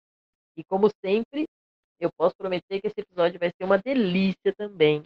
[0.58, 1.46] E como sempre,
[2.00, 5.04] eu posso prometer que esse episódio vai ser uma delícia também.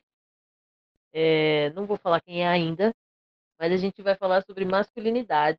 [1.12, 2.90] É, não vou falar quem é ainda,
[3.60, 5.58] mas a gente vai falar sobre masculinidade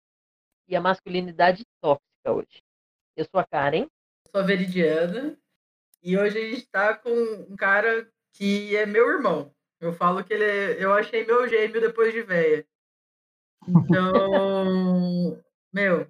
[0.68, 2.64] e a masculinidade tóxica hoje.
[3.16, 3.84] Eu sou a Karen.
[3.84, 5.38] Eu sou a Veridiana.
[6.02, 7.12] E hoje a gente está com
[7.48, 9.54] um cara que é meu irmão.
[9.80, 12.66] Eu falo que ele é, eu achei meu gêmeo depois de véia.
[13.66, 16.06] Então, meu,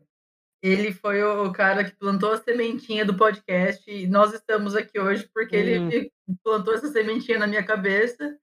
[0.63, 5.29] ele foi o cara que plantou a sementinha do podcast e nós estamos aqui hoje
[5.33, 5.89] porque hum.
[5.91, 8.39] ele plantou essa sementinha na minha cabeça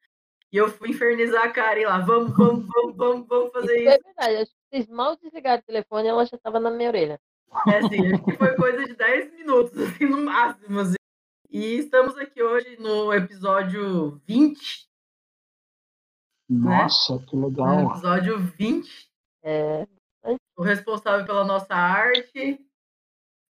[0.52, 1.98] e eu fui infernizar a Karen lá.
[2.00, 3.88] Vamos, vamos, vamos, vamos, vamos fazer isso.
[3.88, 4.00] É isso.
[4.00, 6.90] É verdade, acho que vocês mal desligaram o telefone e ela já estava na minha
[6.90, 7.18] orelha.
[7.66, 10.78] É assim, acho que foi coisa de 10 minutos, assim, no máximo.
[10.78, 10.96] Assim.
[11.48, 14.88] E estamos aqui hoje no episódio 20.
[16.50, 16.58] Né?
[16.58, 17.24] Nossa, né?
[17.26, 17.82] que legal.
[17.82, 19.10] No episódio 20.
[19.42, 19.86] É,
[20.60, 22.60] o responsável pela nossa arte,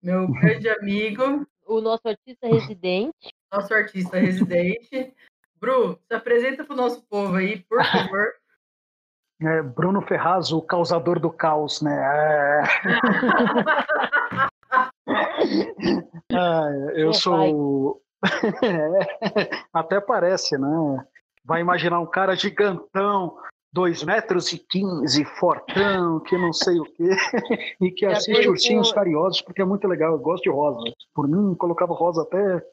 [0.02, 1.46] meu grande amigo.
[1.64, 3.32] O nosso artista residente.
[3.52, 5.14] Nosso artista residente.
[5.54, 8.26] Bru, se apresenta para o nosso povo aí, por favor.
[9.40, 11.94] É, Bruno Ferraz, o causador do caos, né?
[11.94, 12.62] É...
[16.34, 18.02] ah, eu sou.
[19.72, 21.06] Até parece, né?
[21.44, 23.38] Vai imaginar um cara gigantão,
[23.76, 27.10] 2 metros e 15, fortão, que não sei o quê,
[27.78, 30.80] e que assiste Ursinhos Carinhosos, porque é muito legal, eu gosto de rosa.
[31.14, 32.66] Por mim, colocava rosa até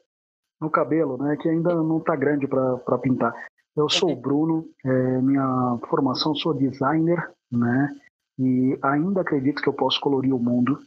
[0.58, 3.34] no cabelo, né, que ainda não está grande para pintar.
[3.76, 7.94] Eu sou o Bruno, é, minha formação sou designer, né,
[8.38, 10.78] e ainda acredito que eu posso colorir o mundo.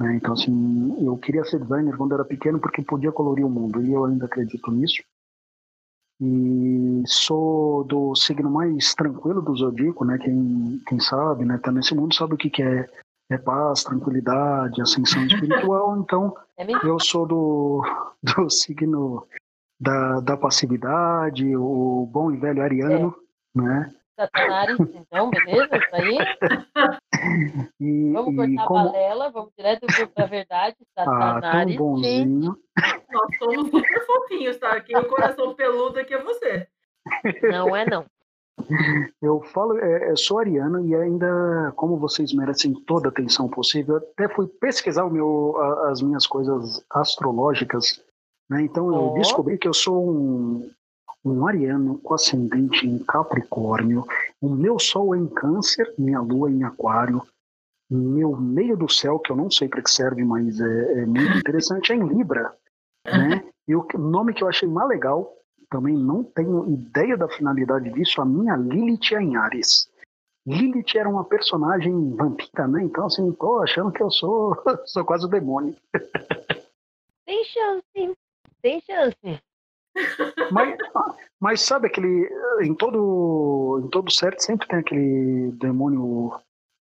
[0.00, 3.80] Né, então, assim, eu queria ser designer quando era pequeno porque podia colorir o mundo,
[3.80, 5.00] e eu ainda acredito nisso.
[6.20, 10.18] E sou do signo mais tranquilo do zodíaco, né?
[10.18, 11.58] Quem, quem sabe, né?
[11.58, 12.86] Tá nesse mundo sabe o que, que é,
[13.30, 15.96] é paz, tranquilidade, ascensão espiritual.
[16.00, 17.82] Então, é eu sou do,
[18.22, 19.26] do signo
[19.80, 23.16] da, da passividade, o bom e velho ariano,
[23.56, 23.60] é.
[23.60, 23.94] né?
[24.14, 25.76] Satanás, então, beleza?
[25.76, 26.18] Isso aí?
[27.80, 28.80] E, vamos cortar como...
[28.80, 30.76] a balela, vamos direto para a verdade.
[30.94, 31.44] Satanás.
[31.44, 32.56] Ah, tão bonzinho.
[33.10, 34.80] Nós somos super fofinhos, tá?
[34.80, 36.68] Quem é o coração peludo aqui é você.
[37.42, 38.04] Não é, não.
[39.22, 43.96] Eu falo, é, eu sou ariano e ainda, como vocês merecem toda a atenção possível,
[43.96, 45.56] até fui pesquisar o meu,
[45.86, 48.02] as minhas coisas astrológicas,
[48.48, 48.62] né?
[48.62, 49.14] Então eu oh.
[49.14, 50.70] descobri que eu sou um,
[51.24, 54.04] um ariano com ascendente em Capricórnio,
[54.40, 57.22] o meu sol é em Câncer, minha lua é em Aquário,
[57.90, 61.38] meu meio do céu, que eu não sei para que serve, mas é, é, muito
[61.38, 62.54] interessante, é em Libra.
[63.04, 63.44] Né?
[63.66, 65.36] E o nome que eu achei mais legal,
[65.70, 69.90] também não tenho ideia da finalidade disso, a minha Lilith é em Ares.
[70.46, 72.82] Lilith era uma personagem vampira, né?
[72.82, 74.56] Então, assim, tô achando que eu sou,
[74.86, 75.76] sou quase o demônio.
[77.26, 78.16] Tem chance,
[78.62, 79.42] tem chance.
[80.50, 80.76] Mas,
[81.38, 82.28] mas sabe aquele.
[82.62, 86.32] Em todo, em todo certo sempre tem aquele demônio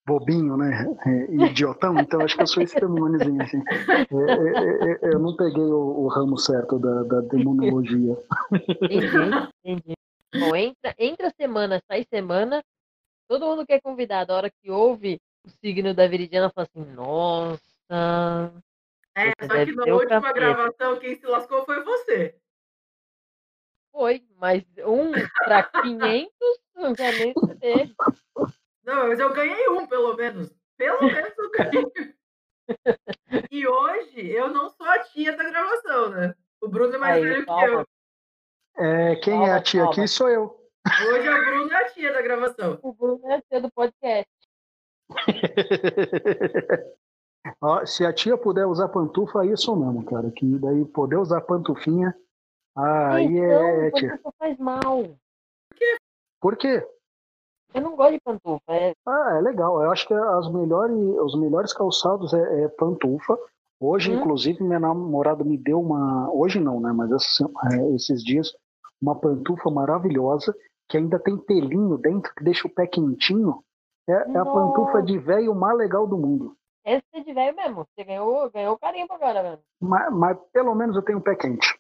[0.09, 0.87] bobinho, né?
[1.07, 3.63] É, idiotão, então acho que eu sou esse demôniozinho, assim.
[3.69, 8.17] É, é, é, eu não peguei o, o, ramo certo da, da demonologia.
[8.51, 9.95] Entendi, entendi.
[10.35, 12.63] Bom, entra, entra semana, sai semana,
[13.29, 16.91] todo mundo que é convidado, a hora que ouve o signo da Viridiana, fala assim,
[16.93, 17.61] nossa.
[19.15, 22.35] É, só que na última gravação, quem se lascou foi você.
[23.99, 25.11] Foi, mas um
[25.45, 26.31] para 500
[26.77, 27.93] não quer nem saber.
[28.85, 30.55] Não, mas eu ganhei um, pelo menos.
[30.77, 32.15] Pelo menos eu ganhei.
[33.51, 36.33] e hoje eu não sou a tia da gravação, né?
[36.61, 37.87] O Bruno é mais Aí, velho que eu.
[38.77, 40.57] É, quem é a tia aqui sou eu.
[40.87, 42.79] Hoje o Bruno é a tia da gravação.
[42.81, 44.31] O Bruno é a tia do podcast.
[47.61, 50.31] Ó, se a tia puder usar pantufa, aí sou mesmo, cara.
[50.31, 52.15] Que daí poder usar pantufinha
[52.79, 53.91] ah, aí então, é.
[53.91, 55.03] Pantufa faz mal.
[55.03, 55.97] Por quê?
[56.41, 56.89] Por quê?
[57.75, 58.73] Eu não gosto de pantufa.
[58.73, 58.95] É...
[59.07, 59.83] Ah, é legal.
[59.83, 63.37] Eu acho que as melhores, os melhores calçados é, é pantufa.
[63.81, 64.21] Hoje, hum.
[64.21, 66.31] inclusive, minha namorada me deu uma.
[66.33, 66.93] Hoje não, né?
[66.93, 67.41] Mas esses,
[67.73, 68.57] é, esses dias,
[69.03, 70.55] uma pantufa maravilhosa
[70.89, 73.63] que ainda tem pelinho dentro que deixa o pé quentinho.
[74.09, 76.57] É, é a pantufa de velho mais legal do mundo.
[76.85, 77.85] é ser de velho mesmo.
[77.85, 79.59] Você ganhou, ganhou carimbo agora, mano.
[79.81, 81.79] Mas, mas pelo menos eu tenho um pé quente.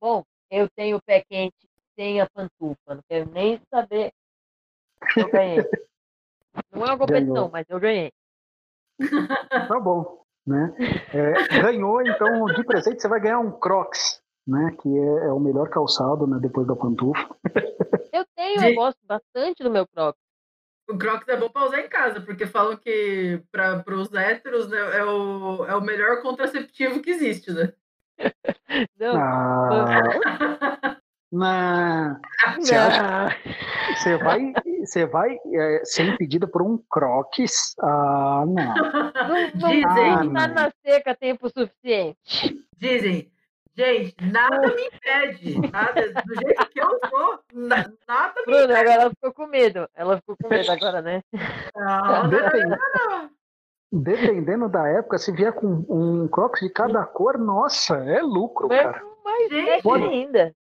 [0.00, 1.54] Bom, eu tenho o pé quente
[1.94, 2.94] sem a pantufa.
[2.94, 4.12] Não quero nem saber.
[5.16, 5.64] Eu ganhei.
[6.72, 7.50] Não é uma competição, Ganhou.
[7.50, 8.12] mas eu ganhei.
[9.68, 10.20] Tá bom.
[10.46, 10.74] Né?
[11.12, 14.74] É, ganhou, então, de presente você vai ganhar um Crocs, né?
[14.80, 16.38] Que é, é o melhor calçado, né?
[16.40, 17.28] Depois da pantufa.
[18.12, 20.18] Eu tenho, De- eu gosto bastante do meu Crocs.
[20.88, 24.78] O Crocs é bom pra usar em casa, porque falam que para os héteros né,
[24.98, 27.72] é, o, é o melhor contraceptivo que existe, né?
[28.98, 30.96] Não, Ah,
[31.32, 32.20] não.
[32.58, 33.28] Você acha não.
[33.96, 37.74] Você vai, você vai é, ser impedida por um Crocs?
[37.80, 38.54] Ah, não.
[38.54, 38.72] Não,
[39.54, 40.14] não Dizem.
[40.14, 42.64] vou estar na seca tempo suficiente.
[42.76, 43.30] Dizem,
[43.76, 45.58] gente, nada me impede.
[45.72, 49.88] Nada, do jeito que eu sou, na- nada me Bruna, agora ela ficou com medo.
[49.94, 51.22] Ela ficou com medo agora, né?
[51.76, 53.30] Não, não, Depende- não.
[53.92, 58.82] Dependendo da época, se vier com um Crocs de cada cor, nossa, é lucro, Mas
[58.82, 59.02] cara.
[59.24, 59.64] mais Gente.
[59.66, 60.54] sexy Pode- ainda.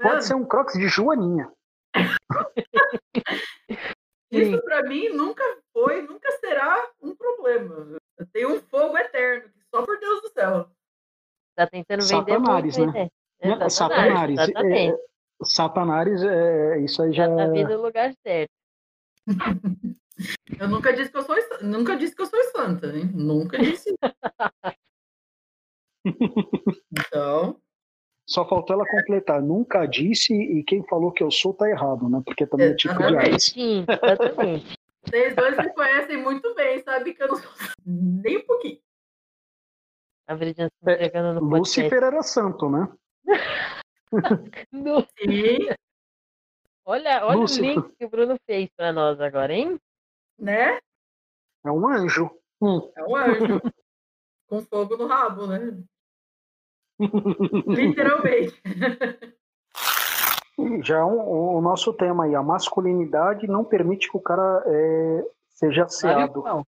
[0.00, 1.52] Pode ser um Crocs de Joaninha.
[4.32, 7.98] Isso pra mim nunca foi, nunca será um problema.
[8.18, 10.66] Eu tenho um fogo eterno, só por Deus do céu.
[11.54, 13.02] Tá tentando vender Satanares, muito, né?
[13.04, 13.10] né?
[13.58, 14.38] Não, Exatamente, Satanares.
[14.40, 14.94] Exatamente.
[14.94, 17.28] É, Satanares, é, isso aí já.
[17.28, 18.50] Já tá vindo no lugar certo.
[20.58, 23.10] Eu nunca disse que eu sou, nunca disse que eu sou santa, hein?
[23.14, 23.94] Nunca disse.
[26.90, 27.60] Então,
[28.26, 29.42] Só faltou ela completar.
[29.42, 32.22] Nunca disse e quem falou que eu sou tá errado, né?
[32.24, 33.16] Porque também é tipo de.
[33.16, 33.44] Ares.
[33.46, 34.76] Sim, exatamente.
[35.04, 37.50] vocês dois me conhecem muito bem, sabe que eu não sou
[37.86, 38.78] nem um pouquinho.
[40.26, 41.80] A se É, entregando no podcast.
[41.80, 42.88] Lúcifer era santo, né?
[45.18, 45.68] Sim,
[46.84, 47.78] Olha, olha Lúcifer.
[47.78, 49.78] o link que o Bruno fez pra nós agora, hein?
[50.38, 50.78] Né?
[51.64, 52.30] É um anjo.
[52.60, 52.90] Hum.
[52.96, 53.60] É um anjo.
[54.48, 55.82] com fogo no rabo, né?
[57.66, 58.60] Literalmente.
[60.84, 65.24] Já é um- o nosso tema aí, a masculinidade não permite que o cara é,
[65.50, 66.42] seja asseado.
[66.42, 66.64] qual?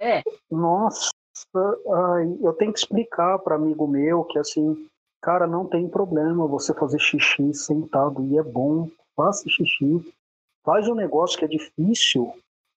[0.00, 1.10] É, Nossa,
[1.54, 4.88] ai, eu tenho que explicar para amigo meu que assim,
[5.20, 10.12] cara, não tem problema você fazer xixi sentado e é bom, faça xixi.
[10.64, 12.32] Faz um negócio que é difícil,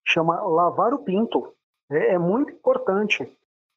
[0.07, 1.54] chama lavar o pinto.
[1.90, 3.31] É, é muito importante.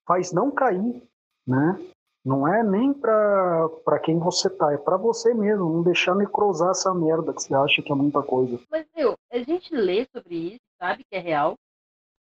[0.06, 1.02] Faz não cair,
[1.46, 1.78] né?
[2.24, 6.92] Não é nem para quem você tá, é para você mesmo, não deixar necrosar essa
[6.92, 8.58] merda que você acha que é muita coisa.
[8.70, 11.54] mas meu, a gente lê sobre isso, sabe que é real,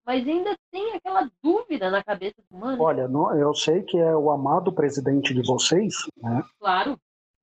[0.05, 2.83] mas ainda tem aquela dúvida na cabeça do mano.
[2.83, 6.43] Olha, não- eu sei que é o amado presidente de vocês, né?
[6.59, 6.99] Claro,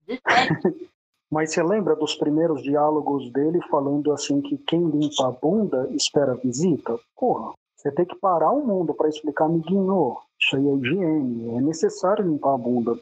[0.05, 0.19] 17.
[1.31, 6.33] Mas você lembra dos primeiros diálogos dele falando assim que quem limpa a bunda espera
[6.35, 6.97] visita?
[7.15, 11.61] Porra, você tem que parar o mundo para explicar, amiguinho, isso aí é higiene, é
[11.61, 12.99] necessário limpar a bunda.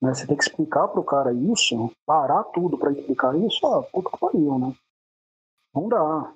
[0.00, 0.14] Né?
[0.14, 4.18] Você tem que explicar pro cara isso, parar tudo para explicar isso, ah, puta que
[4.18, 4.74] pariu, né?
[5.74, 6.32] Não dá.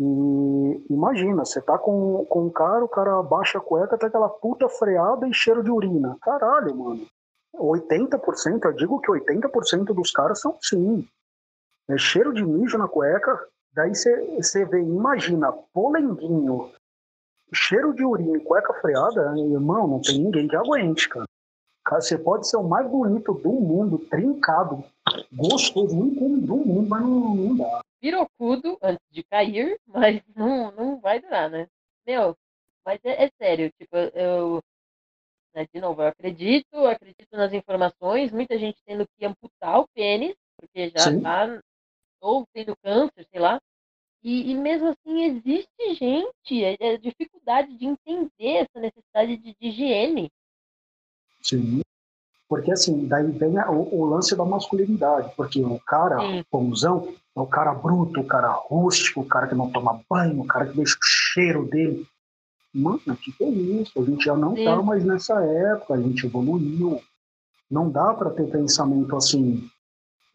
[0.00, 4.28] E imagina, você tá com, com um cara, o cara baixa a cueca, tem aquela
[4.28, 6.16] puta freada e cheiro de urina.
[6.22, 7.06] Caralho, mano.
[7.54, 11.06] 80%, eu digo que 80% dos caras são sim.
[11.88, 16.70] É cheiro de mijo na cueca, daí você vê, imagina, polenguinho,
[17.52, 21.26] cheiro de urina e cueca freada, irmão, não tem ninguém que aguente, cara.
[21.84, 24.84] Cara, você pode ser o mais bonito do mundo, trincado,
[25.32, 27.80] gostoso, único do mundo, mas não, não dá.
[27.98, 31.66] Pirocudo antes de cair, mas não, não vai durar, né?
[32.06, 32.36] Meu,
[32.84, 34.60] mas é, é sério, tipo, eu.
[35.58, 39.88] Né, de novo, eu acredito, eu acredito nas informações, muita gente tendo que amputar o
[39.92, 41.20] pênis, porque já Sim.
[41.20, 41.60] tá
[42.20, 43.60] ou tendo câncer, sei lá.
[44.22, 49.68] E, e mesmo assim existe gente, é, é dificuldade de entender essa necessidade de, de
[49.68, 50.30] higiene.
[51.42, 51.80] Sim.
[52.48, 56.44] Porque assim, daí vem a- o, o lance da masculinidade, porque o cara, Sim.
[56.50, 60.46] pomzão, é o cara bruto, o cara rústico, o cara que não toma banho, o
[60.46, 62.06] cara que deixa o cheiro dele.
[62.74, 64.00] Mano, que que é isso?
[64.00, 64.64] A gente já não Sim.
[64.64, 67.00] tá mais nessa época, a gente evoluiu.
[67.70, 69.68] Não dá para ter pensamento assim.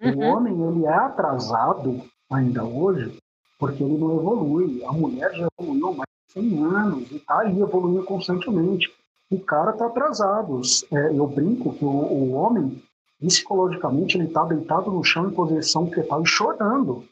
[0.01, 0.19] O Uhum.
[0.21, 3.17] homem, ele é atrasado ainda hoje,
[3.59, 4.83] porque ele não evolui.
[4.83, 8.91] A mulher já evoluiu mais de 100 anos e tá aí evoluindo constantemente.
[9.31, 10.61] O cara tá atrasado.
[10.91, 12.81] É, eu brinco que o, o homem,
[13.19, 17.05] psicologicamente, ele tá deitado no chão em posição fetal e chorando.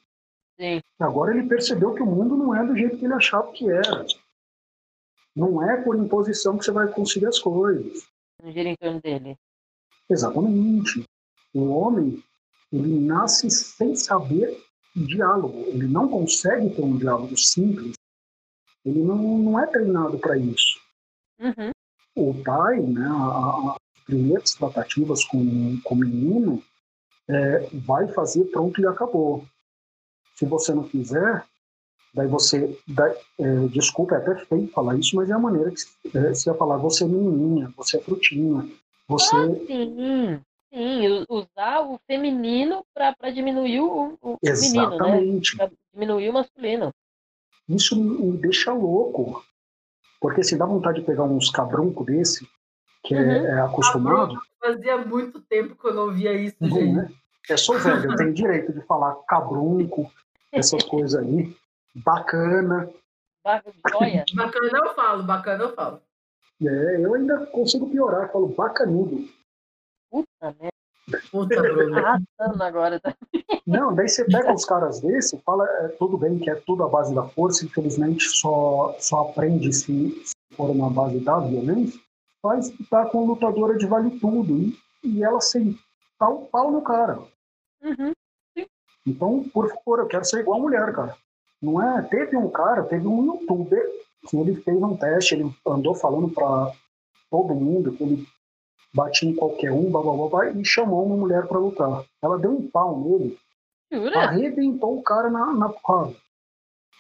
[0.59, 0.81] Sim.
[0.99, 4.05] Agora ele percebeu que o mundo não é do jeito que ele achava que era.
[5.35, 8.05] Não é por imposição que você vai conseguir as coisas.
[8.41, 9.37] Não gira em torno dele.
[10.09, 11.05] Exatamente.
[11.53, 12.23] O homem,
[12.71, 14.61] ele nasce sem saber
[14.95, 15.57] diálogo.
[15.67, 17.95] Ele não consegue ter um diálogo simples.
[18.83, 20.79] Ele não, não é treinado para isso.
[21.39, 21.71] Uhum.
[22.15, 26.63] o pai, né, as primeiras tratativas com, com o menino,
[27.27, 29.43] é, vai fazer pronto e acabou.
[30.35, 31.43] Se você não fizer,
[32.13, 36.17] daí você, daí, é, desculpa, é até feio falar isso, mas é a maneira que
[36.17, 38.69] é, você ia falar, você é menininha, você é frutinha,
[39.07, 39.35] você...
[39.35, 40.41] Ah, sim,
[40.73, 45.55] sim, usar o feminino para diminuir o, o Exatamente.
[45.55, 45.71] menino, né?
[45.93, 46.93] diminuir o masculino.
[47.69, 49.43] Isso me deixa louco,
[50.19, 52.47] porque se dá vontade de pegar uns cabruncos desse,
[53.03, 53.31] que é, uhum.
[53.31, 54.39] é, é acostumado...
[54.59, 56.93] Fazia muito tempo que eu não via isso, uhum, gente.
[56.93, 57.11] Né?
[57.49, 60.11] Eu sou velho, eu tenho direito de falar cabrunco,
[60.51, 61.55] essas coisas aí.
[61.95, 62.89] Bacana.
[63.43, 66.01] Bacana eu falo, bacana eu falo.
[66.61, 69.27] É, eu ainda consigo piorar, falo bacanudo.
[70.11, 70.71] Puta merda.
[71.31, 71.97] Puta, Bruno.
[71.97, 72.99] Arrasando agora.
[72.99, 73.15] Tá?
[73.65, 76.89] Não, daí você pega os caras desse, fala, é, tudo bem que é tudo a
[76.89, 81.99] base da força, infelizmente só, só aprende se, se for uma base da violência,
[82.43, 84.53] mas tá com lutadora de vale tudo.
[84.55, 87.19] E, e ela sentar o pau no cara.
[87.81, 88.13] Uhum.
[89.05, 91.17] Então, por favor, eu quero ser igual a mulher, cara.
[91.61, 92.01] Não é?
[92.03, 93.87] Teve um cara, teve um youtuber
[94.27, 96.73] que ele fez um teste, ele andou falando para
[97.29, 98.27] todo mundo que ele
[98.93, 102.03] batia em qualquer um, blá, blá, blá, e chamou uma mulher para lutar.
[102.21, 103.37] Ela deu um pau nele,
[103.91, 104.19] Jura?
[104.19, 106.15] arrebentou o cara na, na porrada.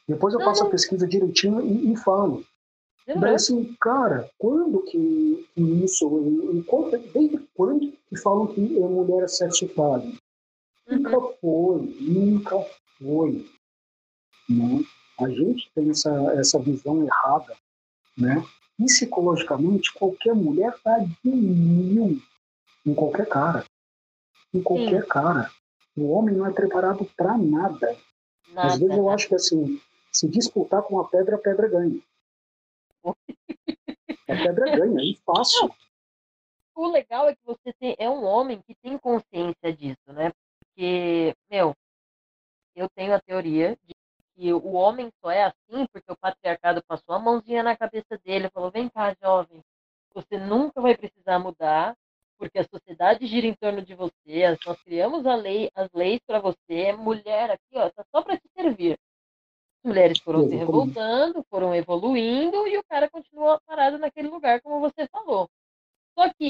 [0.07, 2.43] Depois eu faço a pesquisa direitinho e, e falo.
[3.07, 6.09] Daí assim, cara, quando que, isso,
[7.13, 10.13] desde quando que falam que a mulher é sexo frágil?
[10.87, 11.33] Nunca uhum.
[11.41, 12.65] foi, nunca
[12.99, 13.45] foi.
[14.51, 14.83] Né?
[15.19, 17.55] A gente tem essa, essa visão errada.
[18.17, 18.43] Né?
[18.77, 22.21] Psicologicamente, qualquer mulher está de mil
[22.85, 23.65] em qualquer cara.
[24.53, 25.07] Em qualquer Sim.
[25.07, 25.51] cara.
[25.95, 27.97] O homem não é preparado para nada.
[28.49, 28.67] nada.
[28.67, 29.79] Às vezes eu acho que assim,
[30.11, 32.01] se disputar com a pedra, a pedra ganha.
[33.05, 33.13] a
[34.25, 35.71] pedra ganha, é fácil.
[36.75, 40.31] O legal é que você tem, é um homem que tem consciência disso, né?
[40.59, 41.75] Porque, meu,
[42.75, 43.93] eu tenho a teoria de
[44.41, 48.47] que o homem só é assim porque o patriarcado passou a mãozinha na cabeça dele
[48.47, 49.63] e falou: vem cá, jovem,
[50.15, 51.95] você nunca vai precisar mudar,
[52.39, 56.39] porque a sociedade gira em torno de você, nós criamos a lei, as leis para
[56.39, 58.97] você, mulher aqui, ó, tá só para te servir.
[59.83, 64.79] As mulheres foram se revoltando, foram evoluindo e o cara continua parado naquele lugar, como
[64.79, 65.47] você falou.
[66.17, 66.49] Só que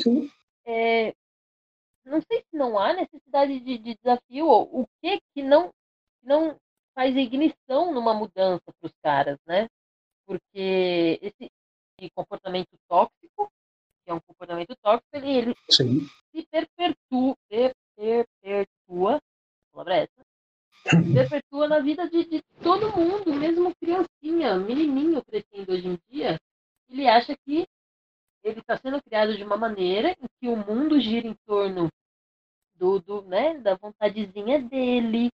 [0.66, 1.14] é,
[2.06, 5.74] não sei se não há necessidade de, de desafio ou o que que não
[6.24, 6.58] não
[6.94, 9.68] faz ignição numa mudança para os caras, né?
[10.26, 11.50] Porque esse
[12.16, 13.52] comportamento tóxico,
[14.04, 16.08] que é um comportamento tóxico, ele, ele Sim.
[16.32, 19.22] se perpetua, per, perpetua,
[19.72, 20.26] palavra é essa,
[21.14, 26.40] perpetua na vida de, de todo mundo, mesmo criancinha, menininho crescendo hoje em dia,
[26.90, 27.66] ele acha que
[28.44, 31.90] ele está sendo criado de uma maneira em que o mundo gira em torno
[32.76, 35.30] do, do né, da vontadezinha dele,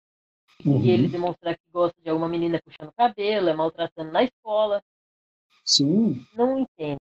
[0.63, 0.81] uhum.
[0.81, 4.81] e ele demonstrar que gosta de alguma menina puxando cabelo, é maltratando na escola.
[5.65, 6.25] Sim.
[6.35, 6.99] Não entendo.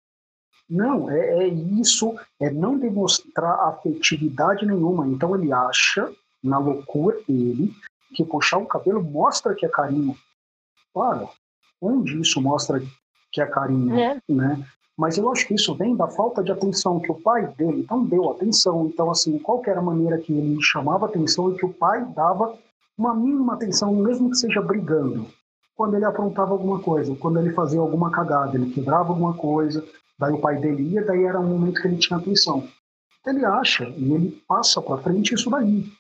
[0.69, 5.09] Não, é, é isso, é não demonstrar afetividade nenhuma.
[5.09, 7.75] Então ele acha, na loucura dele,
[8.15, 10.17] que puxar o cabelo mostra que é carinho.
[10.95, 11.29] Para,
[11.81, 12.81] onde isso mostra
[13.33, 14.21] que é carinho, é.
[14.29, 14.65] né?
[14.97, 18.05] Mas eu acho que isso vem da falta de atenção que o pai dele não
[18.05, 18.87] deu atenção.
[18.87, 22.59] Então, assim, qual era a maneira que ele chamava atenção e que o pai dava
[23.01, 25.27] uma mínima atenção, mesmo que seja brigando.
[25.75, 29.83] Quando ele aprontava alguma coisa, quando ele fazia alguma cagada, ele quebrava alguma coisa,
[30.19, 32.69] daí o pai dele ia, daí era um momento que ele tinha atenção.
[33.27, 35.91] Ele acha e ele passa para frente isso daí.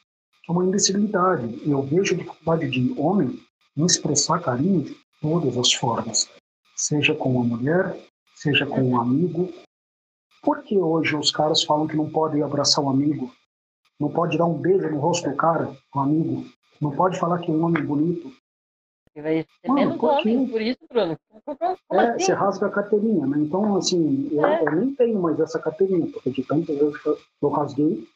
[0.47, 1.63] É uma imbecilidade.
[1.67, 3.41] Eu vejo dificuldade de homem
[3.75, 6.29] em expressar carinho de todas as formas,
[6.77, 7.97] seja com uma mulher,
[8.35, 9.51] seja com um amigo.
[10.43, 13.33] Por que hoje os caras falam que não pode abraçar um amigo?
[13.99, 16.45] Não pode dar um beijo no rosto do cara, um amigo?
[16.81, 18.33] Não pode falar que um homem bonito.
[19.17, 21.19] Vai ser Mano, menos homem, por isso, Bruno.
[21.45, 22.25] Como é, assim?
[22.25, 23.39] você rasga a carteirinha, né?
[23.41, 24.63] Então, assim, eu, é.
[24.63, 26.93] eu, nem tenho mais essa carteirinha, porque de tanto eu,
[27.43, 28.07] eu rasguei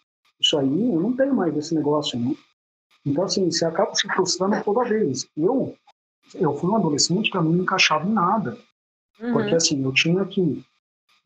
[0.41, 2.35] isso aí, eu não tenho mais esse negócio, né?
[3.05, 5.29] Então, assim, você acaba se frustrando toda vez.
[5.37, 5.75] Eu,
[6.35, 8.57] eu fui um adolescente que não me encaixava em nada.
[9.21, 9.33] Uhum.
[9.33, 10.65] Porque assim, eu tinha que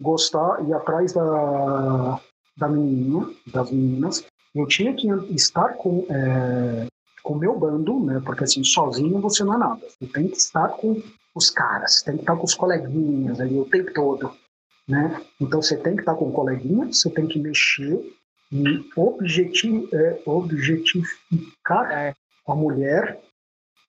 [0.00, 2.20] gostar, ir atrás da,
[2.56, 6.86] da menina, das meninas, eu tinha que estar com é,
[7.28, 8.22] com o meu bando, né?
[8.24, 9.86] Porque assim, sozinho você não é nada.
[9.86, 11.02] Você tem que estar com
[11.34, 14.32] os caras, tem que estar com os coleguinhas ali o tempo todo,
[14.88, 15.22] né?
[15.38, 18.00] Então você tem que estar com o coleguinha, você tem que mexer
[18.50, 22.14] e objeti é, objetificar é.
[22.46, 23.20] a mulher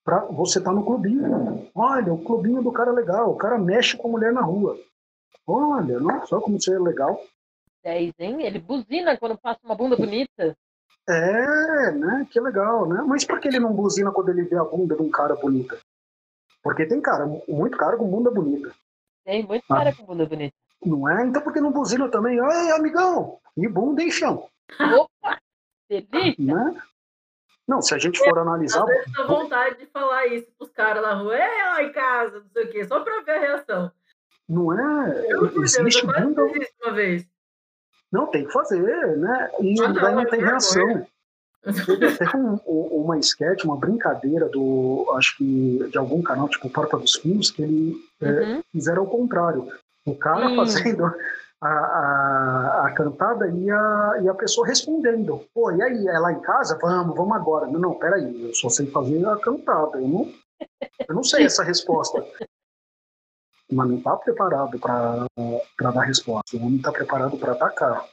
[0.04, 1.66] para você estar tá no clubinho.
[1.74, 4.78] Olha, o clubinho do cara é legal, o cara mexe com a mulher na rua.
[5.48, 7.24] Olha, não, só como você é legal.
[7.86, 8.44] 10, hein?
[8.44, 10.58] Ele buzina quando passa uma bunda bonita.
[11.10, 12.28] É, né?
[12.30, 13.04] Que legal, né?
[13.08, 15.80] Mas por que ele não buzina quando ele vê a bunda de um cara bonita?
[16.62, 18.72] Porque tem cara, muito cara com bunda bonita.
[19.26, 19.96] Tem muito cara ah.
[19.96, 20.56] com bunda bonita.
[20.86, 21.26] Não é?
[21.26, 22.38] Então por que não buzina também?
[22.38, 23.40] Ei, amigão!
[23.58, 24.48] E bunda em chão.
[24.80, 25.40] Opa!
[25.90, 26.36] Delícia!
[26.38, 26.82] Né?
[27.68, 28.86] Não, se a gente for analisar.
[28.86, 32.50] Vezes dá vontade de falar isso pros caras na rua, é lá em casa, não
[32.50, 33.92] sei o quê, só pra ver a reação.
[34.48, 35.26] Não é?
[35.28, 36.44] Eu, existe Deus, bunda.
[36.84, 37.28] uma vez.
[38.12, 39.52] Não, tem que fazer, né?
[39.62, 41.06] E ah, não, não tem reação.
[41.64, 47.16] Teve um, uma sketch, uma brincadeira do, acho que de algum canal, tipo Porta dos
[47.16, 48.58] Fundos, que ele é, uhum.
[48.58, 49.68] é, fizeram o contrário.
[50.06, 50.56] O cara hum.
[50.56, 51.06] fazendo
[51.62, 55.46] a, a, a, cantada e a, e a pessoa respondendo.
[55.54, 56.78] Pô, e aí, é lá em casa?
[56.82, 57.68] Vamos, vamos agora.
[57.68, 60.00] Não, não, peraí, eu só sei fazer a cantada.
[60.00, 60.34] Eu não,
[61.08, 62.26] eu não sei essa resposta.
[63.72, 66.58] Mas não está preparado para dar resposta.
[66.58, 68.06] O homem está preparado para atacar.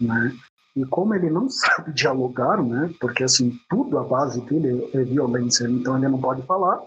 [0.00, 0.32] Né?
[0.74, 2.92] E como ele não sabe dialogar, né?
[3.00, 6.80] Porque assim, tudo a base dele é violência, então ele não pode falar,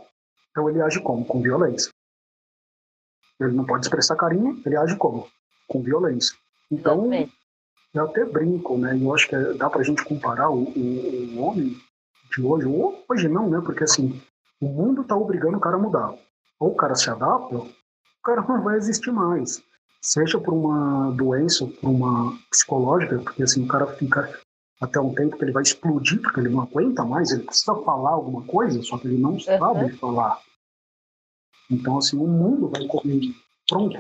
[0.51, 1.25] então ele age como?
[1.25, 1.91] Com violência.
[3.39, 5.27] Ele não pode expressar carinho, ele age como?
[5.67, 6.35] Com violência.
[6.71, 7.09] Então,
[7.93, 8.97] eu até brinco, né?
[9.00, 11.77] Eu acho que é, dá pra gente comparar o, o, o homem
[12.31, 13.62] de hoje, ou hoje não, né?
[13.63, 14.21] Porque assim,
[14.59, 16.15] o mundo tá obrigando o cara a mudar.
[16.59, 17.57] Ou o cara se adapta,
[18.23, 19.61] o cara não vai existir mais
[20.03, 24.37] seja por uma doença, por uma psicológica, porque assim o cara fica
[24.81, 28.11] até um tempo que ele vai explodir, porque ele não aguenta mais, ele precisa falar
[28.11, 29.39] alguma coisa, só que ele não uhum.
[29.39, 30.41] sabe falar.
[31.71, 33.33] Então, assim, o mundo vai correr
[33.67, 33.97] pronto.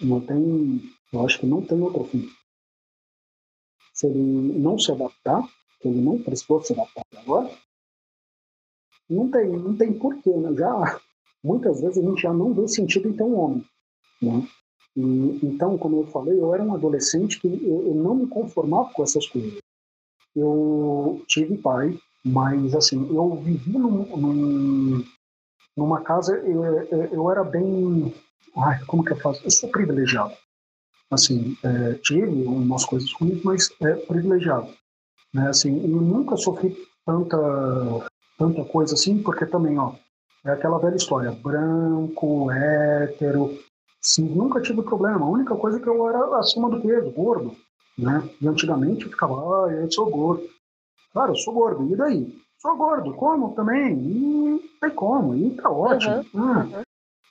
[0.00, 2.28] Não tem, eu acho que não tem outro fim.
[3.92, 5.40] Se ele não se adaptar,
[5.80, 7.56] que ele não precisou se adaptar agora,
[9.08, 10.52] não tem, não tem porquê, né?
[10.56, 11.00] Já,
[11.44, 13.64] muitas vezes a gente já não vê sentido em ter um homem,
[14.22, 14.48] né?
[14.96, 18.90] E, então, como eu falei, eu era um adolescente que eu, eu não me conformava
[18.92, 19.58] com essas coisas.
[20.34, 25.04] Eu tive pai, mas assim, eu vivi num, num,
[25.76, 28.14] numa casa, eu, eu, era bem.
[28.56, 29.44] Ai, como que eu faço?
[29.44, 30.34] Eu sou privilegiado.
[31.10, 34.68] Assim, é, tive umas coisas ruins, mas é privilegiado.
[35.32, 35.48] Né?
[35.48, 37.36] Assim, eu nunca sofri tanta,
[38.38, 39.94] tanta coisa assim, porque também, ó,
[40.44, 43.58] é aquela velha história: branco, hétero,
[44.04, 45.24] Sim, nunca tive problema.
[45.24, 47.56] A única coisa é que eu era acima do peso, gordo.
[47.96, 48.28] Né?
[48.38, 50.46] E antigamente eu ficava, ah, eu sou gordo.
[51.10, 51.90] Claro, eu sou gordo.
[51.90, 52.38] E daí?
[52.60, 53.96] Sou gordo, como também.
[53.96, 56.16] E tem como, e tá ótimo.
[56.34, 56.82] Uhum, ah, uhum.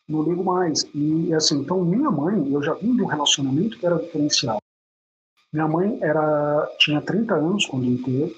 [0.10, 0.84] Não ligo mais.
[0.96, 4.58] E assim, então minha mãe, eu já vim de um relacionamento que era diferencial.
[5.54, 8.36] Minha mãe era, tinha 30 anos quando eu teve,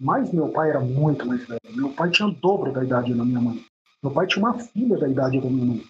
[0.00, 1.60] mas meu pai era muito mais velho.
[1.74, 3.62] Meu pai tinha o dobro da idade da minha mãe.
[4.02, 5.84] Meu pai tinha uma filha da idade da minha mãe.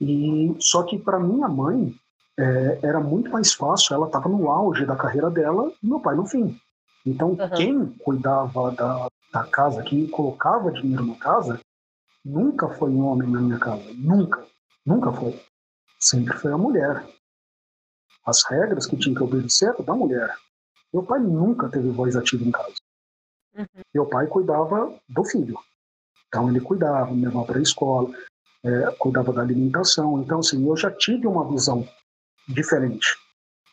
[0.00, 1.94] E só que para minha mãe
[2.38, 3.94] é, era muito mais fácil.
[3.94, 6.58] Ela estava no auge da carreira dela e meu pai no fim.
[7.06, 7.50] Então uhum.
[7.56, 11.60] quem cuidava da, da casa, quem colocava dinheiro na casa,
[12.24, 13.84] nunca foi um homem na minha casa.
[13.94, 14.44] Nunca,
[14.84, 15.40] nunca foi.
[16.00, 17.06] Sempre foi a mulher.
[18.26, 20.34] As regras que tinha que obedecer eram da mulher.
[20.92, 22.74] Meu pai nunca teve voz ativa em casa.
[23.56, 23.82] Uhum.
[23.94, 25.58] Meu pai cuidava do filho.
[26.34, 28.10] Então ele cuidava, me levava para a escola
[28.64, 30.20] é, cuidava da alimentação.
[30.20, 31.86] Então, assim, eu já tive uma visão
[32.48, 33.16] diferente.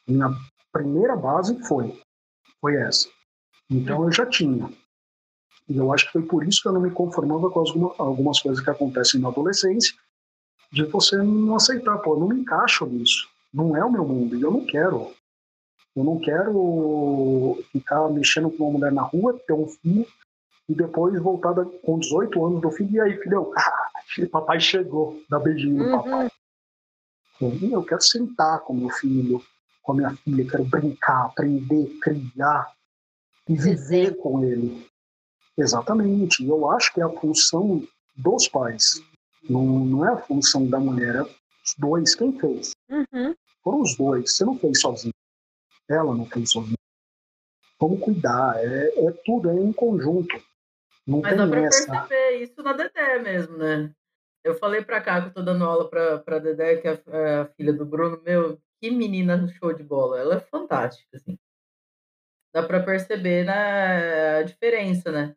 [0.08, 0.30] Minha
[0.72, 2.00] primeira base foi,
[2.60, 3.10] foi essa.
[3.70, 4.72] Então, eu já tinha.
[5.68, 8.40] E eu acho que foi por isso que eu não me conformava com alguma, algumas
[8.40, 9.96] coisas que acontecem na adolescência,
[10.72, 13.28] de você não aceitar, pô, eu não me encaixo nisso.
[13.52, 15.12] Não é o meu mundo, e eu não quero.
[15.96, 20.06] Eu não quero ficar mexendo com uma mulher na rua, ter um filho,
[20.70, 23.52] e depois voltar com 18 anos do filho, e aí, filhão,
[24.32, 26.04] papai chegou, dá beijinho no uhum.
[26.04, 26.32] papai.
[27.72, 29.42] Eu quero sentar com meu filho,
[29.82, 32.72] com a minha filha, quero brincar, aprender, criar
[33.50, 34.88] e viver com ele.
[35.58, 36.46] Exatamente.
[36.46, 37.84] Eu acho que é a função
[38.16, 39.02] dos pais.
[39.50, 42.16] Não, não é a função da mulher, é os dois.
[42.16, 42.72] Quem fez?
[42.90, 43.36] Uhum.
[43.64, 44.36] Foram os dois.
[44.36, 45.14] Você não fez sozinho.
[45.90, 46.78] Ela não fez sozinha.
[47.80, 48.56] Vamos cuidar.
[48.58, 50.36] É, é tudo, é em conjunto.
[51.12, 51.92] Não Mas dá pra essa.
[51.92, 53.94] perceber isso na Dedé mesmo, né?
[54.44, 57.18] Eu falei pra cá que eu tô dando aula pra, pra Dedé, que é a,
[57.18, 60.20] é a filha do Bruno, meu, que menina show de bola.
[60.20, 61.38] Ela é fantástica, assim.
[62.54, 65.36] Dá pra perceber né, a diferença, né?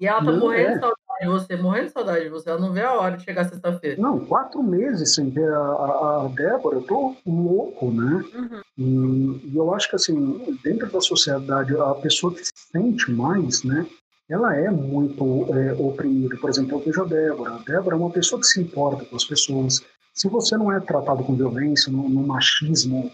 [0.00, 0.74] E ela tá não morrendo é.
[0.74, 2.50] de saudade de você, morrendo de saudade de você.
[2.50, 4.00] Ela não vê a hora de chegar sexta-feira.
[4.00, 8.24] Não, quatro meses sem ver a, a, a Débora, eu tô louco, né?
[8.34, 8.60] Uhum.
[8.76, 13.62] E, e, eu acho que, assim, dentro da sociedade, a pessoa que se sente mais,
[13.62, 13.86] né?
[14.28, 16.36] Ela é muito é, oprimida.
[16.38, 17.54] Por exemplo, eu vejo a Débora.
[17.54, 20.80] A Débora é uma pessoa que se importa com as pessoas, se você não é
[20.80, 23.10] tratado com violência, no, no machismo,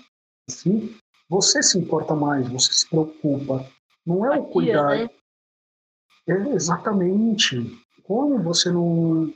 [0.48, 0.94] assim,
[1.28, 3.66] você se importa mais, você se preocupa.
[4.06, 4.96] Não é o cuidar.
[4.96, 5.10] Né?
[6.28, 7.56] É, exatamente.
[8.04, 9.32] Como você não.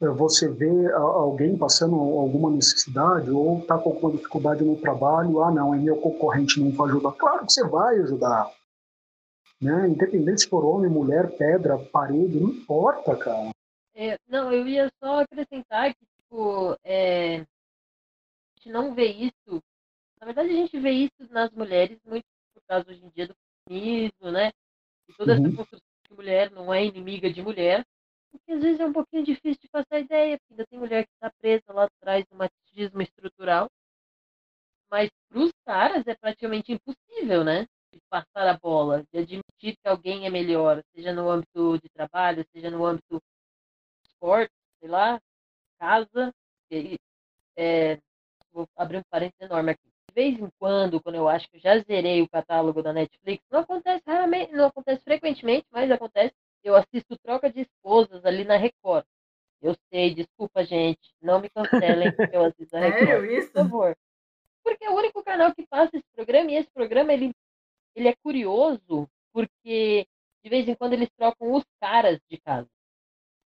[0.00, 5.50] É, você vê alguém passando alguma necessidade ou está com alguma dificuldade no trabalho, ah,
[5.50, 7.12] não, é meu concorrente, não vai ajudar.
[7.12, 8.50] Claro que você vai ajudar.
[9.64, 9.88] Né?
[9.88, 13.50] Independente se for homem, mulher, pedra, parede, não importa, cara.
[13.94, 17.46] É, não, eu ia só acrescentar que, tipo, é, a
[18.56, 19.62] gente não vê isso.
[20.20, 23.34] Na verdade, a gente vê isso nas mulheres muito por causa hoje em dia do
[23.66, 24.52] feminismo, né?
[25.08, 25.46] E toda uhum.
[25.46, 27.84] essa construção de mulher não é inimiga de mulher,
[28.30, 31.12] porque às vezes é um pouquinho difícil de passar ideia, porque ainda tem mulher que
[31.14, 33.70] está presa lá atrás do machismo estrutural.
[34.90, 37.66] Mas para os caras é praticamente impossível, né?
[37.92, 39.04] De passar a bola,
[39.64, 43.16] de admitir que alguém é melhor, seja no âmbito de trabalho, seja no âmbito
[44.02, 45.20] de esporte, sei lá,
[45.78, 46.34] casa.
[46.70, 46.98] E,
[47.56, 47.98] é,
[48.52, 51.76] vou abrir um parênteses enorme aqui vez em quando, quando eu acho que eu já
[51.80, 56.32] zerei o catálogo da Netflix, não acontece raramente, não acontece frequentemente, mas acontece.
[56.62, 59.04] Eu assisto troca de esposas ali na Record.
[59.60, 61.12] Eu sei, desculpa, gente.
[61.20, 63.06] Não me cancelem porque eu assisto a Record.
[63.06, 63.48] Sério, isso?
[63.48, 63.96] Por favor.
[64.62, 67.32] Porque é o único canal que passa esse programa e esse programa ele,
[67.94, 70.06] ele é curioso porque
[70.44, 72.68] de vez em quando eles trocam os caras de casa.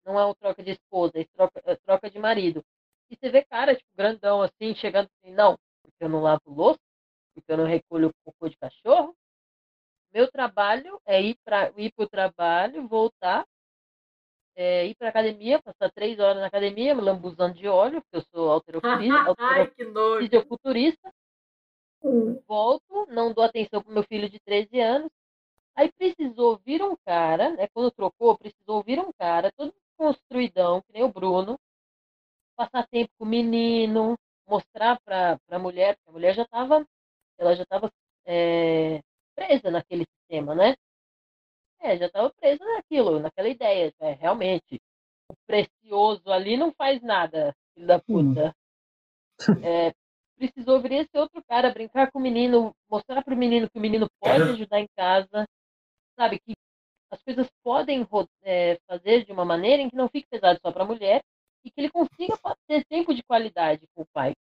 [0.06, 2.64] Não é uma troca de esposa, é troca, é troca de marido.
[3.10, 6.80] E você vê cara, tipo, grandão assim, chegando assim, não, porque eu não lavo louça,
[7.34, 9.14] porque eu não recolho cocô de cachorro.
[10.12, 13.46] Meu trabalho é ir para ir o trabalho, voltar,
[14.54, 18.22] é, ir para academia, passar três horas na academia, me lambuzando de óleo, porque eu
[18.30, 19.34] sou alterofilista,
[20.20, 21.12] fisioculturista.
[22.46, 25.10] Volto, não dou atenção para meu filho de 13 anos.
[25.74, 30.92] Aí precisou vir um cara, né, quando trocou, precisou vir um cara, todo construidão, que
[30.92, 31.58] nem o Bruno,
[32.56, 36.86] passar tempo com o menino, mostrar para a mulher, que a mulher já estava,
[37.38, 37.90] ela já estava
[38.26, 39.00] é,
[39.34, 40.74] presa naquele sistema, né?
[41.80, 43.92] É, já estava presa naquilo, naquela ideia.
[44.00, 44.80] É, realmente,
[45.28, 48.54] o precioso ali não faz nada, filho da puta.
[49.48, 49.64] Hum.
[49.64, 49.92] É,
[50.36, 53.80] precisou vir esse outro cara, brincar com o menino, mostrar para o menino que o
[53.80, 55.46] menino pode ajudar em casa,
[56.16, 56.38] sabe?
[56.40, 56.54] Que
[57.10, 58.06] as coisas podem
[58.42, 61.22] é, fazer de uma maneira em que não fique pesado só para a mulher
[61.64, 64.34] e que ele consiga ter tempo de qualidade com o pai.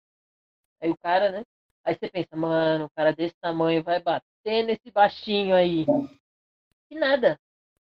[0.81, 1.43] Aí o cara, né?
[1.83, 5.85] Aí você pensa, mano, um cara desse tamanho vai bater nesse baixinho aí.
[6.89, 7.39] E nada.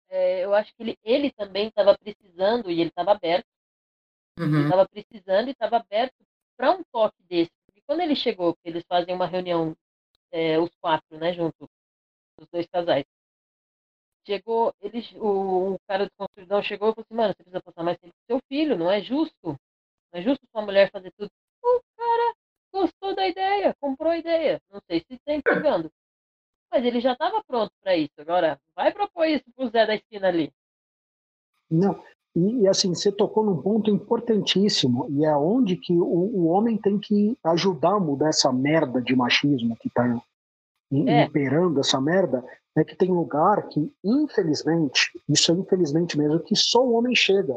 [0.09, 3.47] É, eu acho que ele, ele também estava precisando, e ele estava aberto.
[4.39, 4.65] Uhum.
[4.65, 6.15] Estava precisando e estava aberto
[6.57, 7.51] para um toque desse.
[7.67, 9.77] Porque quando ele chegou, eles fazem uma reunião,
[10.31, 11.69] é, os quatro, né, junto,
[12.39, 13.05] os dois casais.
[14.27, 17.83] Chegou, ele, o, o cara do construidão chegou e falou assim, mano, você precisa passar
[17.85, 19.35] mais tempo com seu filho, não é justo.
[19.45, 21.31] Não é justo sua mulher fazer tudo.
[21.63, 22.35] O cara
[22.73, 24.61] gostou da ideia, comprou a ideia.
[24.71, 25.91] Não sei se está empregando.
[26.73, 28.13] Mas ele já estava pronto para isso.
[28.19, 30.53] Agora, vai propor isso pro Zé da esquina ali.
[31.71, 32.03] Não,
[32.37, 36.77] e, e, assim, você tocou num ponto importantíssimo, e é onde que o, o homem
[36.77, 40.07] tem que ajudar a mudar essa merda de machismo que está
[40.93, 41.25] é.
[41.25, 42.45] imperando essa merda,
[42.77, 47.57] é que tem lugar que, infelizmente, isso é infelizmente mesmo, que só o homem chega.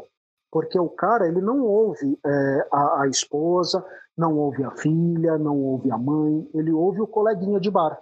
[0.50, 3.84] Porque o cara, ele não ouve é, a, a, esposa,
[4.16, 8.00] não ouve a filha, não ouve a mãe, ele ouve o coleguinha de bar.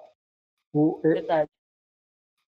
[0.73, 1.51] O, é, Verdade.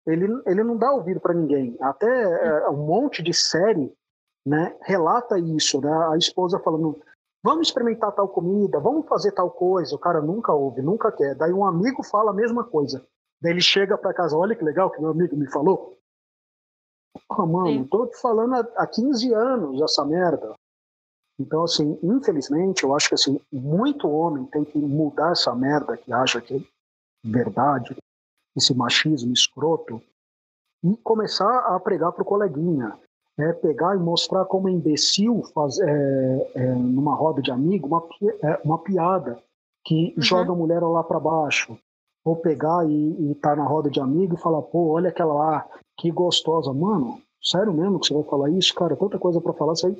[0.06, 1.76] Ele, ele não dá ouvido para ninguém.
[1.80, 3.92] Até é, um monte de série
[4.46, 5.92] né, relata isso, né?
[6.10, 7.00] A esposa falando,
[7.42, 9.94] vamos experimentar tal comida, vamos fazer tal coisa.
[9.94, 11.34] O cara nunca ouve, nunca quer.
[11.34, 13.06] Daí um amigo fala a mesma coisa.
[13.40, 15.98] Daí ele chega para casa, olha que legal que meu amigo me falou.
[17.28, 20.54] Porra, mano, tô te falando há, há 15 anos essa merda.
[21.38, 26.12] Então, assim, infelizmente, eu acho que assim, muito homem tem que mudar essa merda que
[26.12, 27.96] acha que é verdade,
[28.54, 30.02] esse machismo escroto,
[30.84, 32.98] e começar a pregar pro coleguinha.
[33.40, 38.06] É, pegar e mostrar como é imbecil faz, é, é, numa roda de amigo uma,
[38.42, 39.42] é, uma piada
[39.84, 40.22] que uhum.
[40.22, 41.78] joga a mulher lá para baixo
[42.24, 45.68] ou pegar e, e tá na roda de amigo e falar, pô, olha aquela lá,
[45.96, 46.72] que gostosa.
[46.72, 48.96] Mano, sério mesmo que você vai falar isso, cara?
[48.96, 49.94] Tanta coisa para falar, você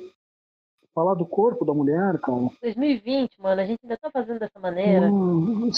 [0.93, 2.49] falar do corpo da mulher, cara.
[2.61, 5.07] 2020, mano, a gente ainda tá fazendo dessa maneira.
[5.07, 5.71] Hum,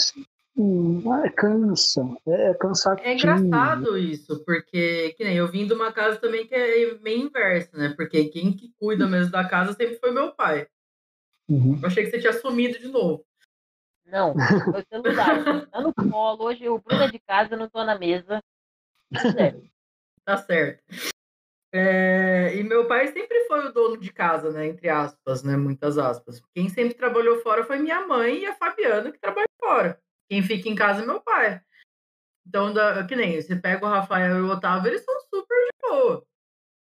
[0.56, 3.08] hum, é, cansa, é, é cansativo.
[3.08, 7.26] É engraçado isso, porque que nem eu vim de uma casa também que é meio
[7.26, 7.94] inverso, né?
[7.96, 10.66] Porque quem que cuida mesmo da casa sempre foi meu pai.
[11.48, 11.78] Uhum.
[11.80, 13.24] Eu achei que você tinha sumido de novo.
[14.06, 14.34] Não,
[14.72, 15.66] meu celular.
[15.70, 16.44] tá no colo.
[16.44, 18.42] Hoje o Bruno é de casa, eu não tô na mesa.
[20.24, 20.82] Tá certo.
[21.76, 24.66] É, e meu pai sempre foi o dono de casa, né?
[24.66, 25.56] Entre aspas, né?
[25.56, 26.40] Muitas aspas.
[26.54, 30.00] Quem sempre trabalhou fora foi minha mãe e a Fabiana, que trabalha fora.
[30.28, 31.60] Quem fica em casa é meu pai.
[32.46, 35.88] Então, da, que nem você pega o Rafael e o Otávio, eles são super de
[35.88, 36.26] boa.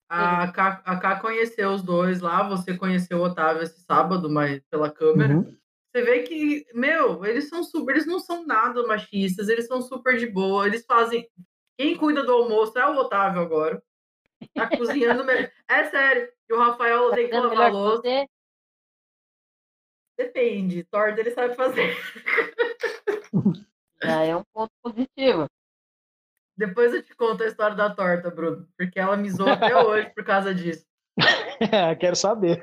[0.08, 4.60] A Ká, a Ká conheceu os dois lá, você conheceu o Otávio esse sábado, mas
[4.70, 5.34] pela câmera.
[5.34, 5.56] Uhum.
[5.92, 10.16] Você vê que, meu, eles são super, eles não são nada machistas, eles são super
[10.16, 11.28] de boa, eles fazem.
[11.76, 13.82] Quem cuida do almoço é o Otávio agora.
[14.54, 15.50] Tá cozinhando mesmo.
[15.68, 16.28] É sério.
[16.48, 18.02] E o Rafael Tá tem que lavar melhor louça.
[20.20, 20.84] Depende.
[20.84, 21.96] Torta ele sabe fazer.
[24.02, 25.46] Já é um ponto positivo.
[26.56, 28.66] Depois eu te conto a história da torta, Bruno.
[28.76, 30.84] Porque ela me zoou até hoje por causa disso.
[31.98, 32.60] Quero saber.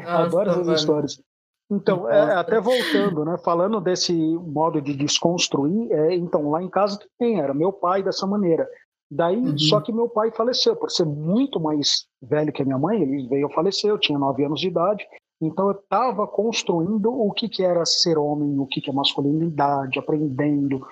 [0.00, 0.76] Nossa, Adoro essas mano.
[0.78, 1.22] histórias.
[1.70, 3.36] Então, é, até voltando, né?
[3.44, 8.26] Falando desse modo de desconstruir, é, então, lá em casa também era meu pai dessa
[8.26, 8.66] maneira.
[9.10, 9.58] Daí, Uhum.
[9.58, 13.26] só que meu pai faleceu, por ser muito mais velho que a minha mãe, ele
[13.28, 15.06] veio a falecer, eu tinha nove anos de idade,
[15.40, 19.98] então eu estava construindo o que, que era ser homem, o que, que é masculinidade,
[19.98, 20.86] aprendendo,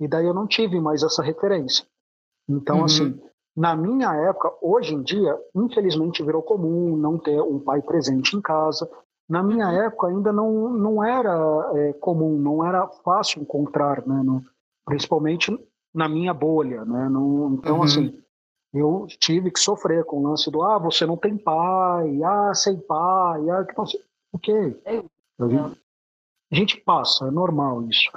[0.00, 1.86] e daí eu não tive mais essa referência.
[2.48, 2.84] Então, Uhum.
[2.84, 3.20] assim,
[3.56, 8.40] na minha época, hoje em dia, infelizmente virou comum não ter um pai presente em
[8.40, 8.88] casa.
[9.28, 9.82] Na minha Uhum.
[9.82, 14.42] época ainda não, não era é, comum, não era fácil encontrar, né, no-
[14.84, 15.50] principalmente
[15.94, 17.08] na minha bolha, né?
[17.08, 17.82] Não- então, Uhum.
[17.84, 18.18] assim,
[18.78, 22.78] eu tive que sofrer com o lance do ah, você não tem pai, ah, sem
[22.78, 24.00] pai, ah, que não sei
[24.32, 24.76] o quê.
[25.38, 25.80] A gente,
[26.52, 28.10] a gente passa, é normal isso.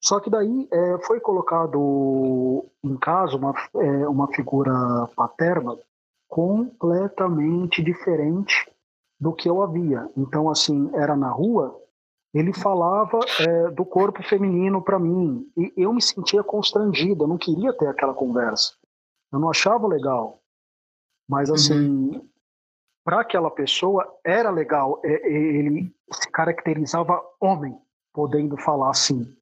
[0.00, 4.72] Só que daí é, foi colocado em casa uma, é, uma figura
[5.14, 5.76] paterna
[6.26, 8.70] completamente diferente
[9.20, 10.08] do que eu havia.
[10.16, 11.78] Então, assim, era na rua,
[12.32, 17.36] ele falava é, do corpo feminino para mim e eu me sentia constrangido, eu não
[17.36, 18.72] queria ter aquela conversa.
[19.32, 20.42] Eu não achava legal.
[21.28, 22.28] Mas, assim,
[23.04, 25.00] para aquela pessoa era legal.
[25.04, 27.78] É, é, ele se caracterizava homem,
[28.12, 29.36] podendo falar assim.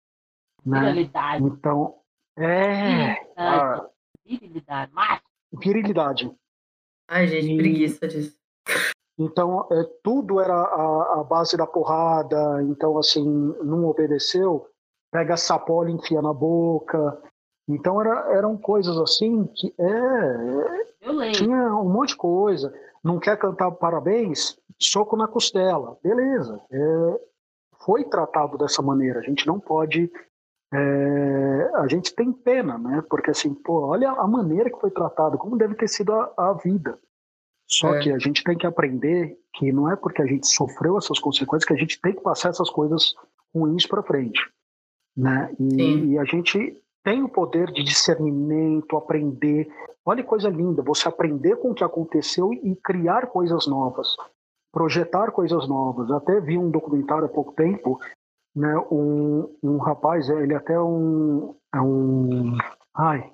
[0.65, 0.81] Né?
[0.81, 1.45] Virilidade.
[1.45, 1.99] Então,
[2.37, 3.15] é.
[3.15, 3.33] Virilidade.
[3.37, 3.91] a
[4.27, 4.93] Virilidade.
[5.53, 6.37] Virilidade.
[7.09, 8.37] Ai, gente, E- preguiça disso.
[9.19, 12.63] Então, é, tudo era a, a base da porrada.
[12.63, 13.25] Então, assim,
[13.65, 14.69] não obedeceu,
[15.11, 17.21] pega a sapola e enfia na boca.
[17.69, 22.73] Então, era, eram coisas assim que é, tinha um monte de coisa.
[23.05, 24.59] Não quer cantar parabéns?
[24.81, 25.99] Soco na costela.
[26.03, 26.61] Beleza.
[26.71, 27.21] É,
[27.85, 29.21] foi tratado dessa maneira.
[29.21, 30.11] A gente não pode.
[30.73, 33.03] é, a gente tem pena, né?
[33.09, 36.53] Porque assim, pô, olha a maneira que foi tratado, como deve ter sido a, a
[36.55, 36.99] vida.
[37.67, 38.01] Só É.
[38.01, 41.65] que a gente tem que aprender que não é porque a gente sofreu essas consequências
[41.67, 43.15] que a gente tem que passar essas coisas
[43.55, 44.41] ruins para frente,
[45.17, 45.55] né?
[45.59, 49.69] E, e a gente tem o poder de discernimento, aprender.
[50.05, 54.17] Olha que coisa linda, você aprender com o que aconteceu e criar coisas novas,
[54.73, 56.11] projetar coisas novas.
[56.11, 57.99] Até vi um documentário há pouco tempo,
[58.55, 58.77] né?
[58.91, 62.57] Um, um rapaz, ele até é um, é um,
[62.95, 63.33] ai,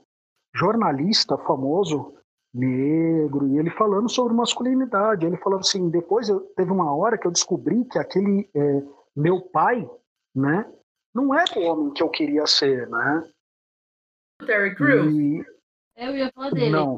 [0.55, 2.15] jornalista famoso
[2.53, 5.27] negro e ele falando sobre masculinidade.
[5.27, 8.83] Ele falando assim, depois eu, teve uma hora que eu descobri que aquele é,
[9.17, 9.89] meu pai,
[10.35, 10.71] né?
[11.15, 13.25] Não era o homem que eu queria ser, né?
[14.39, 15.15] Terry Crews?
[15.15, 15.45] E-
[15.97, 16.71] Eu ia falar dele.
[16.71, 16.97] não,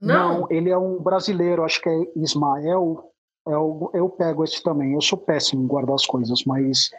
[0.00, 0.40] Não.
[0.40, 3.12] não, ele é um brasileiro, acho que é Ismael.
[3.48, 4.94] é o- eu pego esse também.
[4.94, 6.90] Eu sou péssimo em guardar as coisas, mas.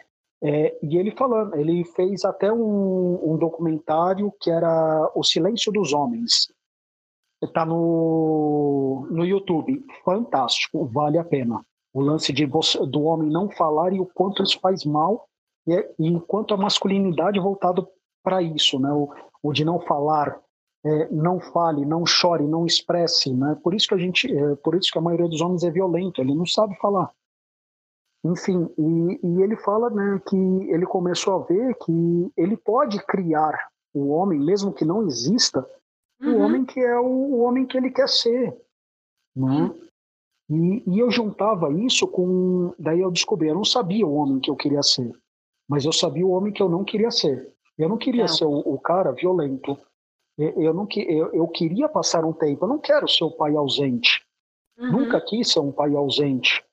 [0.42, 5.92] é, e ele falando, ele fez até um, um documentário que era O Silêncio dos
[5.92, 6.50] Homens.
[7.42, 9.84] Está no, no YouTube.
[10.04, 11.60] Fantástico, vale a pena.
[11.92, 15.28] O lance de você- do homem não falar e o quanto isso faz mal,
[15.66, 17.88] e, é- e enquanto a masculinidade é voltado
[18.22, 18.90] para isso, né?
[18.92, 20.40] O, o de não falar,
[20.84, 23.58] é, não fale, não chore, não expresse, né?
[23.62, 26.20] Por isso que a gente, é, por isso que a maioria dos homens é violento,
[26.20, 27.10] ele não sabe falar.
[28.24, 33.70] Enfim, e, e ele fala, né, que ele começou a ver que ele pode criar
[33.94, 35.66] o homem, mesmo que não exista,
[36.20, 36.40] o Uhum.
[36.40, 38.56] homem que é o, o homem que ele quer ser,
[39.36, 39.72] né?
[40.50, 44.50] E, e eu juntava isso com, daí eu descobri, eu não sabia o homem que
[44.50, 45.12] eu queria ser,
[45.68, 47.52] mas eu sabia o homem que eu não queria ser.
[47.78, 48.28] Eu não queria Não.
[48.28, 49.78] ser o, o cara violento.
[50.36, 52.64] Eu, eu não que- eu, eu queria passar um tempo.
[52.64, 54.22] Eu não quero ser o pai ausente.
[54.78, 54.92] Uhum.
[54.92, 56.64] Nunca quis ser um pai ausente.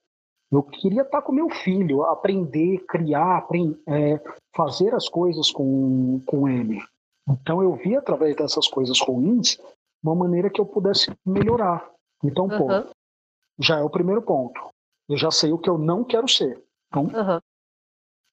[0.52, 4.20] Eu queria estar com meu filho, aprender, criar, apren- é,
[4.56, 6.80] fazer as coisas com, com ele.
[7.28, 9.58] Então eu vi através dessas coisas ruins
[10.04, 11.90] uma maneira que eu pudesse melhorar.
[12.24, 12.88] Então, pô, Aham.
[13.60, 14.62] já é o primeiro ponto.
[15.10, 16.64] Eu já sei o que eu não quero ser.
[16.88, 17.42] Então, Aham.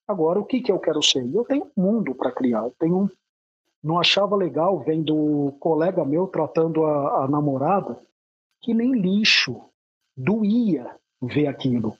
[0.06, 1.24] Agora o que, que eu quero ser?
[1.34, 2.64] Eu tenho um mundo para criar.
[2.64, 3.08] Eu tenho um...
[3.82, 8.00] Não achava legal vendo o colega meu tratando a, a namorada
[8.60, 9.60] que nem lixo.
[10.16, 11.96] Doía ver aquilo.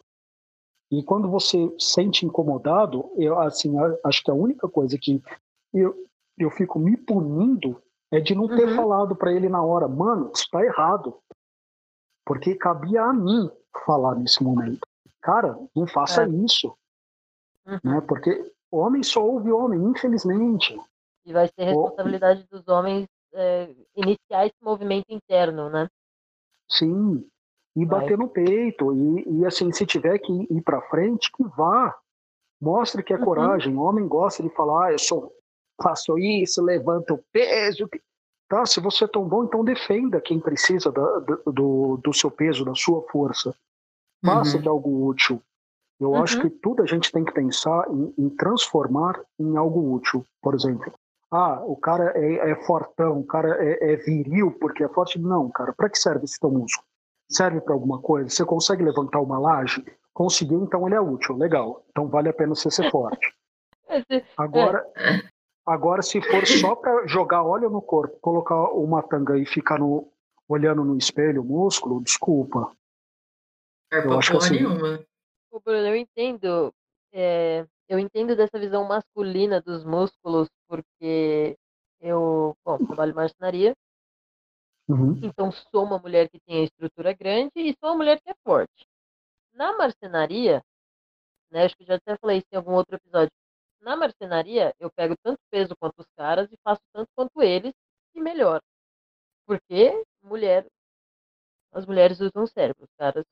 [0.90, 5.22] E quando você sente incomodado, eu assim, acho que a única coisa que
[5.72, 5.94] eu,
[6.38, 8.76] eu fico me punindo é de não ter uhum.
[8.76, 11.16] falado para ele na hora, mano, isso tá errado.
[12.26, 13.50] Porque cabia a mim
[13.86, 14.86] falar nesse momento.
[15.22, 16.28] Cara, não faça é.
[16.28, 16.76] isso.
[17.66, 17.78] Uhum.
[17.82, 18.00] Né?
[18.06, 20.78] Porque homem só ouve homem, infelizmente.
[21.24, 25.88] E vai ser responsabilidade dos homens é, iniciar esse movimento interno, né?
[26.70, 27.24] Sim,
[27.76, 28.00] e vai.
[28.00, 28.92] bater no peito.
[28.94, 31.94] E, e, assim, se tiver que ir para frente, que vá.
[32.60, 33.24] Mostre que é uhum.
[33.24, 33.76] coragem.
[33.76, 35.32] O homem gosta de falar, ah, eu sou,
[35.82, 37.88] faço isso, levanto o peso.
[38.48, 42.64] Tá, se você é tão bom, então defenda quem precisa da, do, do seu peso,
[42.64, 43.52] da sua força.
[44.24, 44.62] Faça uhum.
[44.62, 45.42] de algo útil.
[46.02, 46.22] Eu uhum.
[46.22, 50.24] acho que tudo a gente tem que pensar em, em, transformar em algo útil.
[50.42, 50.92] Por exemplo,
[51.30, 55.18] ah, o cara é, é fortão, o cara é, é, viril porque é forte.
[55.18, 56.84] Não, cara, para que serve esse teu músculo?
[57.30, 58.28] Serve para alguma coisa?
[58.28, 59.84] Você consegue levantar uma laje?
[60.12, 61.36] Conseguiu, então ele é útil.
[61.36, 61.84] Legal.
[61.90, 63.32] Então vale a pena você ser forte.
[64.38, 64.82] Agora,
[65.66, 70.08] agora se for só para jogar óleo no corpo, colocar uma tanga e ficar no,
[70.48, 72.72] olhando no espelho o músculo, desculpa.
[73.92, 75.04] É eu acho que assim, nenhuma.
[75.52, 76.74] Ô, Bruno, eu entendo.
[77.12, 81.58] É, eu entendo dessa visão masculina dos músculos, porque
[82.00, 83.74] eu, bom, trabalho em marcenaria,
[84.88, 85.20] uhum.
[85.22, 88.34] então sou uma mulher que tem a estrutura grande e sou uma mulher que é
[88.42, 88.86] forte.
[89.52, 90.62] Na marcenaria,
[91.50, 93.30] né, acho que eu já até falei isso em algum outro episódio,
[93.82, 97.74] na marcenaria eu pego tanto peso quanto os caras e faço tanto quanto eles
[98.14, 98.62] e melhor.
[99.46, 100.66] Porque mulher,
[101.72, 103.26] as mulheres usam o cérebro, os caras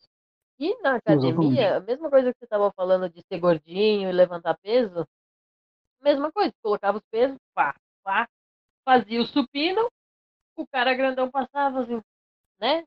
[0.61, 4.59] e na academia, a mesma coisa que você estava falando de ser gordinho e levantar
[4.59, 5.07] peso,
[6.03, 8.29] mesma coisa, colocava os pesos, pá, pá,
[8.85, 9.89] fazia o supino,
[10.55, 12.01] o cara grandão passava assim,
[12.61, 12.85] né?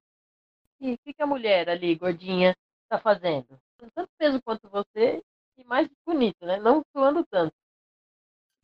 [0.79, 3.59] E o que, que a mulher ali, gordinha, está fazendo?
[3.95, 5.23] Tanto peso quanto você
[5.57, 6.59] e mais bonito, né?
[6.59, 7.53] Não suando tanto.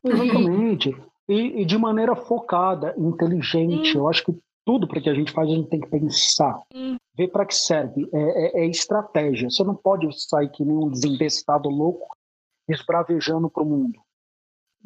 [0.04, 0.90] Exatamente.
[1.28, 3.92] E, e de maneira focada, inteligente.
[3.92, 3.98] Sim.
[3.98, 6.62] Eu acho que tudo para que a gente faz, a gente tem que pensar.
[6.72, 8.08] Sim ver para que serve.
[8.12, 9.50] É, é, é, estratégia.
[9.50, 12.16] Você não pode sair que nem um desembestado louco
[12.66, 14.00] esbravejando para o mundo.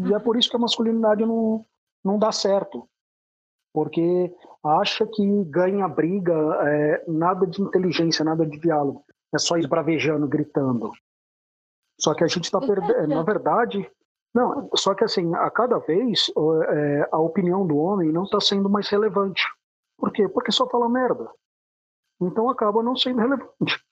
[0.01, 1.65] E é por isso que a masculinidade não,
[2.05, 2.89] não dá certo.
[3.73, 9.05] Porque acha que ganha briga, é, nada de inteligência, nada de diálogo.
[9.33, 10.91] É só esbravejando, gritando.
[12.01, 13.07] Só que a gente está perdendo.
[13.07, 13.89] Na verdade,
[14.35, 16.33] não, só que assim, a cada vez
[16.69, 19.45] é, a opinião do homem não está sendo mais relevante.
[19.97, 20.29] Por quê?
[20.29, 21.31] Porque só fala merda.
[22.21, 23.85] Então acaba não sendo relevante.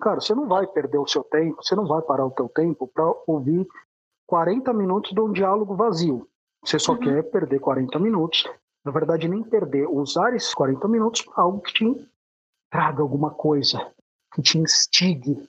[0.00, 2.86] Cara, você não vai perder o seu tempo, você não vai parar o teu tempo
[2.88, 3.66] para ouvir
[4.26, 6.28] 40 minutos de um diálogo vazio.
[6.64, 6.98] Você só uhum.
[6.98, 8.48] quer perder 40 minutos.
[8.84, 12.08] Na verdade, nem perder, usar esses 40 minutos para algo que te
[12.70, 13.94] traga alguma coisa,
[14.34, 15.48] que te instigue.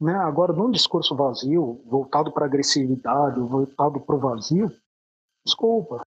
[0.00, 0.14] Né?
[0.14, 4.70] Agora, num discurso vazio, voltado para agressividade, voltado para o vazio,
[5.44, 6.06] desculpa.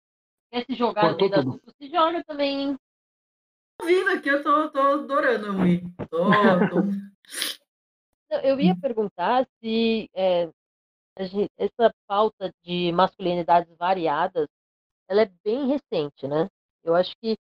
[0.51, 2.77] Quer se jogar no meio da se joga também,
[3.85, 5.53] vindo aqui, eu tô, tô adorando
[6.09, 6.29] Tô,
[6.69, 8.39] tô...
[8.43, 10.49] Eu ia perguntar se é,
[11.19, 14.47] gente, essa pauta de masculinidades variadas,
[15.07, 16.49] ela é bem recente, né?
[16.83, 17.37] Eu acho que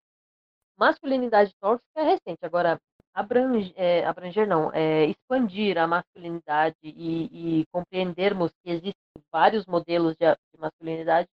[0.77, 2.39] masculinidade tóxica é recente.
[2.43, 2.81] Agora,
[3.15, 8.95] abranger, é, abranger não, é, expandir a masculinidade e, e, compreendermos que existem
[9.31, 11.29] vários modelos de, de masculinidade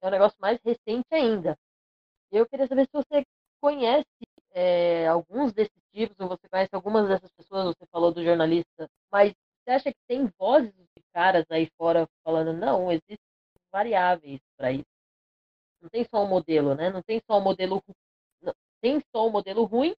[0.00, 1.56] é um negócio mais recente ainda.
[2.30, 3.24] Eu queria saber se você
[3.60, 4.06] conhece
[4.52, 9.32] é, alguns desses tipos, ou você conhece algumas dessas pessoas, você falou do jornalista, mas
[9.64, 13.18] você acha que tem vozes de caras aí fora falando, não, existem
[13.70, 14.84] variáveis para isso.
[15.80, 16.90] Não tem só um modelo, né?
[16.90, 17.82] Não tem só um modelo
[18.42, 19.94] não, tem só um modelo ruim,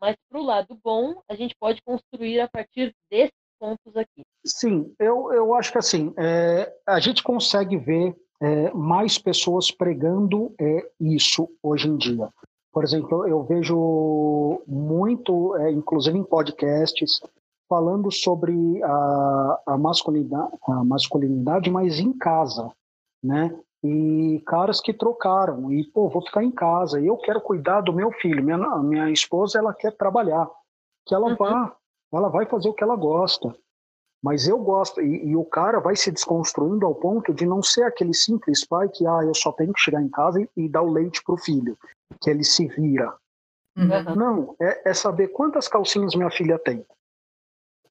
[0.00, 4.22] mas para o lado bom, a gente pode construir a partir desses pontos aqui.
[4.44, 10.54] Sim, eu, eu acho que assim, é, a gente consegue ver é, mais pessoas pregando
[10.60, 12.28] é, isso hoje em dia.
[12.76, 17.22] Por exemplo, eu vejo muito, é, inclusive em podcasts,
[17.66, 18.52] falando sobre
[18.82, 22.70] a, a, masculinidade, a masculinidade, mas em casa,
[23.24, 23.58] né?
[23.82, 27.94] E caras que trocaram, e pô, vou ficar em casa, e eu quero cuidar do
[27.94, 28.44] meu filho.
[28.44, 30.46] Minha, minha esposa, ela quer trabalhar,
[31.06, 31.36] que ela uhum.
[31.36, 31.74] vá,
[32.12, 33.56] ela vai fazer o que ela gosta.
[34.22, 37.84] Mas eu gosto, e, e, o cara vai se desconstruindo ao ponto de não ser
[37.84, 40.82] aquele simples pai que, ah, eu só tenho que chegar em casa e, e dar
[40.82, 41.74] o leite pro filho
[42.20, 43.14] que ele se vira.
[43.76, 44.14] Uhum.
[44.14, 46.84] Não, é, é, saber quantas calcinhas minha filha tem.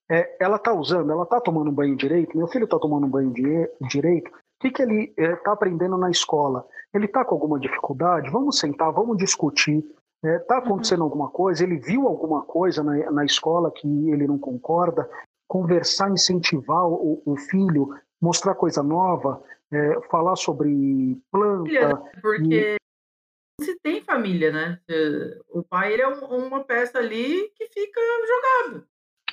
[0.10, 3.70] É, ela está usando, ela está tomando banho direito, meu filho está tomando banho de,
[3.88, 6.66] direito, o que, que ele está é, aprendendo na escola?
[6.94, 8.30] Ele está com alguma dificuldade?
[8.30, 9.84] Vamos sentar, vamos discutir.
[10.24, 11.06] está é, tá acontecendo uhum.
[11.06, 15.10] alguma coisa, ele viu alguma coisa na, na escola que ele não concorda,
[15.48, 17.90] conversar, incentivar o, o filho,
[18.22, 22.02] mostrar coisa nova, é, falar sobre planta.
[22.22, 22.85] Porque e...
[23.62, 24.80] se tem família, né?
[25.50, 28.88] O pai ele é um, uma peça ali que fica jogado.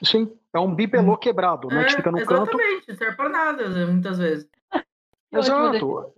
[0.05, 1.17] Sim, é um bibelô hum.
[1.17, 1.83] quebrado, né?
[1.83, 2.61] É, que fica no exatamente, canto.
[2.61, 4.49] Exatamente, não serve para nada, né, muitas vezes.
[5.33, 6.13] Exato.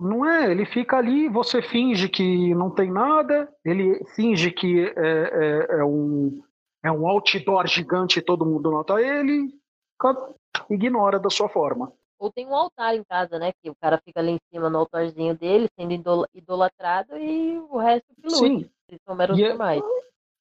[0.00, 4.92] Não é, ele fica ali, você finge que não tem nada, ele finge que é,
[4.96, 6.40] é, é um,
[6.84, 9.52] é um outdoor gigante e todo mundo nota ele,
[10.70, 11.92] ignora da sua forma.
[12.18, 13.52] Ou tem um altar em casa, né?
[13.62, 18.06] Que o cara fica ali em cima no altarzinho dele, sendo idolatrado, e o resto
[18.14, 18.38] que lute.
[18.38, 18.70] Sim.
[18.88, 19.54] Eles são meros e é,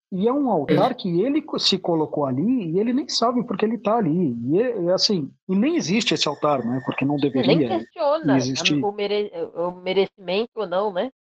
[0.09, 3.75] e é um altar que ele se colocou ali e ele nem sabe porque ele
[3.75, 4.37] está ali.
[4.45, 6.81] E é, é, assim, e nem existe esse altar, né?
[6.85, 8.81] Porque não deveria nem questiona existir.
[8.81, 11.11] O, mere, o merecimento ou não, né?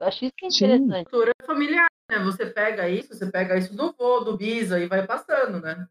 [0.00, 1.08] Eu acho isso interessante.
[1.08, 2.18] Cultura familiar, né?
[2.24, 5.86] Você pega isso, você pega isso do vô, do bisa e vai passando, né?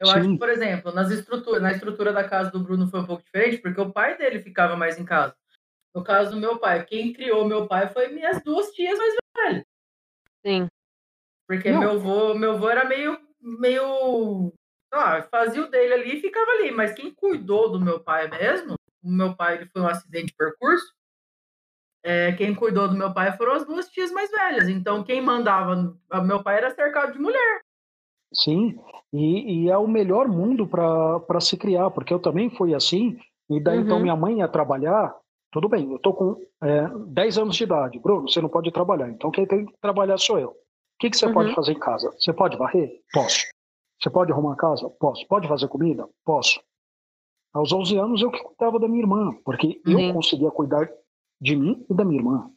[0.00, 0.12] Eu Sim.
[0.12, 3.22] acho que, por exemplo, nas estruturas, na estrutura da casa do Bruno foi um pouco
[3.22, 5.36] diferente, porque o pai dele ficava mais em casa.
[5.94, 9.64] No caso do meu pai, quem criou meu pai foi minhas duas tias mais velhas.
[10.44, 10.66] Sim.
[11.46, 11.80] Porque Não.
[11.80, 14.52] meu avô, meu avô era meio, meio,
[15.30, 16.72] fazia o dele ali e ficava ali.
[16.72, 20.34] Mas quem cuidou do meu pai mesmo, o meu pai ele foi um acidente de
[20.34, 20.92] percurso.
[22.02, 24.68] É, quem cuidou do meu pai foram as duas tias mais velhas.
[24.68, 27.62] Então quem mandava, meu pai era cercado de mulher.
[28.34, 28.78] Sim,
[29.12, 33.16] e, e é o melhor mundo para se criar, porque eu também fui assim.
[33.48, 33.80] E daí então, uhum.
[33.84, 35.14] então minha mãe ia trabalhar.
[35.52, 37.98] Tudo bem, eu tô com é, 10 anos de idade.
[38.00, 39.08] Bruno, você não pode trabalhar.
[39.08, 40.48] Então quem tem que trabalhar sou eu.
[40.48, 40.56] O
[40.98, 41.34] que, que você uhum.
[41.34, 42.10] pode fazer em casa?
[42.18, 42.90] Você pode varrer?
[43.12, 43.40] Posso.
[44.00, 44.88] Você pode arrumar a casa?
[44.98, 45.26] Posso.
[45.28, 46.08] Pode fazer comida?
[46.24, 46.60] Posso.
[47.52, 50.08] Aos 11 anos eu que cuidava da minha irmã, porque uhum.
[50.08, 50.90] eu conseguia cuidar
[51.40, 52.50] de mim e da minha irmã.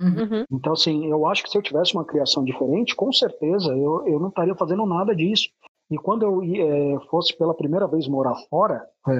[0.00, 0.44] Uhum.
[0.50, 4.18] Então, assim, eu acho que se eu tivesse uma criação diferente, com certeza eu, eu
[4.18, 5.48] não estaria fazendo nada disso.
[5.90, 9.12] E quando eu é, fosse pela primeira vez morar fora, é,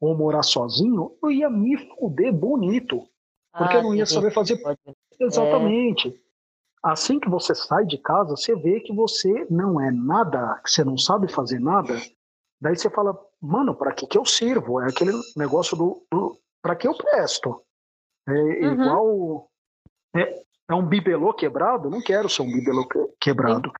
[0.00, 3.02] ou morar sozinho, eu ia me fuder bonito.
[3.52, 4.60] Porque ah, eu não ia saber fazer.
[5.18, 6.08] Exatamente.
[6.08, 6.30] É.
[6.82, 10.84] Assim que você sai de casa, você vê que você não é nada, que você
[10.84, 11.94] não sabe fazer nada.
[12.60, 14.80] Daí você fala, mano, para que, que eu sirvo?
[14.80, 17.62] É aquele negócio do, do para que eu presto?
[18.28, 18.72] É uhum.
[18.72, 19.49] igual.
[20.14, 21.90] É, é, um bibelô quebrado?
[21.90, 22.86] Não quero ser um bibelô
[23.20, 23.72] quebrado.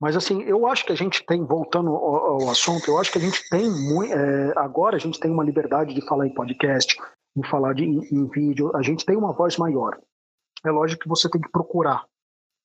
[0.00, 3.18] Mas assim, eu acho que a gente tem, voltando ao, ao assunto, eu acho que
[3.18, 4.12] a gente tem muito.
[4.12, 7.00] É, agora a gente tem uma liberdade de falar em podcast,
[7.36, 9.98] de falar de, em, em vídeo, a gente tem uma voz maior.
[10.64, 12.04] É lógico que você tem que procurar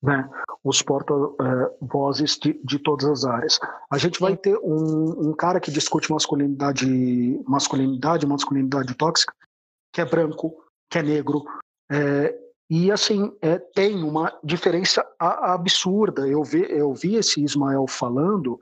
[0.02, 0.28] né,
[0.64, 3.60] os porta-vozes de, de, todas as áreas.
[3.90, 6.86] A gente vai ter um, um, cara que discute masculinidade,
[7.46, 9.34] masculinidade, masculinidade tóxica,
[9.92, 11.44] que é branco, que é negro,
[11.90, 12.34] é,
[12.70, 16.28] e assim é, tem uma diferença absurda.
[16.28, 18.58] Eu vi, eu vi esse Ismael falando,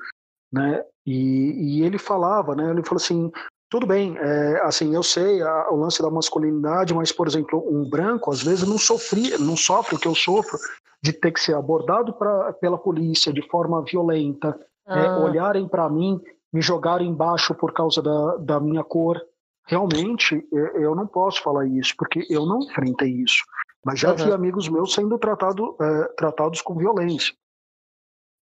[0.51, 3.31] né, e, e ele falava, né, ele falou assim,
[3.71, 7.89] tudo bem, é, assim, eu sei a, o lance da masculinidade, mas, por exemplo, um
[7.89, 10.59] branco, às vezes, não, sofri, não sofre o que eu sofro
[11.03, 14.99] de ter que ser abordado pra, pela polícia de forma violenta, é, ah.
[14.99, 16.19] é, olharem para mim,
[16.51, 19.21] me jogarem embaixo por causa da, da minha cor.
[19.67, 23.45] Realmente, eu não posso falar isso, porque eu não enfrentei isso.
[23.85, 24.17] Mas já uhum.
[24.17, 27.35] vi amigos meus sendo tratado, é, tratados com violência.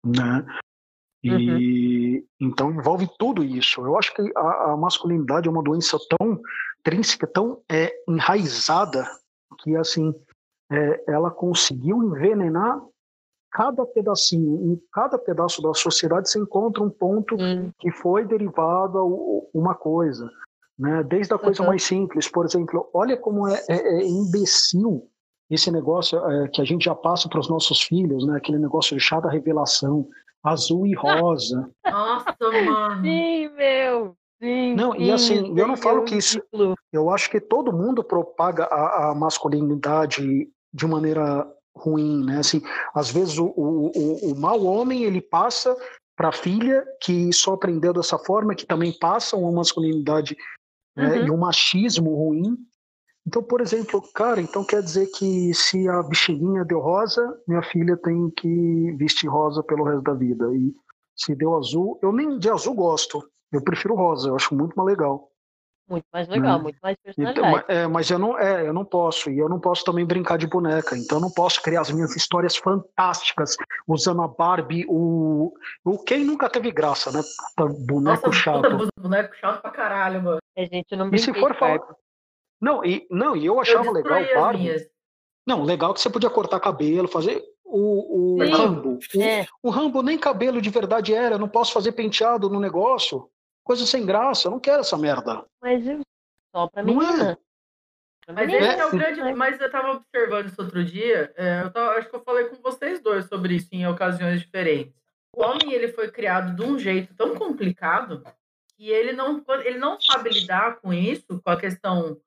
[0.05, 0.47] Né?
[1.23, 2.27] E uhum.
[2.41, 3.81] então envolve tudo isso.
[3.81, 6.41] Eu acho que a, a, masculinidade é uma doença tão
[6.81, 9.05] intrínseca, tão é, enraizada
[9.63, 10.15] que assim
[10.71, 12.81] é, ela conseguiu envenenar
[13.51, 17.71] cada pedacinho, em cada pedaço da sociedade se encontra um ponto uhum.
[17.79, 19.05] que foi derivado a
[19.59, 20.31] uma coisa,
[20.79, 21.03] né?
[21.03, 21.69] Desde a coisa uhum.
[21.69, 25.09] mais simples, por exemplo, olha como é, é, é imbecil
[25.51, 28.37] esse negócio é, que a gente já passa para os nossos filhos, né?
[28.37, 30.09] Aquele negócio de chá da revelação,
[30.43, 31.71] azul e rosa.
[31.85, 33.03] Nossa, mano.
[33.03, 34.17] Sim, meu.
[34.43, 36.41] Sim, não, sim, e assim, eu não falo que isso.
[36.93, 42.39] Eu acho que todo mundo propaga a, a masculinidade de maneira ruim, né?
[42.39, 42.61] Assim,
[42.95, 45.75] às vezes o, o, o mau homem ele passa
[46.15, 50.37] para a filha que só aprendeu dessa forma, que também passa uma masculinidade
[50.97, 51.27] né, uhum.
[51.27, 52.57] e um machismo ruim
[53.27, 57.97] então, por exemplo, cara, então quer dizer que se a bexiginha deu rosa, minha filha
[57.97, 60.47] tem que vestir rosa pelo resto da vida.
[60.55, 60.73] E
[61.17, 63.29] se deu azul, eu nem de azul gosto.
[63.51, 65.29] Eu prefiro rosa, eu acho muito mais legal.
[65.89, 66.63] Muito mais legal, né?
[66.65, 67.65] muito mais então, personalidade.
[67.65, 70.37] Então, é, mas eu não, é, eu não posso, e eu não posso também brincar
[70.37, 73.57] de boneca, então eu não posso criar as minhas histórias fantásticas
[73.87, 75.53] usando a Barbie, o,
[75.85, 77.23] o quem nunca teve graça, né?
[77.87, 78.91] Boneco Nossa, chato.
[79.01, 80.39] boneco chato pra caralho, mano.
[80.57, 81.79] A gente não e se for falar,
[82.61, 84.91] não, e, não, e eu achava eu legal o Barbie.
[85.47, 87.43] Não, legal que você podia cortar cabelo, fazer.
[87.65, 88.99] o, o Rambo.
[89.15, 89.47] O, é.
[89.63, 93.31] o Rambo nem cabelo de verdade era, não posso fazer penteado no negócio.
[93.63, 95.45] Coisa sem graça, eu não quero essa merda.
[95.61, 95.85] Mas
[96.55, 96.95] só pra mim.
[96.95, 97.37] Não é.
[98.29, 99.35] Mas esse é o grande.
[99.35, 101.33] Mas eu tava observando isso outro dia.
[101.37, 104.95] É, eu tava, acho que eu falei com vocês dois sobre isso em ocasiões diferentes.
[105.33, 108.25] O homem ele foi criado de um jeito tão complicado
[108.77, 112.21] que ele não, ele não sabe lidar com isso, com a questão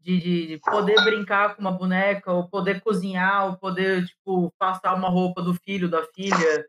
[0.00, 5.08] de, de, poder brincar com uma boneca, ou poder cozinhar, ou poder, tipo, passar uma
[5.08, 6.66] roupa do filho, da filha,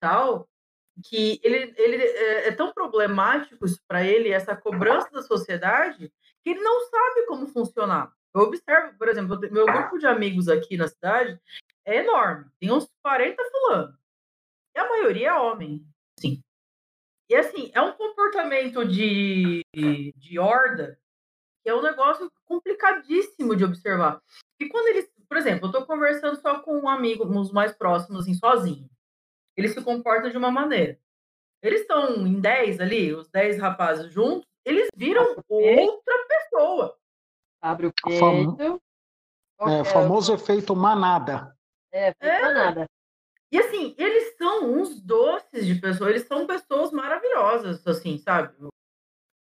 [0.00, 0.48] tal,
[1.02, 6.50] que ele, ele é, é tão problemático isso para ele, essa cobrança da sociedade, que
[6.50, 8.12] ele não sabe como funcionar.
[8.34, 11.40] Eu observo, por exemplo, meu grupo de amigos aqui na cidade
[11.84, 13.98] é enorme, tem uns 40 fulano.
[14.74, 15.86] E a maioria é homem,
[16.18, 16.42] sim.
[17.28, 19.62] E assim, é um comportamento de,
[20.16, 20.98] de horda
[21.62, 24.22] que é um negócio complicadíssimo de observar.
[24.60, 28.22] E quando eles, por exemplo, eu estou conversando só com um amigo, uns mais próximos,
[28.22, 28.88] assim, sozinho.
[29.56, 30.98] Eles se comportam de uma maneira.
[31.62, 36.98] Eles estão em 10 ali, os 10 rapazes juntos, eles viram outra pessoa.
[37.60, 38.80] Abre o peito.
[39.60, 41.56] É, famoso efeito manada.
[41.92, 42.86] É, é, manada.
[43.50, 48.54] E assim, eles são uns doces de pessoas, eles são pessoas maravilhosas, assim, sabe?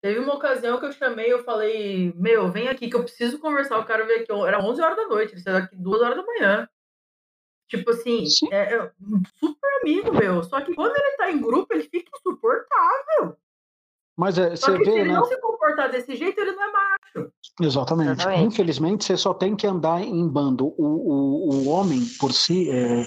[0.01, 3.79] Teve uma ocasião que eu chamei, eu falei, meu, vem aqui que eu preciso conversar,
[3.79, 6.23] o cara veio aqui, era 11 horas da noite, ele saiu daqui 2 horas da
[6.23, 6.69] manhã.
[7.67, 11.73] Tipo assim, é, é, um super amigo meu, só que quando ele tá em grupo,
[11.73, 13.35] ele fica insuportável.
[14.15, 15.15] Mas é, você vê, se ele né?
[15.15, 17.31] não se comportar desse jeito, ele não é macho.
[17.61, 18.11] Exatamente.
[18.11, 18.43] Exatamente.
[18.45, 20.73] Infelizmente, você só tem que andar em bando.
[20.77, 23.03] O, o, o homem, por si, é,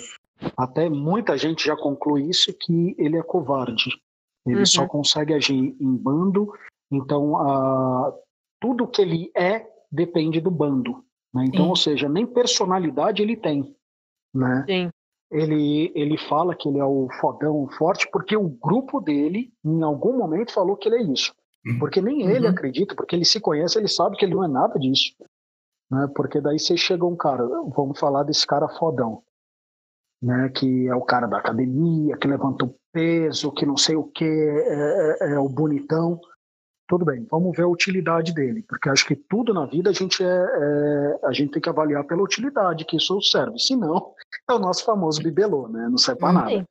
[0.57, 3.91] até muita gente já conclui isso, que ele é covarde.
[4.47, 4.67] Ele uhum.
[4.67, 6.53] só consegue agir em bando,
[6.91, 8.15] então a,
[8.61, 11.05] tudo que ele é depende do bando.
[11.35, 11.45] Né?
[11.47, 11.71] Então, Sim.
[11.71, 13.75] ou seja, nem personalidade ele tem.
[14.35, 14.65] Né?
[14.67, 14.91] Sim.
[15.31, 20.17] Ele, ele fala que ele é o fodão forte porque o grupo dele, em algum
[20.17, 21.33] momento, falou que ele é isso.
[21.67, 21.79] Uhum.
[21.79, 22.53] Porque nem ele uhum.
[22.53, 25.15] acredita, porque ele se conhece, ele sabe que ele não é nada disso.
[25.91, 26.09] Né?
[26.15, 29.23] Porque daí você chega um cara, vamos falar desse cara fodão
[30.23, 34.05] né, que é o cara da academia, que levanta o peso, que não sei o
[34.05, 36.21] que, é, é, é, o bonitão.
[36.87, 40.23] Tudo bem, vamos ver a utilidade dele, porque acho que tudo na vida a gente,
[40.23, 43.59] é, é a gente tem que avaliar pela utilidade que isso serve.
[43.59, 44.13] Se não,
[44.49, 45.89] é o nosso famoso bibelô, né?
[45.89, 46.67] Não serve para nada.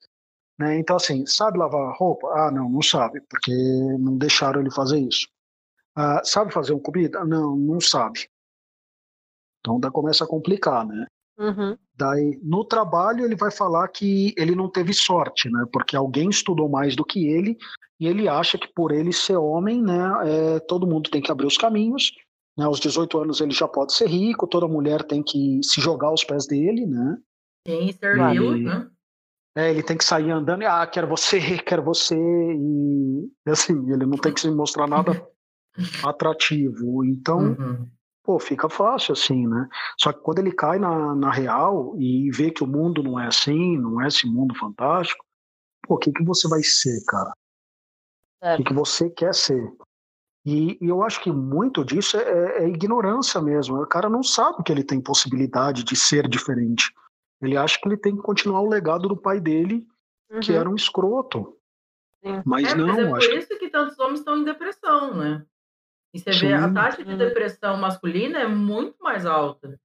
[0.59, 0.77] Né?
[0.77, 2.27] Então, assim, sabe lavar roupa?
[2.33, 3.53] Ah, não, não sabe, porque
[3.97, 5.27] não deixaram ele fazer isso.
[5.95, 7.23] Ah, sabe fazer uma comida?
[7.23, 8.29] Não, não sabe.
[9.61, 11.07] Então, daí começa a complicar, né?
[11.39, 11.77] Uhum.
[11.95, 15.65] Daí, no trabalho, ele vai falar que ele não teve sorte, né?
[15.71, 17.57] Porque alguém estudou mais do que ele
[17.97, 21.47] e ele acha que por ele ser homem, né, é, todo mundo tem que abrir
[21.47, 22.11] os caminhos.
[22.57, 22.65] Né?
[22.65, 26.25] Aos 18 anos ele já pode ser rico, toda mulher tem que se jogar aos
[26.25, 27.17] pés dele, né?
[27.65, 28.89] Sim, serviu, né?
[29.57, 34.05] É, ele tem que sair andando e, ah, quero você, quero você, e assim, ele
[34.05, 35.25] não tem que se mostrar nada
[36.03, 37.03] atrativo.
[37.05, 37.98] Então, uhum
[38.29, 39.67] pô, fica fácil assim, né?
[39.99, 43.25] Só que quando ele cai na, na real e vê que o mundo não é
[43.25, 45.25] assim, não é esse mundo fantástico,
[45.87, 47.33] pô, o que, que você vai ser, cara?
[48.43, 49.73] O que, que você quer ser?
[50.45, 53.81] E, e, eu acho que muito disso é, é, é, ignorância mesmo.
[53.81, 56.93] O cara não sabe que ele tem possibilidade de ser diferente.
[57.41, 59.87] Ele acha que ele tem que continuar o legado do pai dele,
[60.29, 60.39] uhum.
[60.39, 61.57] que era um escroto.
[62.23, 62.43] Sim.
[62.45, 62.87] Mas é, não.
[62.89, 63.31] Mas é por acho...
[63.31, 65.43] isso que tantos homens estão em depressão, né?
[66.13, 66.47] E você Sim.
[66.47, 69.79] vê a taxa de depressão masculina é muito mais alta.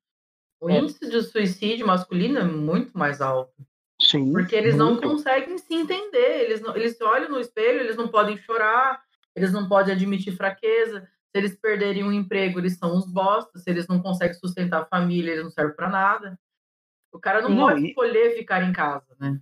[0.61, 0.79] O é.
[0.79, 3.55] índice de suicídio masculino é muito mais alto.
[4.01, 5.03] Sim, porque eles muito.
[5.03, 6.45] não conseguem se entender.
[6.45, 9.03] Eles, não, eles se olham no espelho, eles não podem chorar,
[9.37, 11.03] eles não podem admitir fraqueza.
[11.03, 13.62] Se eles perderem um emprego, eles são uns bostas.
[13.62, 16.39] Se eles não conseguem sustentar a família, eles não servem para nada.
[17.12, 19.41] O cara não, não pode escolher ficar em casa, né?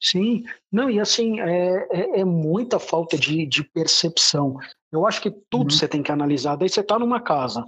[0.00, 4.56] Sim, não, e assim, é, é, é muita falta de, de percepção.
[4.92, 5.76] Eu acho que tudo uhum.
[5.76, 6.56] você tem que analisar.
[6.56, 7.64] Daí você tá numa casa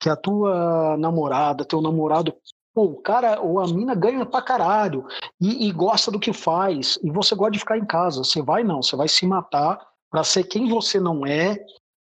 [0.00, 2.34] que a tua namorada, teu namorado,
[2.74, 5.06] pô, o cara ou a mina ganha pra caralho
[5.40, 8.24] e, e, gosta do que faz, e você gosta de ficar em casa.
[8.24, 9.78] Você vai não, você vai se matar
[10.10, 11.58] para ser quem você não é,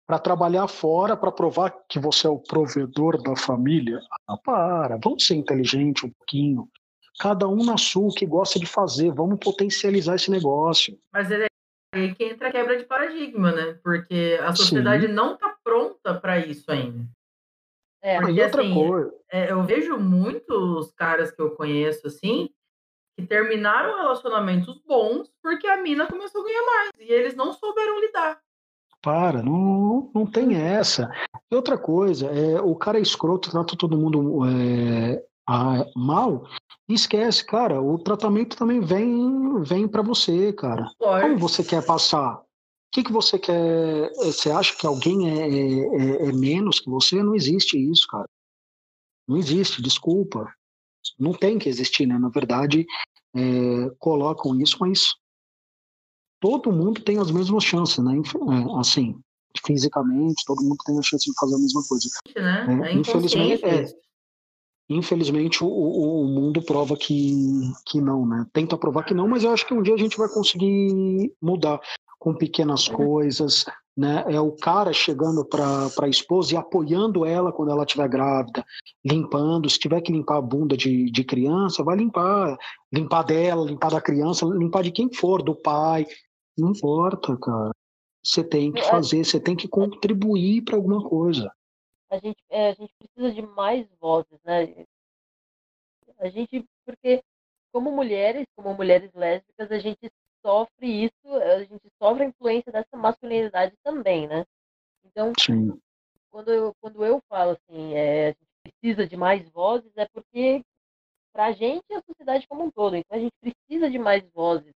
[0.05, 3.99] para trabalhar fora, para provar que você é o provedor da família.
[4.28, 6.67] Ah, para, vamos ser inteligente um pouquinho
[7.20, 10.97] cada um na sua, o que gosta de fazer, vamos potencializar esse negócio.
[11.11, 11.47] Mas é
[11.93, 13.80] aí que entra a quebra de paradigma, né?
[13.84, 15.14] Porque a sociedade Sim.
[15.14, 17.05] não está pronta para isso ainda.
[18.01, 19.14] É, Porque, outra assim, coisa.
[19.32, 22.49] É, eu vejo muitos caras que eu conheço, assim,
[23.18, 28.01] que terminaram relacionamentos bons porque a mina começou a ganhar mais e eles não souberam
[28.01, 28.39] lidar.
[29.01, 31.09] Para, não, não tem essa.
[31.51, 36.47] E outra coisa, é, o cara é escroto, trata todo mundo é, a, mal,
[36.89, 40.89] esquece, cara, o tratamento também vem vem para você, cara.
[40.99, 42.36] Como você quer passar?
[42.36, 42.45] O
[42.91, 44.11] que, que você quer?
[44.17, 47.23] Você acha que alguém é, é, é menos que você?
[47.23, 48.27] Não existe isso, cara.
[49.27, 50.53] Não existe, desculpa.
[51.17, 52.17] Não tem que existir, né?
[52.19, 52.86] Na verdade,
[53.36, 55.13] é, colocam isso, mas
[56.39, 58.13] todo mundo tem as mesmas chances, né?
[58.17, 59.19] É, assim,
[59.65, 62.09] fisicamente, todo mundo tem a chance de fazer a mesma coisa.
[62.36, 62.89] Né?
[62.89, 63.86] É, infelizmente, é,
[64.89, 68.45] infelizmente o, o, mundo prova que, que não, né?
[68.51, 71.79] Tenta provar que não, mas eu acho que um dia a gente vai conseguir mudar
[72.19, 72.93] com pequenas é.
[72.93, 73.65] coisas,
[73.95, 74.23] né?
[74.27, 78.65] É o cara chegando para a esposa e apoiando ela quando ela estiver grávida,
[79.05, 79.69] limpando.
[79.69, 82.57] Se tiver que limpar a bunda de, de criança, vai limpar.
[82.91, 86.07] Limpar dela, limpar da criança, limpar de quem for, do pai.
[86.57, 87.71] Não importa, cara.
[88.25, 91.51] Você tem que fazer, você tem que contribuir para alguma coisa.
[92.14, 94.86] A gente, é, a gente precisa de mais vozes, né?
[96.20, 97.24] A gente, porque
[97.72, 100.11] como mulheres, como mulheres lésbicas, a gente
[100.45, 104.45] sofre isso, a gente sofre a influência dessa masculinidade também, né?
[105.03, 105.82] Então, Sim.
[106.30, 110.64] Quando, eu, quando eu falo assim, é, a gente precisa de mais vozes, é porque
[111.34, 112.95] para a gente e a sociedade como um todo.
[112.95, 114.72] Então, a gente precisa de mais vozes,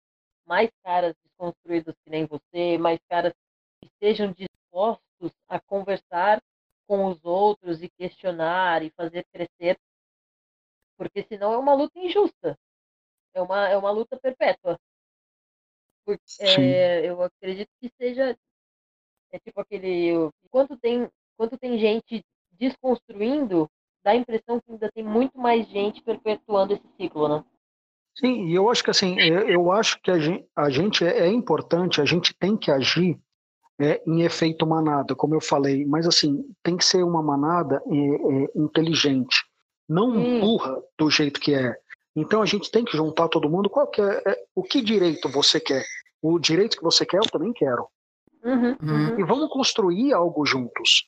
[0.45, 3.33] mais caras desconstruídos que nem você, mais caras
[3.81, 6.41] que estejam dispostos a conversar
[6.88, 9.77] com os outros e questionar e fazer crescer,
[10.97, 12.57] porque senão é uma luta injusta.
[13.33, 14.79] É uma, é uma luta perpétua.
[16.05, 18.38] Porque, é, eu acredito que seja
[19.31, 20.11] é tipo aquele.
[20.45, 23.69] Enquanto tem, enquanto tem gente desconstruindo,
[24.03, 27.43] dá a impressão que ainda tem muito mais gente perpetuando esse ciclo, né?
[28.17, 31.27] Sim, e eu acho que assim, eu acho que a gente, a gente é, é
[31.27, 33.19] importante, a gente tem que agir
[33.80, 37.95] é, em efeito manada, como eu falei, mas assim, tem que ser uma manada é,
[37.95, 39.43] é, inteligente,
[39.88, 40.39] não hum.
[40.39, 41.76] burra do jeito que é.
[42.15, 43.69] Então a gente tem que juntar todo mundo.
[43.69, 45.84] Qual que é, é, o que direito você quer?
[46.21, 47.88] O direito que você quer, eu também quero.
[48.43, 49.19] Uhum, uhum.
[49.19, 51.07] E vamos construir algo juntos.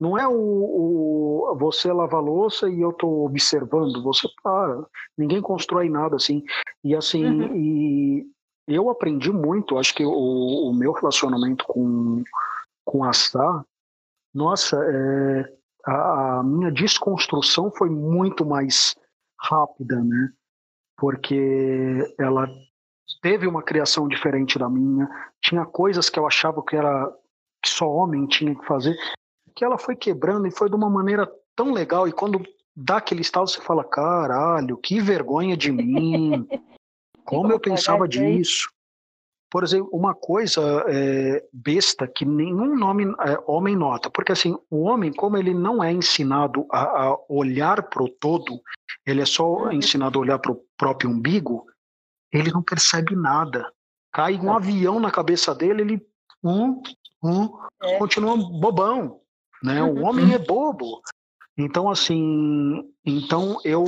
[0.00, 4.02] Não é o, o você lavar louça e eu estou observando.
[4.02, 4.86] Você para.
[5.16, 6.42] Ninguém constrói nada assim.
[6.82, 7.56] E assim, uhum.
[7.56, 8.26] e
[8.68, 9.78] eu aprendi muito.
[9.78, 12.22] Acho que o, o meu relacionamento com
[12.84, 13.62] com a Sá,
[14.34, 15.52] nossa, é,
[15.84, 18.96] a, a minha desconstrução foi muito mais
[19.38, 20.32] rápida, né?
[20.98, 22.48] porque ela
[23.22, 25.08] teve uma criação diferente da minha,
[25.40, 27.10] tinha coisas que eu achava que era
[27.62, 28.96] que só homem tinha que fazer,
[29.54, 32.42] que ela foi quebrando e foi de uma maneira tão legal e quando
[32.76, 36.46] dá aquele estalo você fala, caralho, que vergonha de mim.
[37.28, 38.70] Como eu pensava disso.
[39.50, 44.82] Por exemplo, uma coisa é, besta que nenhum nome, é, homem nota, porque assim, o
[44.82, 48.60] homem, como ele não é ensinado a, a olhar para o todo,
[49.06, 49.72] ele é só uhum.
[49.72, 51.64] ensinado a olhar para o próprio umbigo,
[52.30, 53.72] ele não percebe nada.
[54.12, 56.06] Cai um avião na cabeça dele, ele
[56.44, 56.82] um,
[57.24, 57.48] um,
[57.82, 57.98] é.
[57.98, 59.20] continua bobão.
[59.62, 59.82] Né?
[59.82, 60.04] O uhum.
[60.04, 61.00] homem é bobo.
[61.56, 63.84] Então, assim, então eu,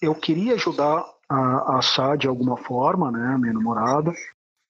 [0.00, 4.12] eu queria ajudar a, Sá de alguma forma, né, minha namorada,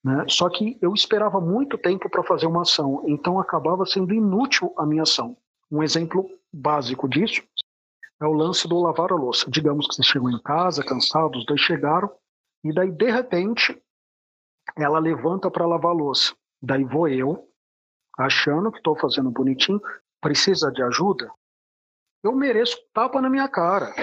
[0.04, 0.24] né?
[0.28, 4.86] Só que eu esperava muito tempo para fazer uma ação, então acabava sendo inútil a
[4.86, 5.36] minha ação.
[5.70, 7.42] Um exemplo básico disso
[8.20, 9.50] é o lance do lavar a louça.
[9.50, 12.10] Digamos que você chegou em casa, cansado, os dois chegaram,
[12.64, 13.80] e daí, de repente,
[14.76, 16.34] ela levanta para lavar a louça.
[16.60, 17.48] Daí vou eu,
[18.18, 19.80] achando que estou fazendo bonitinho,
[20.20, 21.30] precisa de ajuda?
[22.24, 23.94] Eu mereço tapa na minha cara.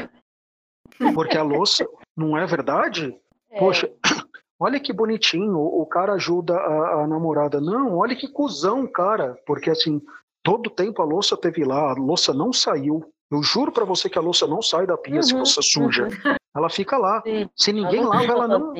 [1.14, 3.16] Porque a louça, não é verdade?
[3.52, 3.60] É.
[3.60, 3.90] Poxa,
[4.60, 7.60] olha que bonitinho, o cara ajuda a, a, namorada.
[7.60, 10.02] Não, olha que cuzão, cara, porque assim,
[10.44, 13.04] todo tempo a louça teve lá, a louça não saiu.
[13.32, 16.04] Eu juro para você que a louça não sai da pia uhum, se você suja.
[16.04, 16.36] Uhum.
[16.56, 17.22] Ela fica lá.
[17.22, 17.50] Sim.
[17.56, 18.74] Se ninguém lava, ela não.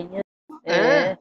[0.64, 0.78] É.
[0.78, 1.18] é.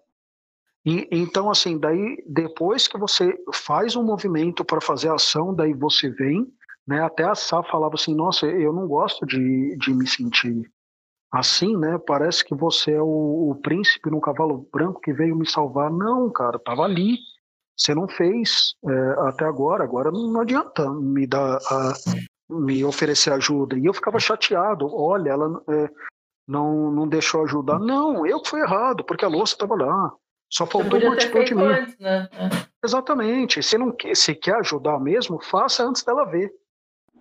[0.86, 5.72] E, então, assim, daí depois que você faz um movimento para fazer a ação, daí
[5.72, 6.47] você vem,
[6.86, 7.03] né?
[7.03, 10.70] Até a Sá falava assim, nossa, eu não gosto de, de me sentir
[11.35, 11.99] assim, né?
[12.07, 15.91] Parece que você é o, o, príncipe no cavalo branco que veio me salvar.
[15.91, 17.18] Não, cara, tava ali.
[17.76, 19.82] Você não fez é, até agora.
[19.82, 21.95] Agora não adianta me dar, a,
[22.49, 23.76] me oferecer ajuda.
[23.76, 24.87] E eu ficava chateado.
[24.95, 25.91] Olha, ela é,
[26.47, 27.80] não, não deixou ajudar.
[27.80, 30.12] Não, eu que fui errado, porque a louça estava lá.
[30.49, 31.80] Só faltou uma atitude minha.
[31.80, 32.28] Antes, né?
[32.32, 32.49] É.
[32.85, 33.61] Exatamente.
[33.61, 36.53] Se não se quer ajudar mesmo, faça antes dela ver.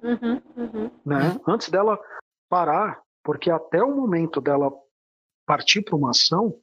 [0.03, 0.91] Uhum, uhum.
[1.03, 1.39] Né?
[1.47, 1.99] Antes dela
[2.47, 4.71] parar porque até o momento dela
[5.45, 6.55] partir para uma ação,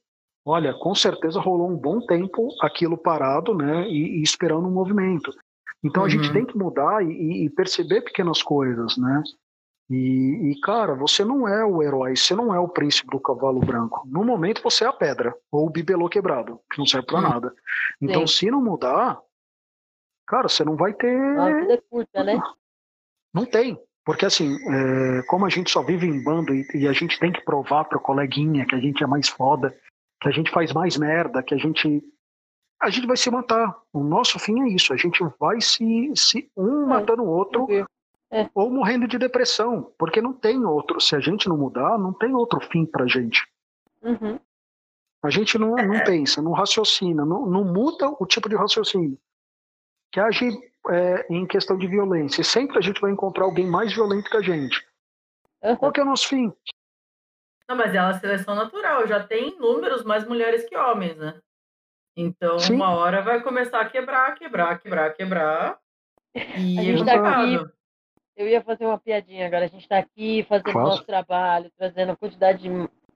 [0.44, 5.32] olha, com certeza rolou um bom tempo aquilo parado, né, e, e esperando um movimento.
[5.82, 6.06] Então uhum.
[6.06, 6.32] a gente uhum.
[6.32, 9.22] tem que mudar e, e, perceber pequenas coisas, né?
[9.88, 13.58] E, e, cara, você não é o herói, você não é o príncipe do cavalo
[13.58, 14.06] branco.
[14.06, 17.52] No momento você é a pedra, ou o bibelô quebrado, que não serve pra nada.
[18.00, 18.34] Então, Sim.
[18.38, 19.20] se não mudar,
[20.28, 21.38] cara, você não vai ter.
[21.40, 22.40] A vida é curta, né?
[23.34, 23.80] Não tem.
[24.04, 27.32] Porque assim, é, como a gente só vive em bando e, e, a gente tem
[27.32, 29.76] que provar pro coleguinha que a gente é mais foda,
[30.20, 32.02] que a gente faz mais merda, que a gente.
[32.80, 33.76] A gente vai se matar.
[33.92, 34.92] O nosso fim é isso.
[34.94, 37.68] A gente vai se, se um é, matando o outro
[38.30, 38.48] é.
[38.54, 41.00] Ou morrendo de depressão, porque não tem outro.
[41.00, 43.44] Se a gente não mudar, não tem outro fim pra gente.
[44.02, 44.38] Uhum.
[45.22, 46.04] A gente não, não é.
[46.04, 49.18] pensa, não raciocina, não, não muda o tipo de raciocínio.
[50.12, 50.48] Que age
[50.88, 52.40] é, em questão de violência.
[52.40, 54.86] E sempre a gente vai encontrar alguém mais violento que a gente.
[55.62, 55.76] Uhum.
[55.76, 56.52] Qual que é o nosso fim?
[57.68, 59.06] Não, mas é uma seleção natural.
[59.06, 61.40] Já tem números mais mulheres que homens, né?
[62.16, 62.74] Então, Sim.
[62.74, 65.78] uma hora vai começar a quebrar, quebrar, quebrar, quebrar.
[66.34, 67.70] E a gente tá aqui
[68.40, 69.66] eu ia fazer uma piadinha agora.
[69.66, 72.68] A gente está aqui fazendo o nosso trabalho, trazendo a quantidade de,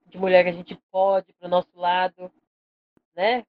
[0.07, 2.31] de mulher que a gente pode para o nosso lado,
[3.17, 3.43] né?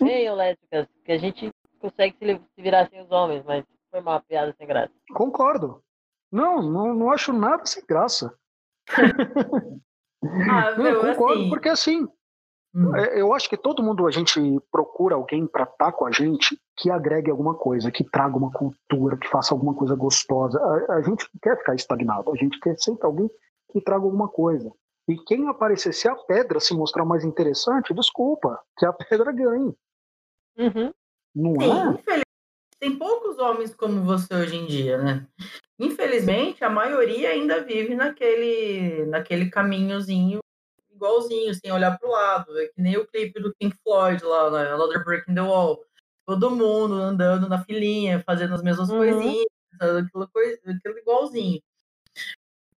[0.00, 4.54] Bem, lésbicas, que a gente consegue se, virar sem os homens, mas foi uma piada
[4.56, 4.92] sem graça.
[5.14, 5.82] Concordo.
[6.30, 8.36] Não, não, não acho nada sem graça.
[10.50, 11.48] ah, não, concordo, assim...
[11.48, 12.08] porque assim,
[12.76, 12.94] Hum.
[12.94, 14.38] É, eu acho que todo mundo a gente
[14.70, 18.52] procura alguém para estar tá com a gente que agregue alguma coisa, que traga uma
[18.52, 20.60] cultura, que faça alguma coisa gostosa.
[20.60, 23.30] A, a gente não quer ficar estagnado, a gente quer sempre alguém
[23.72, 24.70] que traga alguma coisa.
[25.08, 29.74] E quem aparecer, se a pedra se mostrar mais interessante, desculpa, que a pedra ganhe.
[30.58, 30.92] Uhum.
[31.36, 31.76] Não Sim, é?
[31.90, 32.24] Infelizmente,
[32.80, 35.26] tem poucos homens como você hoje em dia, né?
[35.78, 40.40] Infelizmente, a maioria ainda vive naquele, naquele caminhozinho
[40.90, 42.58] igualzinho, sem olhar para o lado.
[42.58, 44.72] É que nem o clipe do Pink Floyd lá, né?
[44.72, 45.84] Another Break in the Wall.
[46.24, 48.96] Todo mundo andando na filinha, fazendo as mesmas uhum.
[48.96, 49.46] coisinhas,
[49.80, 51.60] aquilo, coisa, aquilo igualzinho.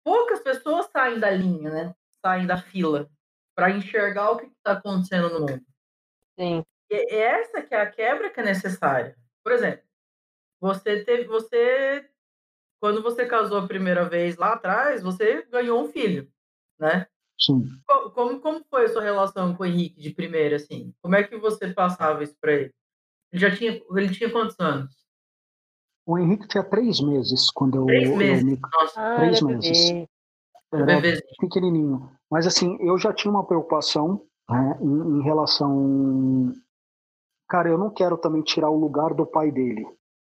[0.02, 1.94] Poucas pessoas saem da linha, né?
[2.20, 3.08] Saem da fila
[3.54, 5.64] para enxergar o que está acontecendo no mundo.
[6.38, 6.64] Sim.
[6.90, 9.16] E é essa que é a quebra que é necessária.
[9.42, 9.82] Por exemplo,
[10.60, 12.08] você teve, você
[12.80, 16.30] quando você casou a primeira vez lá atrás, você ganhou um filho,
[16.78, 17.06] né?
[17.38, 17.64] Sim.
[18.14, 20.92] Como, como foi a sua relação com o Henrique de primeira, assim?
[21.00, 22.74] Como é que você passava isso para ele?
[23.32, 24.92] Ele já tinha, ele tinha quantos anos?
[26.06, 27.84] O Henrique tinha três meses quando eu.
[27.86, 28.42] Três meses.
[28.42, 28.58] Eu me...
[28.72, 29.00] Nossa.
[29.00, 30.08] Ah, três meses.
[30.72, 31.00] Era
[31.38, 32.10] pequenininho.
[32.30, 36.54] Mas assim, eu já tinha uma preocupação né, em, em relação.
[37.48, 39.86] Cara, eu não quero também tirar o lugar do pai dele.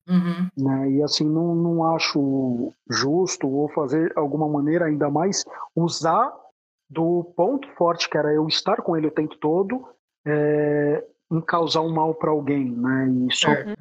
[0.08, 0.48] Uhum.
[0.56, 0.90] Né?
[0.92, 5.44] E assim, não, não acho justo ou fazer alguma maneira ainda mais
[5.76, 6.32] usar
[6.88, 9.86] do ponto forte que era eu estar com ele o tempo todo
[10.26, 13.08] é, em causar um mal para alguém, né?
[13.28, 13.74] E só uhum.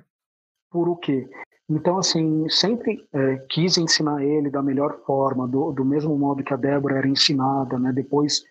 [0.70, 1.28] por o quê?
[1.68, 6.54] Então, assim, sempre é, quis ensinar ele da melhor forma, do, do mesmo modo que
[6.54, 7.92] a Débora era ensinada, né?
[7.92, 8.44] Depois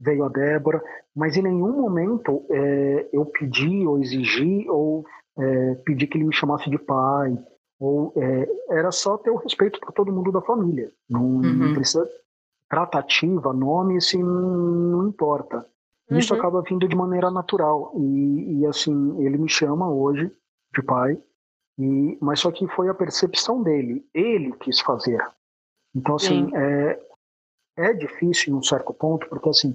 [0.00, 0.82] veio a Débora,
[1.14, 5.04] mas em nenhum momento é, eu pedi ou exigi ou
[5.38, 7.36] é, pedi que ele me chamasse de pai,
[7.78, 10.90] ou é, era só ter o respeito por todo mundo da família.
[11.08, 11.42] Não, uhum.
[11.42, 12.08] não precisa
[12.68, 15.66] tratativa, nome, assim, não importa.
[16.10, 16.40] Isso uhum.
[16.40, 17.92] acaba vindo de maneira natural.
[17.96, 20.30] E, e, assim, ele me chama hoje
[20.74, 21.18] de pai,
[21.78, 24.04] e, mas só que foi a percepção dele.
[24.14, 25.20] Ele quis fazer.
[25.94, 27.00] Então, assim, é,
[27.76, 29.74] é difícil em um certo ponto, porque assim,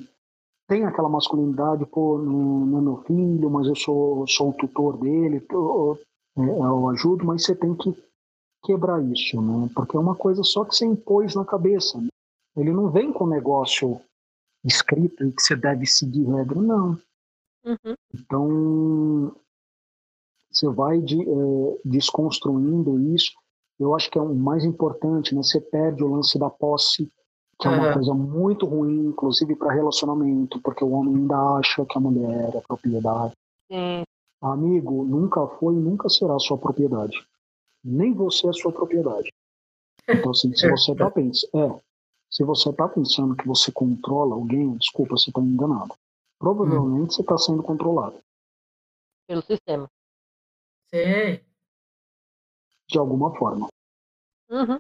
[0.68, 4.98] tem aquela masculinidade, pô, não, não é meu filho, mas eu sou, sou o tutor
[4.98, 6.00] dele, eu,
[6.38, 7.92] é, eu ajudo, mas você tem que
[8.64, 9.70] quebrar isso, né?
[9.74, 12.00] Porque é uma coisa só que você impôs na cabeça.
[12.00, 12.08] Né?
[12.56, 14.00] Ele não vem com negócio
[14.64, 17.00] escrito e que você deve seguir regra, não.
[17.66, 17.96] Uhum.
[18.14, 19.36] Então,
[20.52, 23.34] você vai de, é, desconstruindo isso.
[23.80, 25.42] Eu acho que é o mais importante, né?
[25.42, 27.10] Você perde o lance da posse,
[27.60, 27.94] que é uma uhum.
[27.94, 32.62] coisa muito ruim, inclusive para relacionamento, porque o homem ainda acha que a mulher é
[32.62, 33.34] propriedade.
[33.70, 34.04] Sim.
[34.42, 37.28] Amigo, nunca foi e nunca será sua propriedade.
[37.84, 39.30] Nem você é sua propriedade.
[40.08, 41.82] Então, assim, se você tá pensando, é,
[42.32, 45.94] se você está pensando que você controla alguém, desculpa, você está enganado.
[46.40, 47.10] Provavelmente hum.
[47.12, 48.18] você está sendo controlado.
[49.28, 49.90] Pelo sistema.
[50.88, 51.44] Sim.
[52.88, 53.68] De alguma forma.
[54.50, 54.78] Uhum.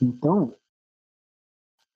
[0.00, 0.54] Então,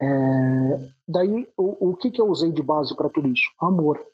[0.01, 0.93] é...
[1.07, 3.51] daí o, o que, que eu usei de base para tudo isso?
[3.59, 4.05] Amor.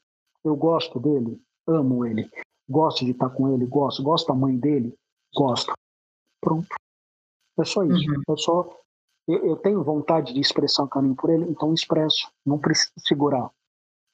[0.45, 2.31] Eu gosto dele, amo ele.
[2.69, 4.03] Gosto de estar com ele, gosto.
[4.03, 4.95] Gosto da mãe dele,
[5.35, 5.73] gosto.
[6.41, 6.69] Pronto.
[7.59, 8.11] É só isso.
[8.11, 8.23] Uhum.
[8.29, 8.69] É só
[9.27, 12.31] eu, eu, tenho vontade de expressar carinho por ele, então expresso.
[12.45, 13.51] Não preciso segurar.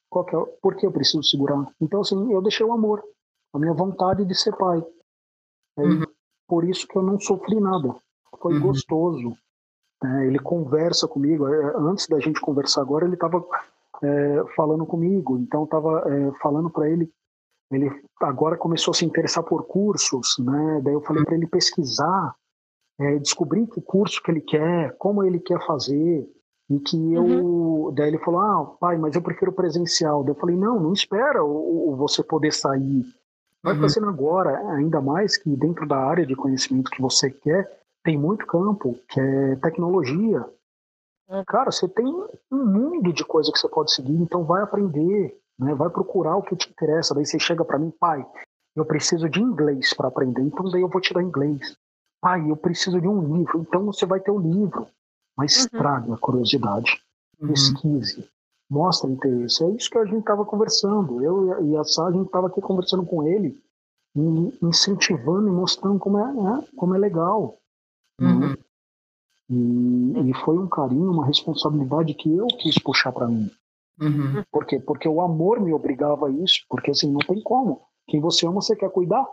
[0.08, 1.70] Qual que é, por que eu preciso segurar?
[1.80, 3.04] Então, assim, eu deixei o amor,
[3.52, 4.82] a minha vontade de ser pai.
[5.78, 6.02] É uhum.
[6.46, 7.94] Por isso que eu não sofri nada.
[8.40, 8.60] Foi uhum.
[8.60, 9.36] gostoso.
[10.02, 10.26] Né?
[10.26, 11.46] Ele conversa comigo.
[11.46, 13.44] É, antes da gente conversar agora, ele estava
[14.02, 15.38] é, falando comigo.
[15.38, 17.10] Então, estava é, falando para ele.
[17.70, 17.90] Ele
[18.20, 20.80] agora começou a se interessar por cursos, né?
[20.84, 22.34] Daí eu falei para ele pesquisar,
[23.00, 26.28] é, descobrir que curso que ele quer, como ele quer fazer.
[26.70, 27.24] E que eu.
[27.24, 27.94] Uhum.
[27.94, 30.22] Daí ele falou: Ah, pai, mas eu prefiro presencial.
[30.22, 33.04] Daí eu falei: Não, não espera o, o você poder sair.
[33.62, 33.80] Vai uhum.
[33.80, 38.46] fazendo agora, ainda mais que dentro da área de conhecimento que você quer, tem muito
[38.46, 40.44] campo, que é tecnologia.
[41.28, 41.44] Uhum.
[41.46, 45.74] Cara, você tem um mundo de coisa que você pode seguir, então vai aprender, né?
[45.74, 47.14] vai procurar o que te interessa.
[47.14, 48.26] Daí você chega para mim, pai,
[48.76, 51.76] eu preciso de inglês para aprender, então daí eu vou te dar inglês.
[52.20, 54.86] Pai, eu preciso de um livro, então você vai ter o um livro.
[55.36, 55.78] Mas uhum.
[55.78, 57.00] traga a curiosidade,
[57.40, 57.48] uhum.
[57.48, 58.28] pesquise,
[58.70, 59.64] mostra interesse.
[59.64, 61.22] É isso que a gente estava conversando.
[61.22, 63.58] Eu e a Sá, a gente estava aqui conversando com ele,
[64.62, 67.58] incentivando e mostrando como é, né, como é legal.
[68.20, 68.28] Né?
[68.28, 68.56] Uhum.
[69.50, 73.50] E, e, foi um carinho, uma responsabilidade que eu quis puxar para mim.
[74.00, 74.42] Uhum.
[74.50, 74.80] Por quê?
[74.80, 77.86] Porque o amor me obrigava a isso, porque assim, não tem como.
[78.08, 79.24] Quem você ama, você quer cuidar.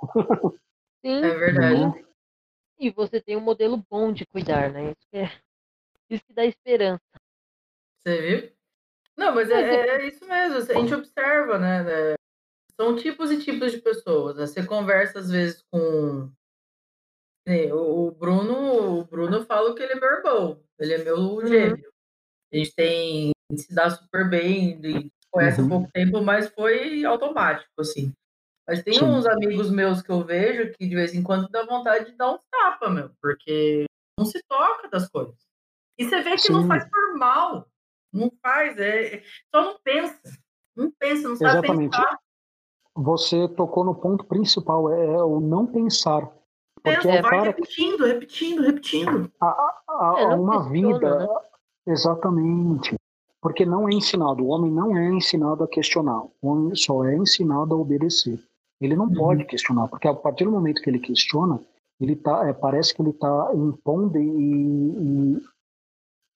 [1.04, 1.24] Sim.
[1.24, 1.86] É verdade.
[1.86, 2.06] Né?
[2.80, 4.92] E você tem um modelo bom de cuidar, né?
[4.92, 5.32] Isso que, é,
[6.10, 7.02] isso que dá esperança.
[8.02, 8.52] Você viu?
[9.18, 10.58] Não, mas é, é, é isso mesmo.
[10.58, 11.84] A gente observa, né?
[11.84, 12.16] né?
[12.80, 14.38] São tipos e tipos de pessoas.
[14.38, 14.48] Né?
[14.48, 16.32] Você conversa às vezes com
[17.74, 21.48] o Bruno, o Bruno fala que ele é meu irmão, ele é meu uhum.
[21.48, 21.90] gêmeo.
[22.52, 25.68] A gente tem se dá super bem, conhece uhum.
[25.68, 28.14] há pouco tempo, mas foi automático, assim.
[28.68, 29.06] Mas tem Sim.
[29.06, 32.32] uns amigos meus que eu vejo que de vez em quando dá vontade de dar
[32.32, 33.86] um tapa, meu, porque
[34.18, 35.36] não se toca das coisas.
[35.98, 36.54] E você vê que Sim.
[36.54, 37.68] não faz por mal.
[38.14, 39.24] Não faz, é,
[39.54, 40.22] só não pensa.
[40.76, 41.92] Não pensa, não sabe Exatamente.
[41.92, 42.20] pensar.
[42.96, 46.30] Você tocou no ponto principal, é, é o não pensar.
[46.84, 47.44] Porque é, vai cara...
[47.44, 49.32] repetindo, repetindo, repetindo.
[49.40, 51.20] A, a, a é, uma vida.
[51.20, 51.28] Né?
[51.88, 52.96] Exatamente.
[53.42, 57.16] Porque não é ensinado, o homem não é ensinado a questionar, o homem só é
[57.16, 58.38] ensinado a obedecer.
[58.82, 59.14] Ele não uhum.
[59.14, 61.60] pode questionar, porque a partir do momento que ele questiona,
[62.00, 65.42] ele tá, é, parece que ele está impondo e, e,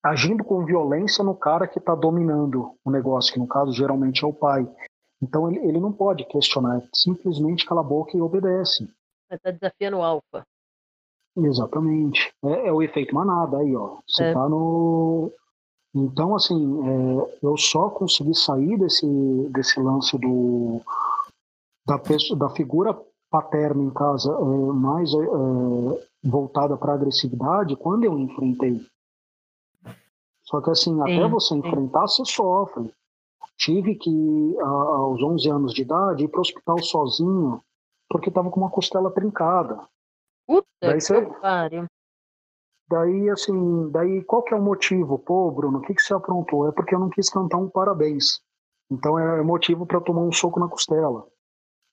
[0.04, 4.28] agindo com violência no cara que está dominando o negócio, que no caso geralmente é
[4.28, 4.68] o pai.
[5.22, 8.90] Então ele, ele não pode questionar, simplesmente cala a boca e obedece.
[9.36, 10.46] Está desafiando o alfa.
[11.36, 12.34] Exatamente.
[12.44, 13.98] É, é, o efeito manada aí, ó.
[14.08, 14.34] Você é.
[14.34, 15.32] tá no.
[15.96, 19.06] Então, assim, é, eu só consegui sair desse,
[19.52, 20.82] desse lance do
[21.86, 25.18] da, pessoa, da figura paterna em casa é, mais é,
[26.24, 28.82] voltada para agressividade quando eu enfrentei.
[30.44, 31.60] Só que, assim, sim, até você sim.
[31.60, 32.92] enfrentar, você sofre.
[33.58, 37.62] Tive que, aos 11 anos de idade, ir para o hospital sozinho
[38.14, 39.82] porque tava com uma costela trincada.
[40.48, 41.22] Puta daí que você...
[41.42, 41.86] pariu.
[42.88, 45.18] Daí, assim, daí qual que é o motivo?
[45.18, 46.68] Pô, Bruno, o que, que você aprontou?
[46.68, 48.40] É porque eu não quis cantar um parabéns.
[48.92, 51.26] Então é motivo para tomar um soco na costela.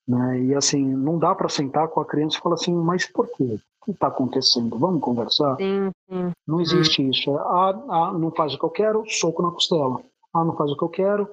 [0.07, 0.43] Né?
[0.43, 3.59] E assim, não dá para sentar com a criança e falar assim, mas por quê?
[3.81, 4.79] O que está acontecendo?
[4.79, 5.57] Vamos conversar?
[5.57, 6.33] Sim, sim.
[6.47, 7.31] Não existe isso.
[7.31, 10.03] É, ah, ah, não faz o que eu quero, soco na costela.
[10.35, 11.31] Ah, não faz o que eu quero,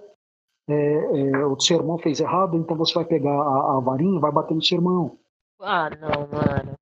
[0.70, 4.22] é, é, o seu irmão fez errado, então você vai pegar a, a varinha e
[4.22, 5.18] vai bater no seu irmão.
[5.62, 6.74] Ah, não, mano.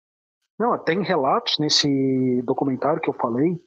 [0.58, 3.60] Não, tem relatos nesse documentário que eu falei,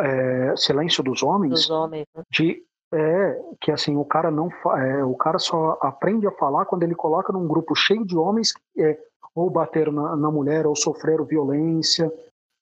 [0.00, 2.22] é, Silêncio dos Homens, dos homens né?
[2.30, 6.82] de é, que assim o cara não é, o cara só aprende a falar quando
[6.82, 8.98] ele coloca num grupo cheio de homens é,
[9.34, 12.10] ou bateram na, na mulher ou sofreram violência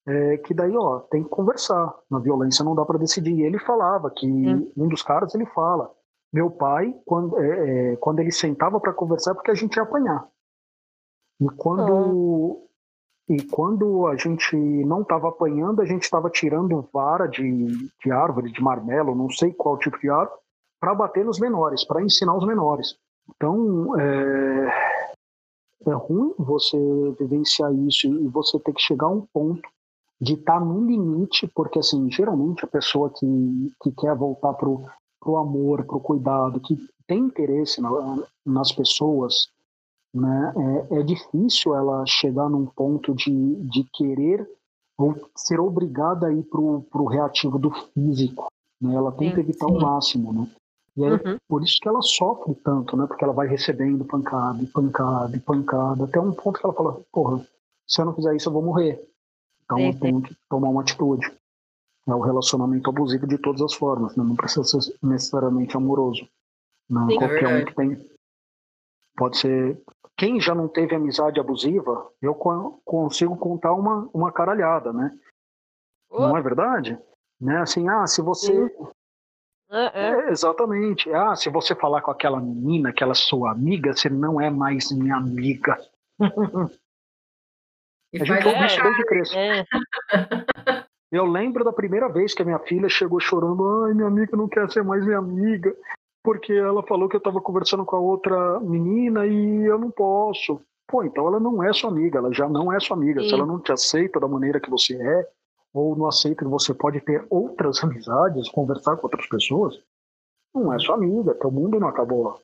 [0.05, 3.59] é, que daí ó tem que conversar na violência não dá para decidir e ele
[3.61, 4.73] falava que Sim.
[4.77, 5.91] um dos caras ele fala
[6.37, 10.29] meu pai, quando, é, é, quando ele sentava para conversar, porque a gente ia apanhar.
[11.41, 12.69] E quando,
[13.27, 18.53] e quando a gente não estava apanhando, a gente estava tirando vara de, de árvore,
[18.53, 20.39] de marmelo, não sei qual tipo de árvore,
[20.79, 22.99] para bater nos menores, para ensinar os menores.
[23.35, 25.01] Então, é,
[25.87, 26.77] é ruim você
[27.19, 29.67] vivenciar isso e você ter que chegar a um ponto
[30.21, 34.85] de estar tá no limite, porque assim, geralmente a pessoa que, que quer voltar pro
[35.27, 37.91] para o amor, para o cuidado, que tem interesse na,
[38.45, 39.49] nas pessoas,
[40.15, 40.55] né,
[40.91, 44.49] é, é, difícil ela chegar num ponto de, de querer
[44.97, 48.47] ou ser obrigada a ir para o reativo do físico.
[48.81, 48.95] Né?
[48.95, 50.33] Ela tenta evitar o máximo.
[50.33, 50.49] Né?
[50.97, 51.37] E é uhum.
[51.49, 53.05] por isso que ela sofre tanto, né?
[53.07, 57.01] porque ela vai recebendo pancada e pancada e pancada, até um ponto que ela fala:
[57.13, 57.45] porra,
[57.87, 59.05] se eu não fizer isso, eu vou morrer.
[59.65, 61.31] Então sim, eu tenho que tomar uma atitude
[62.07, 64.23] é o relacionamento abusivo de todas as formas, né?
[64.23, 66.29] não precisa ser necessariamente amoroso.
[66.89, 67.05] Né?
[67.11, 68.11] Sim, Qualquer é um que tem.
[69.17, 69.83] Pode ser.
[70.17, 72.35] Quem já não teve amizade abusiva, eu
[72.85, 75.19] consigo contar uma, uma caralhada, né?
[76.09, 76.21] Oh.
[76.21, 76.99] Não é verdade?
[77.41, 77.59] Né?
[77.59, 78.73] Assim, ah, se você.
[79.69, 80.11] É, é.
[80.11, 81.13] É, exatamente.
[81.13, 85.17] Ah, se você falar com aquela menina, aquela sua amiga, você não é mais minha
[85.17, 85.77] amiga.
[88.13, 89.35] E A gente ouve isso desde criança.
[91.11, 94.49] Eu lembro da primeira vez que a minha filha chegou chorando, ai, minha amiga não
[94.49, 95.75] quer ser mais minha amiga,
[96.23, 100.61] porque ela falou que eu estava conversando com a outra menina e eu não posso.
[100.89, 103.23] Pô, então ela não é sua amiga, ela já não é sua amiga.
[103.23, 103.35] Se Sim.
[103.37, 105.29] ela não te aceita da maneira que você é,
[105.73, 109.81] ou não aceita que você pode ter outras amizades, conversar com outras pessoas,
[110.55, 112.41] não é sua amiga, teu mundo não acabou.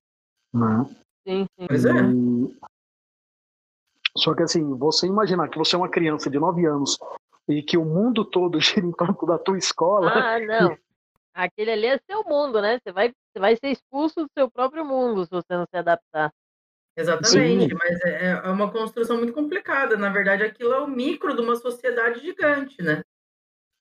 [0.55, 0.85] Né?
[1.27, 1.67] Sim, sim.
[1.67, 1.91] Pois é.
[1.91, 2.57] E-
[4.17, 6.99] Só que assim, você imaginar que você é uma criança de 9 anos
[7.49, 10.77] e que o mundo todo gira em torno da tua escola, Ah, não.
[11.35, 12.79] Aquele ali é seu mundo, né?
[12.79, 16.31] Você vai, você vai ser expulso do seu próprio mundo se você não se adaptar.
[16.95, 17.75] Exatamente, Sim.
[17.75, 19.97] mas é, é uma construção muito complicada.
[19.97, 23.03] Na verdade, aquilo é o micro de uma sociedade gigante, né?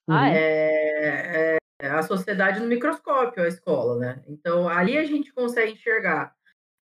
[0.08, 0.38] Ah, é?
[0.38, 4.24] É, é a sociedade no microscópio, a escola, né?
[4.28, 6.34] Então, ali a gente consegue enxergar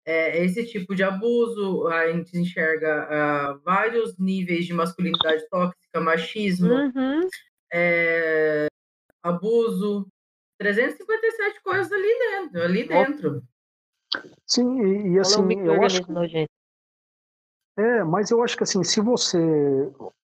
[0.07, 6.73] é, esse tipo de abuso, a gente enxerga ah, vários níveis de masculinidade tóxica, machismo,
[6.73, 7.27] Uhum.
[7.73, 8.67] é,
[9.21, 10.07] abuso,
[10.59, 13.43] 357 coisas ali dentro, ali dentro.
[14.45, 16.51] sim, e, e assim, eu acho micro-organismo nojento.
[17.77, 19.37] É, mas eu acho que assim, se você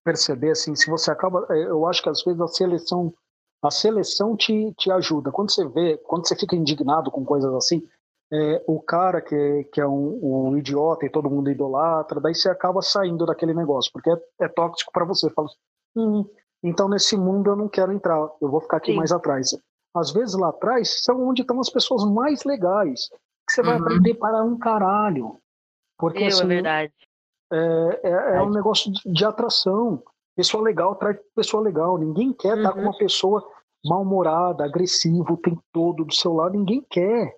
[0.01, 3.13] perceber assim, se você acaba, é, eu acho que às vezes a seleção,
[3.61, 5.29] a seleção te, te ajuda.
[5.29, 7.85] Quando você vê, quando você fica indignado com coisas assim,
[8.33, 12.49] é, o cara que, que é um, um idiota e todo mundo idolatra, daí você
[12.49, 15.29] acaba saindo daquele negócio, porque é, é tóxico para você.
[15.29, 15.57] Fala, assim,
[15.95, 16.25] hum,
[16.63, 18.97] então nesse mundo eu não quero entrar, eu vou ficar aqui Sim.
[18.97, 19.51] mais atrás.
[19.95, 23.07] Às vezes lá atrás são onde estão as pessoas mais legais,
[23.45, 23.81] que você vai Uhum.
[23.81, 25.37] aprender para um caralho.
[25.99, 26.91] Porque Meu, é assim, verdade.
[27.51, 30.01] é, é, é um negócio de, de atração.
[30.35, 31.99] Pessoa legal traz pessoa legal.
[31.99, 32.85] Ninguém quer estar com Uhum.
[32.87, 33.47] uma pessoa
[33.85, 36.57] mal-humorada, agressiva o tempo todo do seu lado.
[36.57, 37.35] Ninguém quer.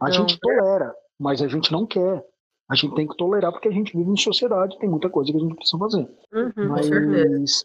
[0.00, 0.12] A Não.
[0.12, 2.24] gente tolera, mas a gente não quer.
[2.70, 5.36] A gente tem que tolerar porque a gente vive em sociedade, tem muita coisa que
[5.36, 6.08] a gente precisa fazer.
[6.32, 6.68] Uhum.
[6.68, 7.64] Mas,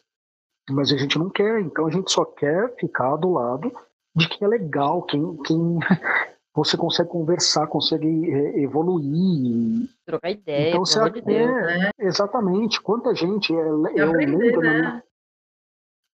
[0.70, 3.72] mas a gente não quer, então a gente só quer ficar do lado
[4.16, 5.78] de quem é legal, quem, quem
[6.56, 9.90] você consegue conversar, consegue é, evoluir.
[10.06, 11.50] Trocar ideia, Então você de Deus.
[11.50, 11.90] é, né?
[12.00, 12.82] exatamente.
[12.82, 15.04] Quanta gente é, eu aprender, lembro na né?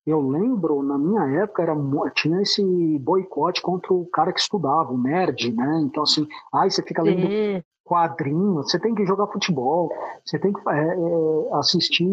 [0.06, 1.76] Eu lembro na minha época era
[2.16, 2.64] tinha esse
[3.00, 5.82] boicote contra o cara que estudava, o nerd, né?
[5.84, 7.64] Então assim, ai você fica lendo Sim.
[7.86, 9.92] quadrinho, você tem que jogar futebol,
[10.26, 12.08] você tem que é, é, assistir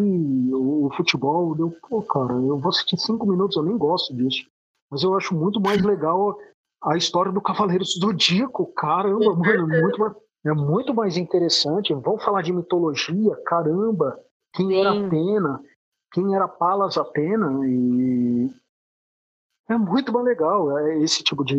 [0.52, 1.56] o, futebol.
[1.58, 4.46] Eu, pô, cara, eu vou assistir cinco minutos, eu nem gosto disso.
[4.90, 6.36] Mas eu acho muito mais legal
[6.82, 8.66] a história do Cavaleiros do Zodíaco.
[8.74, 10.16] Caramba, mano, é muito, mais-
[10.46, 11.94] é muito mais interessante.
[11.94, 14.18] Vamos falar de mitologia, caramba.
[14.54, 15.06] Quem era Sim.
[15.06, 15.60] Atena,
[16.12, 18.50] quem era Palas Atena e
[19.68, 21.54] é muito mais legal é, esse tipo de,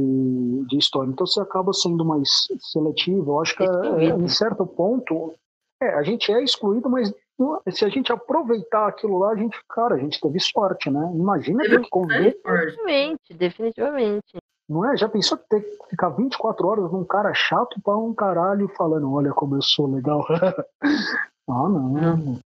[0.66, 1.10] de história.
[1.12, 3.34] Então você acaba sendo mais seletivo.
[3.34, 5.34] Eu acho que é, em certo ponto
[5.82, 9.58] é, a gente é excluído, mas não- se a gente aproveitar aquilo lá, a gente,
[9.70, 11.12] cara, a gente teve sorte, né?
[11.14, 14.38] Imagina ter que conviver, Definitivamente, definitivamente.
[14.68, 14.98] não é?
[14.98, 19.32] Já pensou ter que ficar 24 horas num cara chato pra um caralho falando, olha
[19.34, 20.26] como eu sou legal.
[20.84, 22.40] ah, não.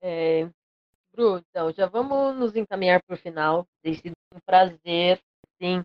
[0.00, 0.48] É,
[1.16, 3.66] Bru, então, já vamos nos encaminhar para o final.
[3.82, 5.18] Tem sido um prazer,
[5.58, 5.82] sim.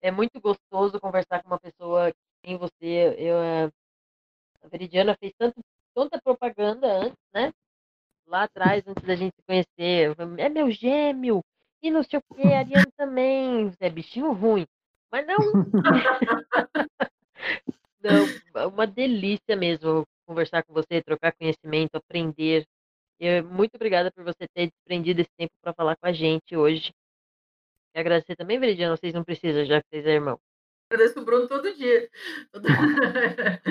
[0.00, 3.14] É muito gostoso conversar com uma pessoa que tem você.
[3.18, 3.70] Eu, eh,
[4.62, 5.60] a Veridiana fez tanto,
[5.94, 7.52] tanta propaganda antes, né?
[8.26, 10.16] Lá atrás, antes da gente se conhecer.
[10.38, 11.42] É meu gêmeo!
[11.82, 13.70] E não sei o que, a Ariane também.
[13.78, 14.66] É bichinho ruim.
[15.12, 15.36] Mas não.
[18.02, 22.64] não, uma delícia mesmo conversar com você, trocar conhecimento, aprender.
[23.50, 26.92] Muito obrigada por você ter desprendido esse tempo para falar com a gente hoje.
[27.94, 30.38] E agradecer também, Veridiana, vocês não precisam, já que vocês é irmão.
[30.90, 32.08] Agradeço o Bruno todo dia.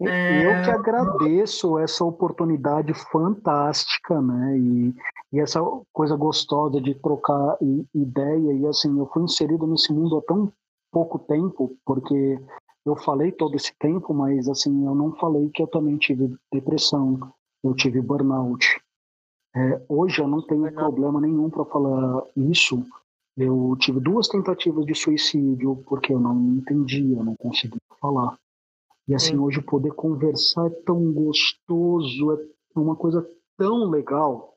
[0.00, 4.58] É, Eu que agradeço essa oportunidade fantástica, né?
[4.58, 4.94] E,
[5.32, 5.60] e essa
[5.92, 8.52] coisa gostosa de trocar i- ideia.
[8.52, 10.52] E assim, eu fui inserido nesse mundo há tão
[10.90, 12.36] pouco tempo, porque
[12.84, 17.32] eu falei todo esse tempo, mas assim, eu não falei que eu também tive depressão,
[17.62, 18.80] eu tive burnout.
[19.54, 22.84] É, hoje eu não tenho problema nenhum para falar isso.
[23.36, 28.38] Eu tive duas tentativas de suicídio porque eu não entendia, eu não conseguia falar.
[29.06, 29.38] E assim, Sim.
[29.38, 34.56] hoje poder conversar é tão gostoso, é uma coisa tão legal.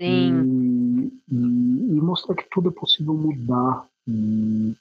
[0.00, 3.88] Sim, E, e, e mostrar que tudo é possível mudar.
[4.06, 4.74] E,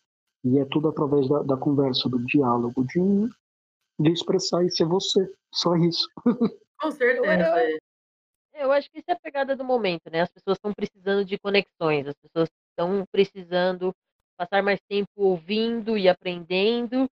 [0.43, 3.29] e é tudo através da, da conversa, do diálogo, de,
[3.99, 5.31] de expressar e ser você.
[5.51, 6.09] Só isso.
[6.83, 7.79] com certeza.
[8.53, 10.21] Eu- eu acho que isso é a pegada do momento, né?
[10.21, 13.91] As pessoas estão precisando de conexões, as pessoas estão precisando
[14.37, 17.07] passar mais tempo ouvindo e aprendendo,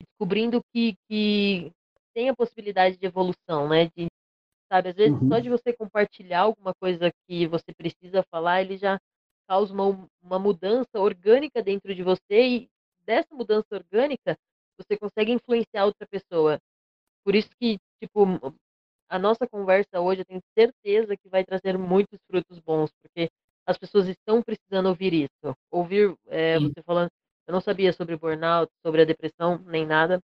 [0.00, 1.72] descobrindo que, que
[2.14, 3.86] tem a possibilidade de evolução, né?
[3.96, 4.06] De,
[4.72, 5.28] sabe, às vezes Uhum.
[5.28, 8.98] só de você compartilhar alguma coisa que você precisa falar, ele já
[9.48, 12.68] causa uma, uma mudança orgânica dentro de você e
[13.04, 14.36] dessa mudança orgânica
[14.78, 16.58] você consegue influenciar outra pessoa.
[17.24, 18.24] Por isso que, tipo,
[19.08, 23.30] a nossa conversa hoje eu tenho certeza que vai trazer muitos frutos bons, porque
[23.66, 25.56] as pessoas estão precisando ouvir isso.
[25.70, 27.10] Ouvir é, você falando,
[27.46, 30.20] eu não sabia sobre burnout, sobre a depressão, nem nada,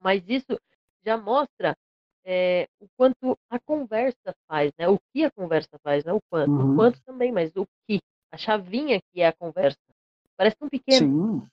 [0.00, 0.58] mas isso
[1.04, 1.76] já mostra
[2.24, 4.88] é, o quanto a conversa faz, né?
[4.88, 6.50] O que a conversa faz, não o quanto.
[6.50, 6.72] Uhum.
[6.72, 8.00] O quanto também, mas o que.
[8.32, 9.78] A chavinha que é a conversa.
[10.36, 11.06] Parece tão pequeno.
[11.06, 11.48] Sim.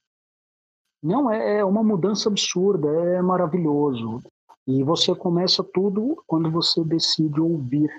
[1.01, 4.21] Não, é é uma mudança absurda, é maravilhoso.
[4.67, 7.89] E você começa tudo quando você decide ouvir.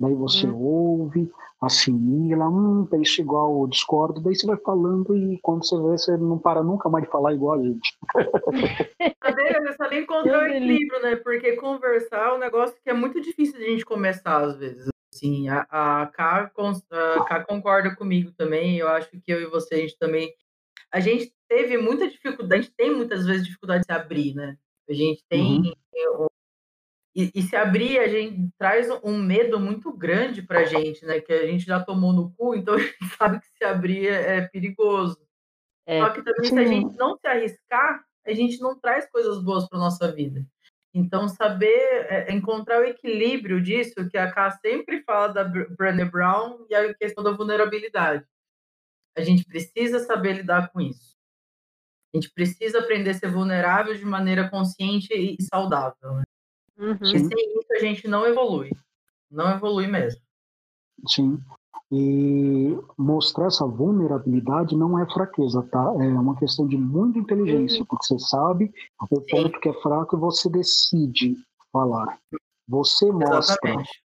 [0.00, 0.58] Daí você Hum.
[0.58, 6.16] ouve, assimila, hum, pensa igual, discordo, daí você vai falando e quando você vê, você
[6.18, 7.96] não para nunca mais de falar igual a gente.
[9.24, 10.56] Saber, saber encontrar o Que delícia.
[10.74, 11.16] equilíbrio, né?
[11.16, 14.88] Porque conversar é um negócio que é muito difícil de a gente começar, às vezes.
[15.14, 18.76] Assim, a, a, a Ká concorda comigo também.
[18.76, 20.30] Eu acho que eu e você, a gente também.
[20.92, 24.56] A gente teve muita dificuldade, a gente tem muitas vezes dificuldade de se abrir, né?
[24.88, 25.58] A gente tem.
[25.58, 26.26] Uhum.
[27.14, 31.18] E, e se abrir, a gente traz um medo muito grande pra gente, né?
[31.18, 34.36] Que a gente já tomou no cu, então a gente sabe que se abrir é,
[34.36, 35.18] é perigoso.
[35.86, 36.00] É.
[36.00, 36.68] Só que também, se a Sim.
[36.68, 40.44] gente não se arriscar, a gente não traz coisas boas para nossa vida.
[40.92, 46.04] Então, saber é, encontrar o equilíbrio disso, que a Ká sempre fala da Br- Brené
[46.04, 48.26] Brown, e a questão da vulnerabilidade.
[49.16, 51.15] A gente precisa saber lidar com isso.
[52.14, 56.12] A gente precisa aprender a ser vulnerável de maneira consciente e saudável.
[56.14, 56.22] Né?
[56.78, 56.96] Uhum.
[56.98, 58.70] Porque sem isso a gente não evolui.
[59.30, 60.20] Não evolui mesmo.
[61.08, 61.38] Sim.
[61.92, 65.82] E mostrar essa vulnerabilidade não é fraqueza, tá?
[66.00, 67.86] É uma questão de muita inteligência, Uhum.
[67.86, 68.72] porque você sabe
[69.10, 71.36] o ponto que é fraco e você decide
[71.72, 72.18] falar.
[72.68, 73.38] Você mostra.
[73.38, 74.02] Exatamente.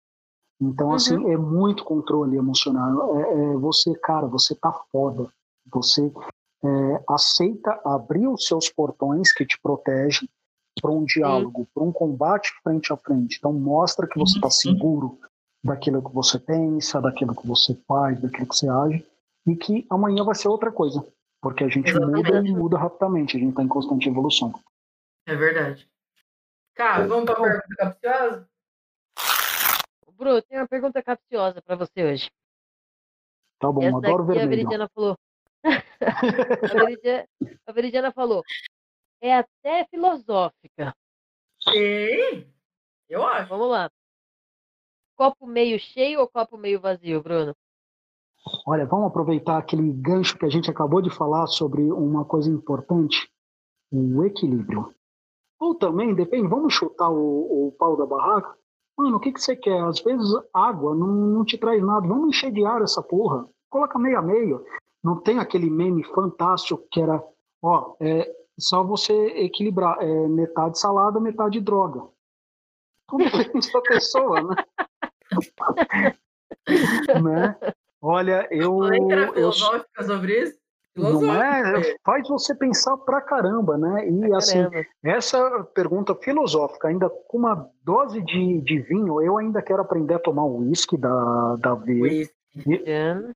[0.59, 0.93] Então, Uhum.
[0.95, 3.19] assim, é muito controle emocional.
[3.19, 5.29] É, é você, cara, você tá foda.
[5.71, 6.11] Você
[6.63, 10.29] é, aceita abrir os seus portões que te protegem
[10.81, 13.37] para um diálogo, para um combate frente a frente.
[13.37, 14.73] Então, mostra que você está Sim.
[14.73, 15.19] seguro
[15.63, 19.05] daquilo que você pensa, daquilo que você faz, daquilo que você age,
[19.45, 21.05] e que amanhã vai ser outra coisa.
[21.41, 24.53] Porque a gente muda e muda rapidamente, a gente está em constante evolução.
[25.25, 25.87] É verdade.
[26.75, 28.49] Cara, vamos para a pergunta capciosa?
[30.17, 32.31] Bruno, tem uma pergunta capciosa para você hoje.
[33.59, 34.47] Tá bom, Essa adoro daqui a.
[34.47, 35.17] Veridiana falou.
[35.63, 37.27] A, Veridiana,
[37.65, 38.43] a Veridiana falou.
[39.21, 40.95] É até filosófica.
[41.61, 42.45] Sim,
[43.09, 43.49] eu acho.
[43.49, 43.89] Vamos lá.
[45.15, 47.55] Copo meio cheio ou copo meio vazio, Bruno?
[48.65, 53.29] Olha, vamos aproveitar aquele gancho que a gente acabou de falar sobre uma coisa importante,
[53.91, 54.93] o equilíbrio.
[55.59, 58.55] Ou também, depende, vamos chutar o, o pau da barraca?
[58.97, 59.79] Mano, o que, que você quer?
[59.83, 62.07] Às vezes água não, não te traz nada.
[62.07, 63.47] Vamos encher de ar essa porra.
[63.69, 64.63] Coloca meio a meio.
[65.03, 67.23] Não tem aquele meme fantástico que era,
[67.61, 68.29] ó, é
[68.59, 72.07] só você equilibrar, é metade salada, metade droga.
[73.07, 74.55] Tudo depende da pessoa, né?
[77.23, 77.55] né?
[78.01, 78.79] Olha, eu.
[79.33, 80.57] Filosófica sobre isso?
[80.97, 81.95] não é?
[82.03, 84.09] Faz você pensar pra caramba, né?
[84.09, 84.85] E assim, Caramba.
[85.03, 90.19] essa pergunta filosófica, ainda com uma dose de, de vinho, eu ainda quero aprender a
[90.19, 92.01] tomar o uísque da, da V.
[92.01, 92.83] Whisky.
[92.85, 93.31] Jan.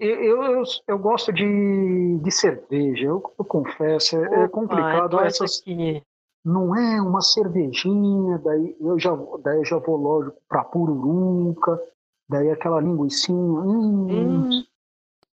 [0.00, 5.16] Eu, eu, eu gosto de, de cerveja, eu, eu confesso, é, é Opa, complicado.
[5.16, 6.02] nós Essas, aqui.
[6.42, 11.78] não é uma cervejinha, daí eu já, daí eu já vou lógico pra pururuca,
[12.26, 13.36] daí aquela linguicinha.
[13.38, 14.64] Hum,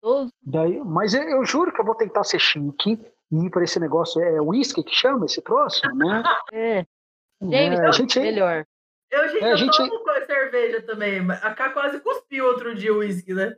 [0.04, 0.30] Hum.
[0.44, 3.00] Daí, mas eu, eu juro que eu vou tentar ser chique
[3.32, 4.20] e ir para esse negócio.
[4.22, 6.24] É whisky que chama esse troço, né?
[6.54, 8.66] É, É, a James, gente, melhor.
[9.12, 11.22] Eu, gente, É, a eu gente- tomo com cerveja também.
[11.24, 13.56] mas A Cá quase cuspiu outro dia o uísque, né?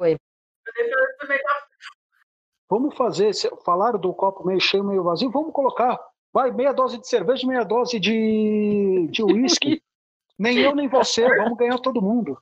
[0.00, 1.68] Pra experimentar.
[2.68, 5.98] vamos fazer, se- falar do copo meio cheio, meio vazio, vamos colocar.
[6.32, 9.82] Vai, meia dose de cerveja, meia dose de, de uísque.
[10.38, 12.40] nem eu, nem você, vamos ganhar todo mundo.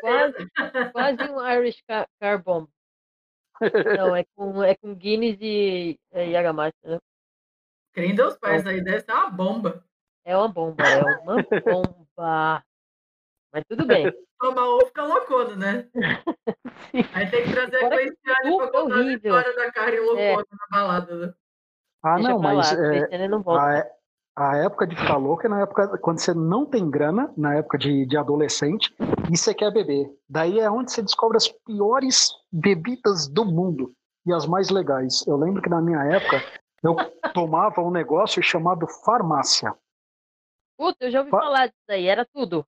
[0.00, 2.68] Quase, quase um Irish Car, car Bomb.
[3.96, 6.98] Não, é com, é com Guinness e é, Jägermeister, né?
[7.96, 9.84] Em Deus pais, aí deve ser uma bomba.
[10.24, 12.64] É uma bomba, é uma bomba.
[13.52, 14.10] Mas tudo bem.
[14.40, 15.88] Tomar ovo fica loucona, né?
[17.14, 19.38] Aí tem que trazer a Fora Cleiciane pra suco é contar a horrível.
[19.38, 21.34] história da Karen loucona na balada, né?
[22.02, 23.92] Ah, Deixa não, mas lá, é, Cristiane não volta.
[24.36, 27.54] a, a época de ficar louco é na época quando você não tem grana, na
[27.54, 28.92] época de, de adolescente,
[29.32, 30.10] e você quer beber.
[30.28, 33.92] Daí é onde você descobre as piores bebidas do mundo
[34.26, 35.24] e as mais legais.
[35.26, 36.42] Eu lembro que na minha época
[36.82, 36.96] eu
[37.32, 39.72] tomava um negócio chamado farmácia.
[40.76, 42.66] Puta, eu já ouvi Fa falar disso aí, era tudo.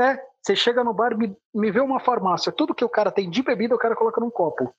[0.00, 3.28] É, você chega no bar, me, me vê uma farmácia, tudo que o cara tem
[3.28, 4.72] de bebida, o cara coloca num copo.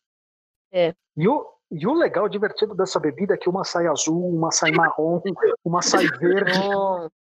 [0.72, 0.94] É.
[1.18, 4.72] E o, e o legal, divertido dessa bebida é que uma sai azul, uma sai
[4.72, 5.22] marrom,
[5.64, 6.52] uma sai verde.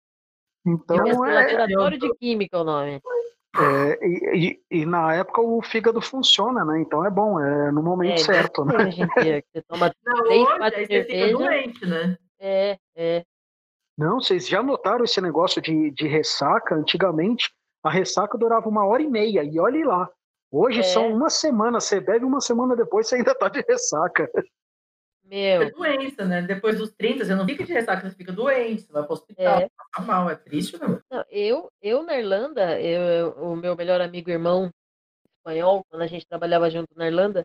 [0.69, 1.45] Então é.
[1.45, 3.01] Laboratório de química é o nome.
[3.57, 6.81] É, e, e, e, na época o fígado funciona, né?
[6.81, 8.75] Então é bom, é no momento é, certo, né?
[8.77, 12.19] Hoje em dia, você toma Não, três, quatro aí você fica doente, né?
[12.39, 13.25] É, é.
[13.97, 16.75] Não, vocês já notaram esse negócio de, de ressaca?
[16.75, 17.51] Antigamente,
[17.87, 20.11] a ressaca durava uma hora e meia, e olhe lá.
[20.51, 20.83] Hoje É.
[20.83, 24.29] são uma semana, você bebe uma semana depois, você ainda tá de ressaca.
[25.25, 26.43] Meu, É doença, né?
[26.43, 29.61] Depois dos 30, você não fica de ressaca, você fica doente, você vai pro hospital,
[29.61, 29.71] É.
[29.77, 31.01] passa mal, é triste, né?
[31.11, 34.71] Não, eu, eu na Irlanda, eu, o meu melhor amigo irmão
[35.39, 37.45] espanhol, quando a gente trabalhava junto na Irlanda,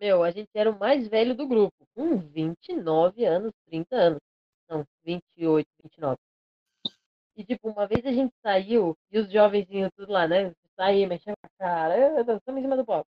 [0.00, 4.18] meu, a gente era o mais velho do grupo, com 29 anos, 30 anos.
[4.68, 6.16] Não, 28, 29.
[7.36, 10.52] E, tipo, uma vez a gente saiu, e os jovenzinhos tudo lá, né?
[10.76, 13.08] Saí, mexendo a cara, eu- dançando em cima do palco.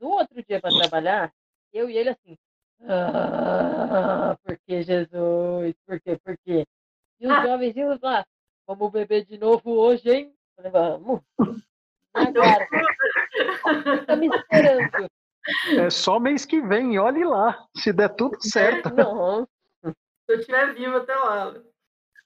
[0.00, 1.32] No outro dia para trabalhar,
[1.72, 2.36] eu e ele assim,
[2.88, 5.74] ah, por que Jesus?
[5.86, 6.18] Por quê?
[6.24, 6.64] Por quê?
[7.20, 7.46] E os Ah.
[7.46, 8.24] jovenzinhos lá,
[8.66, 10.34] vamos beber de novo hoje, hein?
[10.58, 11.20] Eu Falei, vamos.
[12.14, 12.68] Agora?
[14.06, 15.08] Tá me esperando.
[15.78, 18.94] É só mês que vem, olhe lá, se der tudo certo.
[18.94, 19.46] Não,
[19.84, 19.92] Se
[20.28, 21.54] eu estiver vivo até lá,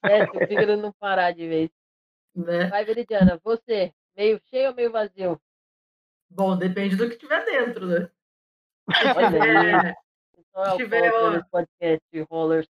[0.05, 1.71] é, se o fígado não parar de vez.
[2.35, 2.67] né?
[2.69, 5.41] Vai, Veridiana, você, meio cheio ou meio vazio?
[6.31, 8.11] Bom, depende do que tiver dentro, né?
[9.17, 9.91] Olha aí.
[9.91, 9.95] É,
[10.39, 12.69] Então é tiver, podcast, Rollers.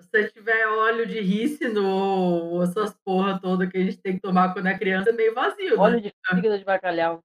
[0.00, 4.52] se tiver óleo de rícino ou essas porra toda que a gente tem que tomar
[4.52, 5.82] quando é criança, é meio vazio, né?
[5.82, 7.22] Óleo de fígado de bacalhau.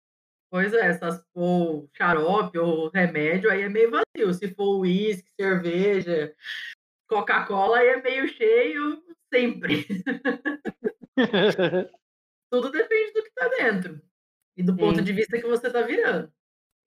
[0.51, 4.33] Pois é, essas ou xarope ou remédio, aí é meio vazio.
[4.33, 6.35] Se for uísque, cerveja,
[7.09, 9.03] Coca-Cola, aí é meio cheio
[9.37, 9.87] sempre.
[12.51, 14.01] Tudo depende do que tá dentro.
[14.57, 15.05] E do ponto Sim.
[15.05, 16.33] de vista que você tá virando.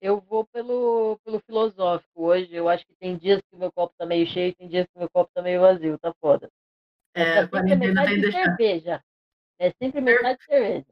[0.02, 2.54] Eu vou pelo, pelo filosófico hoje.
[2.54, 5.10] Eu acho que tem dias que meu copo tá meio cheio, tem dias que meu
[5.10, 5.98] copo tá meio vazio.
[5.98, 6.50] Tá foda.
[7.14, 8.44] É, é a sempre quarentena metade de deixado.
[8.44, 9.04] cerveja.
[9.58, 10.86] É sempre metade de cerveja.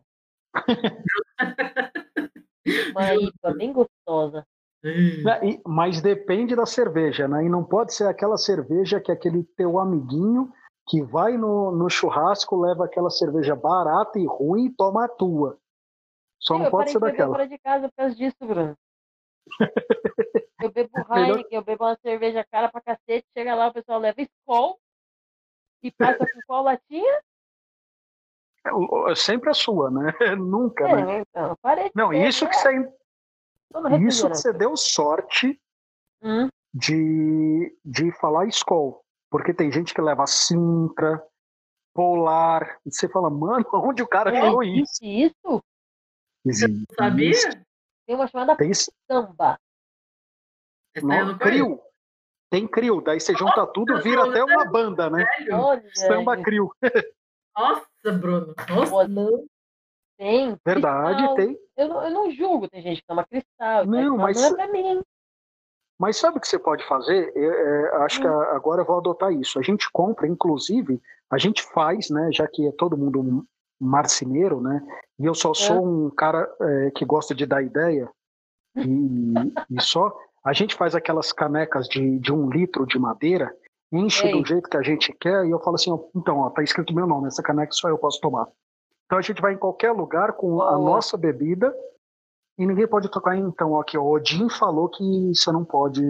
[2.91, 4.47] Uma IPA bem gostosa.
[4.85, 5.23] E-
[5.67, 7.45] Mas depende da cerveja, né?
[7.45, 10.53] E não pode ser aquela cerveja que aquele teu amiguinho
[10.89, 15.59] que vai no, no churrasco, leva aquela cerveja barata e ruim e toma a tua.
[16.39, 17.31] Só Meu, não eu pode ser daquela.
[17.31, 18.77] fora de casa por causa disso, Bruno.
[20.61, 24.21] Eu bebo Heineken, eu bebo uma cerveja cara pra cacete, chega lá, o pessoal leva
[24.21, 24.77] Skol
[25.81, 27.23] e passa com qual latinha?
[28.67, 30.13] É, Sempre a sua, né?
[30.37, 31.19] Nunca, né?
[31.19, 32.93] É, então, parei Não, isso que é, você,
[34.01, 35.61] isso que você deu sorte
[36.21, 39.05] Hum, de, de falar Skol.
[39.31, 41.23] Porque tem gente que leva Sintra,
[41.95, 42.79] Polar.
[42.87, 45.05] E você fala, mano, onde o cara é, tirou isso?
[45.05, 45.63] isso?
[46.47, 46.87] Existe.
[46.97, 47.65] Sabia?
[48.07, 49.59] Tem uma chamada Tem samba.
[50.95, 51.39] Eu Não.
[51.39, 51.81] Crio.
[52.51, 53.01] Tem Crio.
[53.03, 55.25] Daí você junta tudo, vira até uma banda, né?
[55.53, 56.73] Olha, Samba gente, Crio.
[57.55, 57.87] Nossa,
[58.19, 58.55] Bruno.
[58.71, 59.09] Nossa,
[60.17, 60.57] tem.
[60.65, 61.35] Verdade, cristal.
[61.37, 61.59] tem.
[61.77, 63.47] Eu não, eu não julgo, tem gente que toma cristal.
[63.59, 65.03] tal, Não, mas mas- não é pra mim.
[65.99, 67.33] Mas sabe o que você pode fazer?
[67.35, 69.59] Eu, é, acho que a- agora eu vou adotar isso.
[69.59, 72.31] A gente compra, inclusive, a gente faz, né?
[72.33, 73.45] Já que é todo mundo um
[73.81, 74.81] marceneiro, né?
[75.19, 78.09] E eu só sou um cara é, que gosta de dar ideia
[78.77, 79.35] e,
[79.71, 80.17] e só.
[80.45, 83.55] A gente faz aquelas canecas de, de um litro de madeira,
[83.93, 84.33] enche Ei.
[84.33, 87.07] do jeito que a gente quer e eu falo assim, então, ó, tá escrito meu
[87.07, 88.47] nome, essa caneca só eu posso tomar.
[89.07, 91.75] Então a gente vai em qualquer lugar com a nossa bebida
[92.59, 93.37] e ninguém pode tocar.
[93.37, 96.03] Então, ó, aqui, ó, Odin falou que você não pode,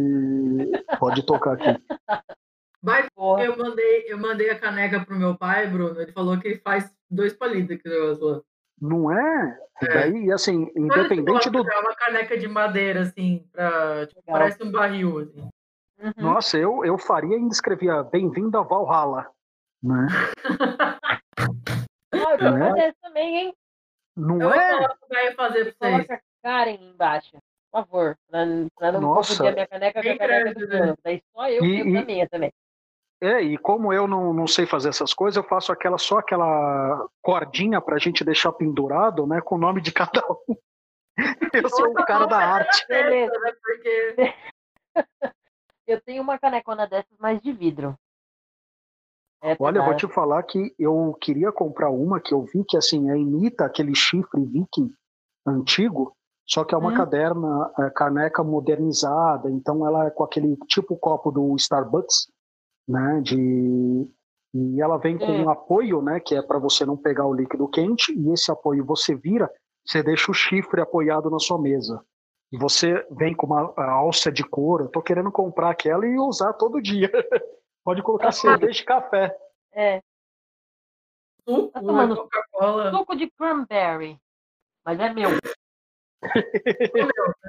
[0.98, 1.64] pode tocar aqui.
[2.82, 3.44] Mas Porra.
[3.44, 6.00] eu mandei, eu mandei a caneca pro meu pai, Bruno.
[6.00, 8.44] Ele falou que faz dois palitos aquele negócio.
[8.80, 9.58] Não é?
[9.82, 9.88] E É.
[9.94, 11.58] daí, assim, Olha independente do.
[11.68, 15.48] É uma caneca de madeira, assim, pra, tipo, parece um barril, assim.
[16.00, 16.12] Uhum.
[16.18, 19.28] Nossa, eu, eu faria e ainda escrevia Bem-vindo a Valhalla.
[19.82, 20.06] Né?
[22.10, 22.92] Ah, eu quero Né?
[23.02, 23.54] também, hein?
[24.16, 24.78] Eu Não vou é?
[25.08, 26.08] velho fazer pra vocês.
[26.48, 27.32] Coloca Karen embaixo,
[27.70, 28.18] por favor.
[28.30, 28.40] Pra,
[28.76, 29.32] pra não Nossa.
[29.32, 30.76] confundir a minha caneca com a caneca do né?
[30.78, 30.98] Bruno.
[31.04, 32.52] Daí só eu E- e- minha também.
[33.20, 37.04] É, e como eu não, não sei fazer essas coisas, eu faço aquela só aquela
[37.20, 39.40] cordinha pra gente deixar pendurado, né?
[39.40, 40.56] Com o nome de cada um.
[41.52, 42.86] Eu sou o cara da arte.
[42.86, 43.32] Beleza.
[43.40, 43.52] né?
[43.60, 44.14] Porque
[45.84, 47.98] Eu tenho uma canecona dessas, mas de vidro.
[49.42, 52.76] É Olha, eu vou te falar que eu queria comprar uma que eu vi que
[52.76, 54.92] assim, é, imita aquele chifre viking
[55.46, 56.16] antigo,
[56.48, 56.94] só que é uma Hum.
[56.94, 62.30] caderna, é, caneca modernizada, então ela é com aquele tipo copo do Starbucks,
[62.88, 64.08] né, de
[64.54, 65.44] e ela vem com Hum.
[65.44, 68.82] um apoio, né, que é para você não pegar o líquido quente, e esse apoio
[68.84, 69.52] você vira,
[69.84, 72.02] você deixa o chifre apoiado na sua mesa.
[72.50, 76.54] E você vem com uma alça de couro, eu tô querendo comprar aquela e usar
[76.54, 77.10] todo dia.
[77.84, 79.36] Pode colocar cerveja e café.
[79.72, 80.00] É,
[81.46, 82.90] Suco, Tá tomando Coca-Cola.
[82.90, 84.18] suco de cranberry.
[84.84, 85.30] Mas é meu.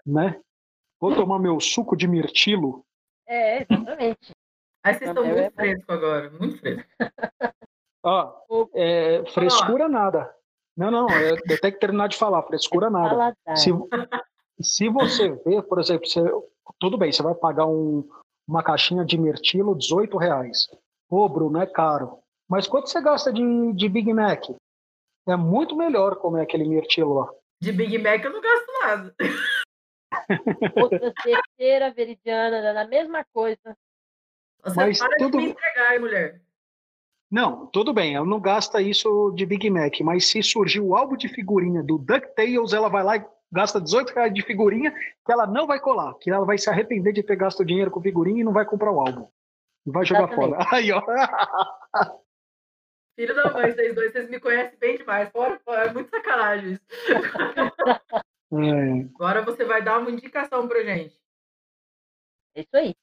[0.06, 0.40] Né?
[1.00, 2.84] Vou tomar meu suco de mirtilo.
[3.28, 4.32] É, exatamente.
[4.84, 5.50] Aí vocês estão É, muito é.
[5.52, 6.86] frescos agora, muito frescos.
[8.04, 8.34] Ó,
[8.74, 10.34] é, frescura nada.
[10.76, 13.10] Não, não, eu, eu tenho que terminar de falar, frescura nada.
[13.10, 13.58] Paladar.
[13.58, 13.70] Se,
[14.62, 16.22] se você vê, por exemplo, você,
[16.80, 18.08] tudo bem, você vai pagar um-
[18.48, 20.68] uma caixinha de mirtilo, 18 reais.
[21.10, 22.20] Pô, Bruno, é caro.
[22.50, 24.44] Mas quanto você gasta de, de Big Mac?
[25.28, 27.30] É muito melhor comer aquele mirtilo lá.
[27.62, 29.16] De Big Mac eu não gasto nada.
[30.76, 33.78] Outra terceira veridiana, na mesma coisa.
[34.64, 36.42] Você Mas para tudo- de me entregar, hein, mulher.
[37.32, 41.16] Não, tudo bem, ela não gasta isso de Big Mac, mas se surgir o álbum
[41.16, 45.46] de figurinha do DuckTales, ela vai lá e gasta 18 reais de figurinha, que ela
[45.46, 48.44] não vai colar, que ela vai se arrepender de ter gasto dinheiro com figurinha e
[48.44, 49.28] não vai comprar o álbum.
[49.86, 50.56] E vai jogar Exatamente.
[50.56, 50.68] fora.
[50.76, 51.02] Aí, ó.
[53.20, 55.30] Filho da mãe, vocês dois, vocês me conhecem bem demais.
[55.30, 56.82] Fora, fora, é muito sacanagem isso.
[58.52, 61.14] É, Agora você vai dar uma indicação pra gente.
[62.56, 62.96] É isso aí.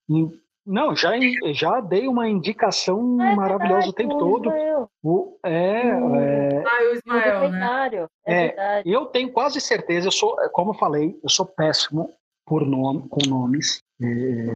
[0.66, 1.10] não, já,
[1.52, 4.48] já dei uma indicação é maravilhosa o tempo o todo.
[4.48, 4.90] Ismael.
[5.04, 6.16] O- é, Hum.
[6.16, 7.40] é, Ah, o o Ismael, né?
[7.40, 8.10] documentário.
[8.26, 8.90] É, É, verdade.
[8.90, 12.12] Eu tenho quase certeza, eu sou, como eu falei, eu sou péssimo
[12.44, 13.84] por nome, com nomes.
[14.02, 14.06] É,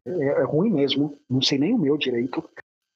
[0.09, 2.43] é- é ruim mesmo, não sei nem o meu direito.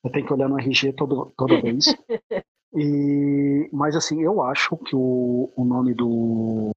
[0.05, 1.87] Eu tenho que olhar no RG todo, toda vez.
[2.77, 6.73] E, mas assim, eu acho que o, o nome do.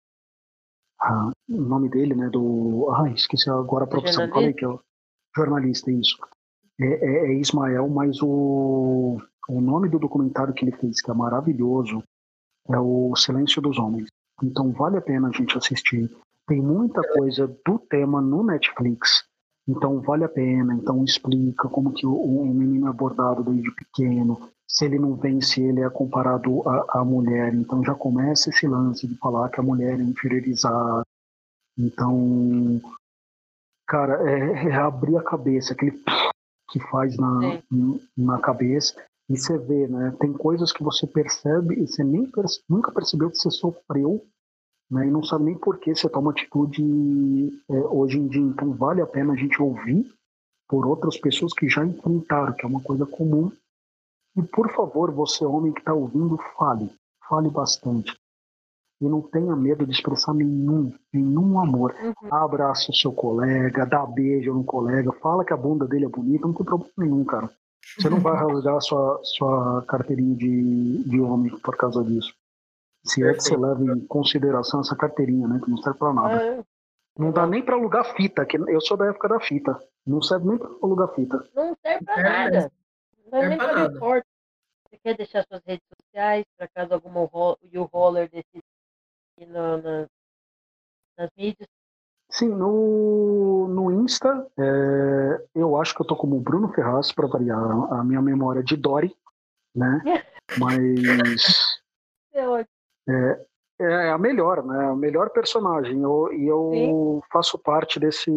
[1.01, 2.29] ah, o nome dele, né?
[2.29, 2.87] Do.
[2.91, 4.25] Ai, esqueci agora a profissão.
[4.27, 4.35] jornalista?
[4.39, 4.79] Falei que é o
[5.35, 6.15] jornalista, isso.
[6.79, 9.17] É, é- é Ismael, mas o,
[9.49, 12.03] o nome do documentário que ele fez, que é maravilhoso,
[12.69, 14.07] é o Silêncio dos Homens.
[14.43, 16.15] Então vale a pena a gente assistir.
[16.47, 19.26] Tem muita coisa do tema no Netflix.
[19.67, 20.73] Então vale a pena.
[20.73, 24.49] Então explica como que o, o menino é abordado desde pequeno.
[24.67, 27.53] Se ele não vence, ele é comparado à, à mulher.
[27.53, 31.03] Então já começa esse lance de falar que a mulher é inferiorizada.
[31.77, 32.81] Então,
[33.87, 36.01] cara, é, é abrir a cabeça, aquele
[36.71, 37.61] que faz na,
[38.17, 38.95] na cabeça.
[39.29, 40.15] E você vê, né?
[40.19, 42.31] Tem coisas que você percebe e você nem
[42.69, 44.25] nunca percebeu que você sofreu,
[44.89, 45.07] né?
[45.07, 46.81] E não sabe nem por que você toma atitude
[47.69, 48.41] é, hoje em dia.
[48.41, 50.11] Então vale a pena a gente ouvir
[50.67, 53.51] por outras pessoas que já enfrentaram, que é uma coisa comum.
[54.35, 56.89] E por favor, você homem que está ouvindo, fale,
[57.27, 58.15] fale bastante.
[58.99, 61.95] E não tenha medo de expressar nenhum, nenhum amor.
[62.01, 62.33] Uhum.
[62.33, 66.47] Abraça o seu colega, dá beijo no colega, fala que a bunda dele é bonita,
[66.47, 67.49] não tem problema nenhum, cara.
[67.97, 72.33] Você não vai rasgar sua, sua carteirinha de, de homem por causa disso.
[73.07, 75.59] Se é que você leva em consideração essa carteirinha, né?
[75.63, 76.59] Que não serve pra nada.
[76.59, 76.63] Ah,
[77.17, 79.79] Não dá nem pra alugar fita, que eu sou da época da fita.
[80.05, 81.37] Não serve nem pra alugar fita.
[81.55, 82.51] Não serve pra Serve nada.
[82.53, 83.93] Não serve Serve nem pra pra nada.
[83.93, 84.23] report.
[84.89, 87.27] Você quer deixar suas redes sociais, para caso alguma
[87.71, 88.63] e o roller decida
[89.39, 90.07] no- na-
[91.17, 91.67] nas mídias?
[92.29, 97.57] Sim, no, no Insta, é, eu acho que eu tô como Bruno Ferraz, pra variar
[97.93, 99.15] a minha memória de Dory,
[99.75, 100.01] né?
[100.59, 101.81] Mas
[102.33, 102.76] É ótimo.
[103.79, 104.85] É a melhor, né?
[104.85, 106.01] A melhor personagem.
[106.01, 108.31] Eu- E eu, faço parte desse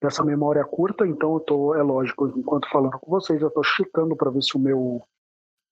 [0.00, 4.14] dessa memória curta, então eu tô, é lógico, enquanto falando com vocês, eu tô checando
[4.14, 5.02] para ver se o meu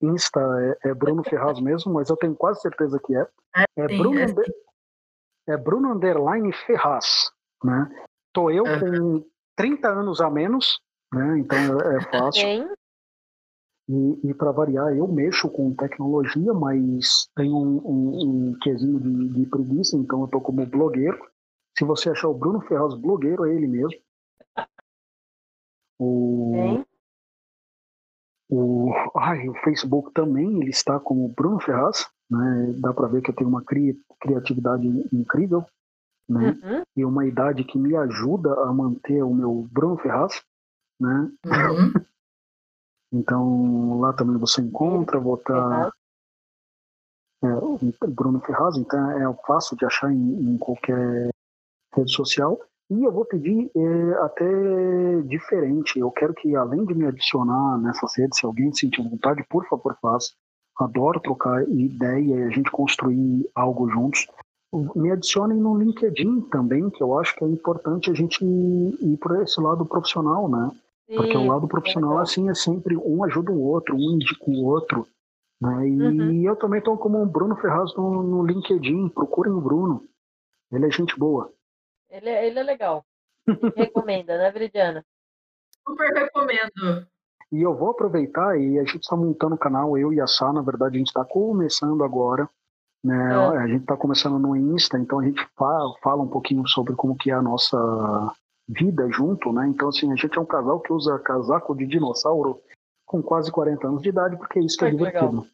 [0.02, 0.40] Insta
[0.82, 3.26] é, é Bruno Ferraz mesmo, mas eu tenho quase certeza que é.
[3.76, 7.30] É sim, Bruno, é é Bruno Underline Ferraz,
[7.62, 7.88] né?
[8.32, 9.24] Tô eu com
[9.54, 10.80] 30 anos a menos,
[11.14, 11.38] né?
[11.38, 12.42] Então é, é fácil.
[12.42, 12.68] Tem.
[13.88, 19.28] E, e para variar, eu mexo com tecnologia, mas tenho um, um, um quesinho de,
[19.28, 21.18] de preguiça, então eu tô como blogueiro.
[21.78, 24.00] Se você achar o Bruno Ferraz blogueiro, é ele mesmo.
[25.98, 26.84] O,
[28.50, 32.74] o, ai, o Facebook também, ele está como Bruno Ferraz, né?
[32.80, 35.64] Dá para ver que eu tenho uma cri, criatividade incrível,
[36.28, 36.58] né?
[36.62, 36.82] Uhum.
[36.96, 40.42] E uma idade que me ajuda a manter o meu Bruno Ferraz,
[41.00, 41.30] né?
[41.44, 41.92] Uhum.
[43.16, 45.92] Então lá também você encontra, vou estar
[47.42, 47.78] é, o
[48.08, 51.30] Bruno Ferraz, então é fácil de achar em, em qualquer
[51.94, 52.58] rede social.
[52.88, 55.98] E eu vou pedir é, até diferente.
[55.98, 59.96] Eu quero que, além de me adicionar nessas redes, se alguém sentir vontade, por favor,
[60.00, 60.32] faça.
[60.78, 64.26] Adoro trocar ideia e a gente construir algo juntos.
[64.94, 69.40] Me adicionem no LinkedIn também, que eu acho que é importante a gente ir por
[69.42, 70.70] esse lado profissional, né?
[71.08, 74.64] Sim, Porque o lado profissional, assim, é sempre um ajuda o outro, um indica o
[74.64, 75.06] outro.
[75.60, 75.88] Né?
[75.88, 76.42] E uhum.
[76.42, 79.08] eu também estou como o Bruno Ferraz no, no LinkedIn.
[79.10, 80.04] Procurem o Bruno.
[80.72, 81.52] Ele é gente boa.
[82.10, 83.04] Ele é, ele é legal.
[83.76, 85.04] Recomenda, né, Veridiana?
[85.86, 87.06] Super recomendo.
[87.52, 90.52] E eu vou aproveitar e a gente está montando o canal, eu e a Sá,
[90.52, 92.48] na verdade, a gente está começando agora.
[93.04, 93.32] Né?
[93.32, 93.58] É.
[93.58, 97.16] A gente está começando no Insta, então a gente fala, fala um pouquinho sobre como
[97.16, 97.76] que é a nossa
[98.68, 99.66] vida junto, né?
[99.68, 102.60] Então, assim, a gente é um casal que usa casaco de dinossauro
[103.04, 105.46] com quase 40 anos de idade, porque é isso que é, é divertido.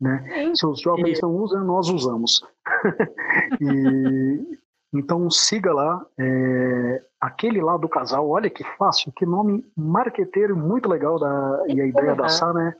[0.00, 0.52] Né?
[0.54, 2.42] Se os jovens não usam, nós usamos.
[3.60, 4.58] e,
[4.92, 10.88] então siga lá, é, aquele lá do casal, olha que fácil, que nome marqueteiro muito
[10.88, 12.74] legal da, e a ideia da Sá, né?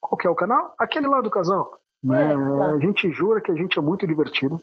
[0.00, 0.74] Qual que é o canal?
[0.78, 1.78] Aquele lá do casal.
[2.02, 2.32] Né?
[2.32, 4.60] É, A gente jura que a gente é muito divertido.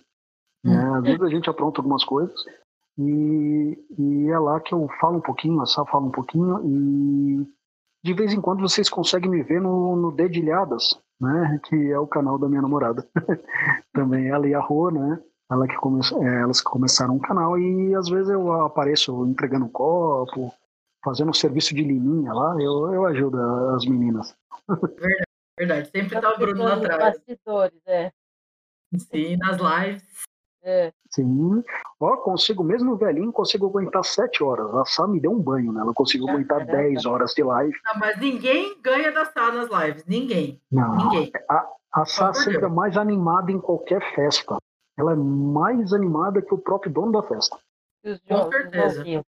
[0.63, 0.77] Né?
[0.77, 0.95] Hum.
[0.95, 2.35] Às vezes a gente apronta algumas coisas.
[3.01, 7.47] E, e é lá que eu falo um pouquinho, a Sá fala um pouquinho, e
[8.03, 11.59] de vez em quando vocês conseguem me ver no, no Dedilhadas, né?
[11.65, 13.07] Que é o canal da minha namorada.
[13.93, 15.19] Também ela e a Rô, né?
[15.51, 19.65] Ela que come, é, elas que começaram um canal e às vezes eu apareço entregando
[19.65, 20.53] um copo,
[21.03, 23.37] fazendo um serviço de liminha lá, eu, eu ajudo
[23.75, 24.35] as meninas.
[24.67, 25.25] Verdade,
[25.57, 25.89] verdade.
[25.89, 27.17] Sempre tá o Bruno lá atrás.
[27.17, 28.11] Bastidores, é.
[28.97, 30.03] Sim, nas lives.
[30.63, 30.93] É.
[31.09, 31.63] Sim.
[31.99, 34.73] Ó, consigo, mesmo velhinho, consigo aguentar sete horas.
[34.75, 35.81] A Sá me deu um banho, né?
[35.81, 37.77] Ela conseguiu é, aguentar dez horas de live.
[37.85, 40.05] Não, mas ninguém ganha da Sá nas lives.
[40.05, 40.61] Ninguém.
[40.71, 40.95] Não.
[40.95, 41.31] Ninguém.
[41.49, 44.57] A, a Sá sempre é mais animada em qualquer festa
[44.97, 47.57] ela é mais animada que o próprio dono da festa.
[48.27, 49.25] Com certeza.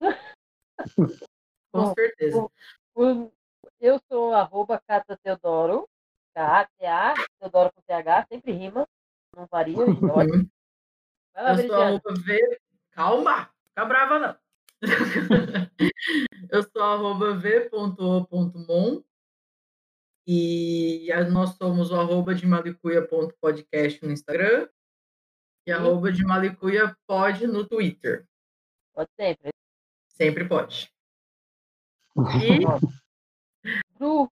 [1.72, 2.48] Com certeza.
[3.80, 5.88] eu sou arroba Cata Teodoro,
[6.34, 8.86] K-A-T-A, Teodoro com T-H, sempre rima,
[9.36, 9.76] não varia.
[9.84, 10.48] Uhum.
[11.34, 12.60] Vai lá, eu sou arroba V.
[12.92, 14.36] Calma, fica brava não.
[16.50, 19.02] eu sou arroba v.o.mon
[20.26, 24.68] e nós somos o arroba de malicuia.podcast no Instagram
[25.66, 28.26] e arroba de Malicuia pode no Twitter.
[28.94, 29.50] Pode sempre.
[30.08, 30.90] Sempre pode.
[32.16, 32.60] E...
[33.98, 34.30] Bru,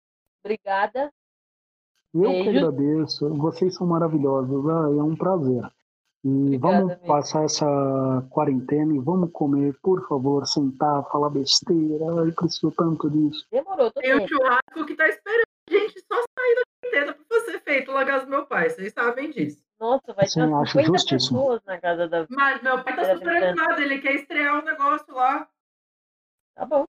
[0.42, 1.10] obrigada.
[2.12, 2.50] Eu Beijo.
[2.50, 3.28] que agradeço.
[3.36, 4.68] Vocês são maravilhosos.
[4.68, 5.62] Ah, é um prazer.
[6.24, 7.06] E Obrigada, vamos mesmo.
[7.06, 12.02] passar essa quarentena e vamos comer, por favor, sentar, falar besteira.
[12.04, 13.46] Eu preciso tanto disso.
[13.50, 17.40] Demorou, tô Tem um churrasco que tá esperando a gente só sair da quarentena para
[17.44, 18.70] ser feito lá na casa do meu pai.
[18.70, 19.62] Vocês sabem disso.
[19.78, 22.26] Nossa, vai ter umas 50 pessoas na casa da.
[22.30, 25.46] Mas meu pai tá super animado, ele quer estrear um negócio lá.
[26.54, 26.84] Tá bom.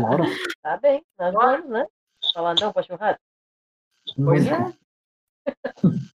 [0.00, 0.24] Bora.
[0.62, 1.56] Tá bem, nós Bora.
[1.58, 1.86] vamos, né?
[2.34, 3.20] Falar não pra churrasco?
[4.16, 4.72] Pois é.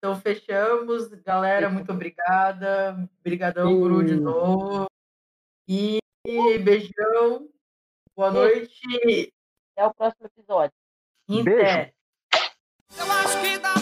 [0.00, 1.08] Então fechamos.
[1.22, 3.06] Galera, muito obrigada.
[3.20, 4.86] Obrigadão, Guru, de novo.
[5.68, 7.46] E beijão.
[8.16, 9.30] Boa noite.
[9.76, 10.72] Até o próximo episódio.
[11.28, 11.92] Até.
[12.98, 13.74] Eu acho que dá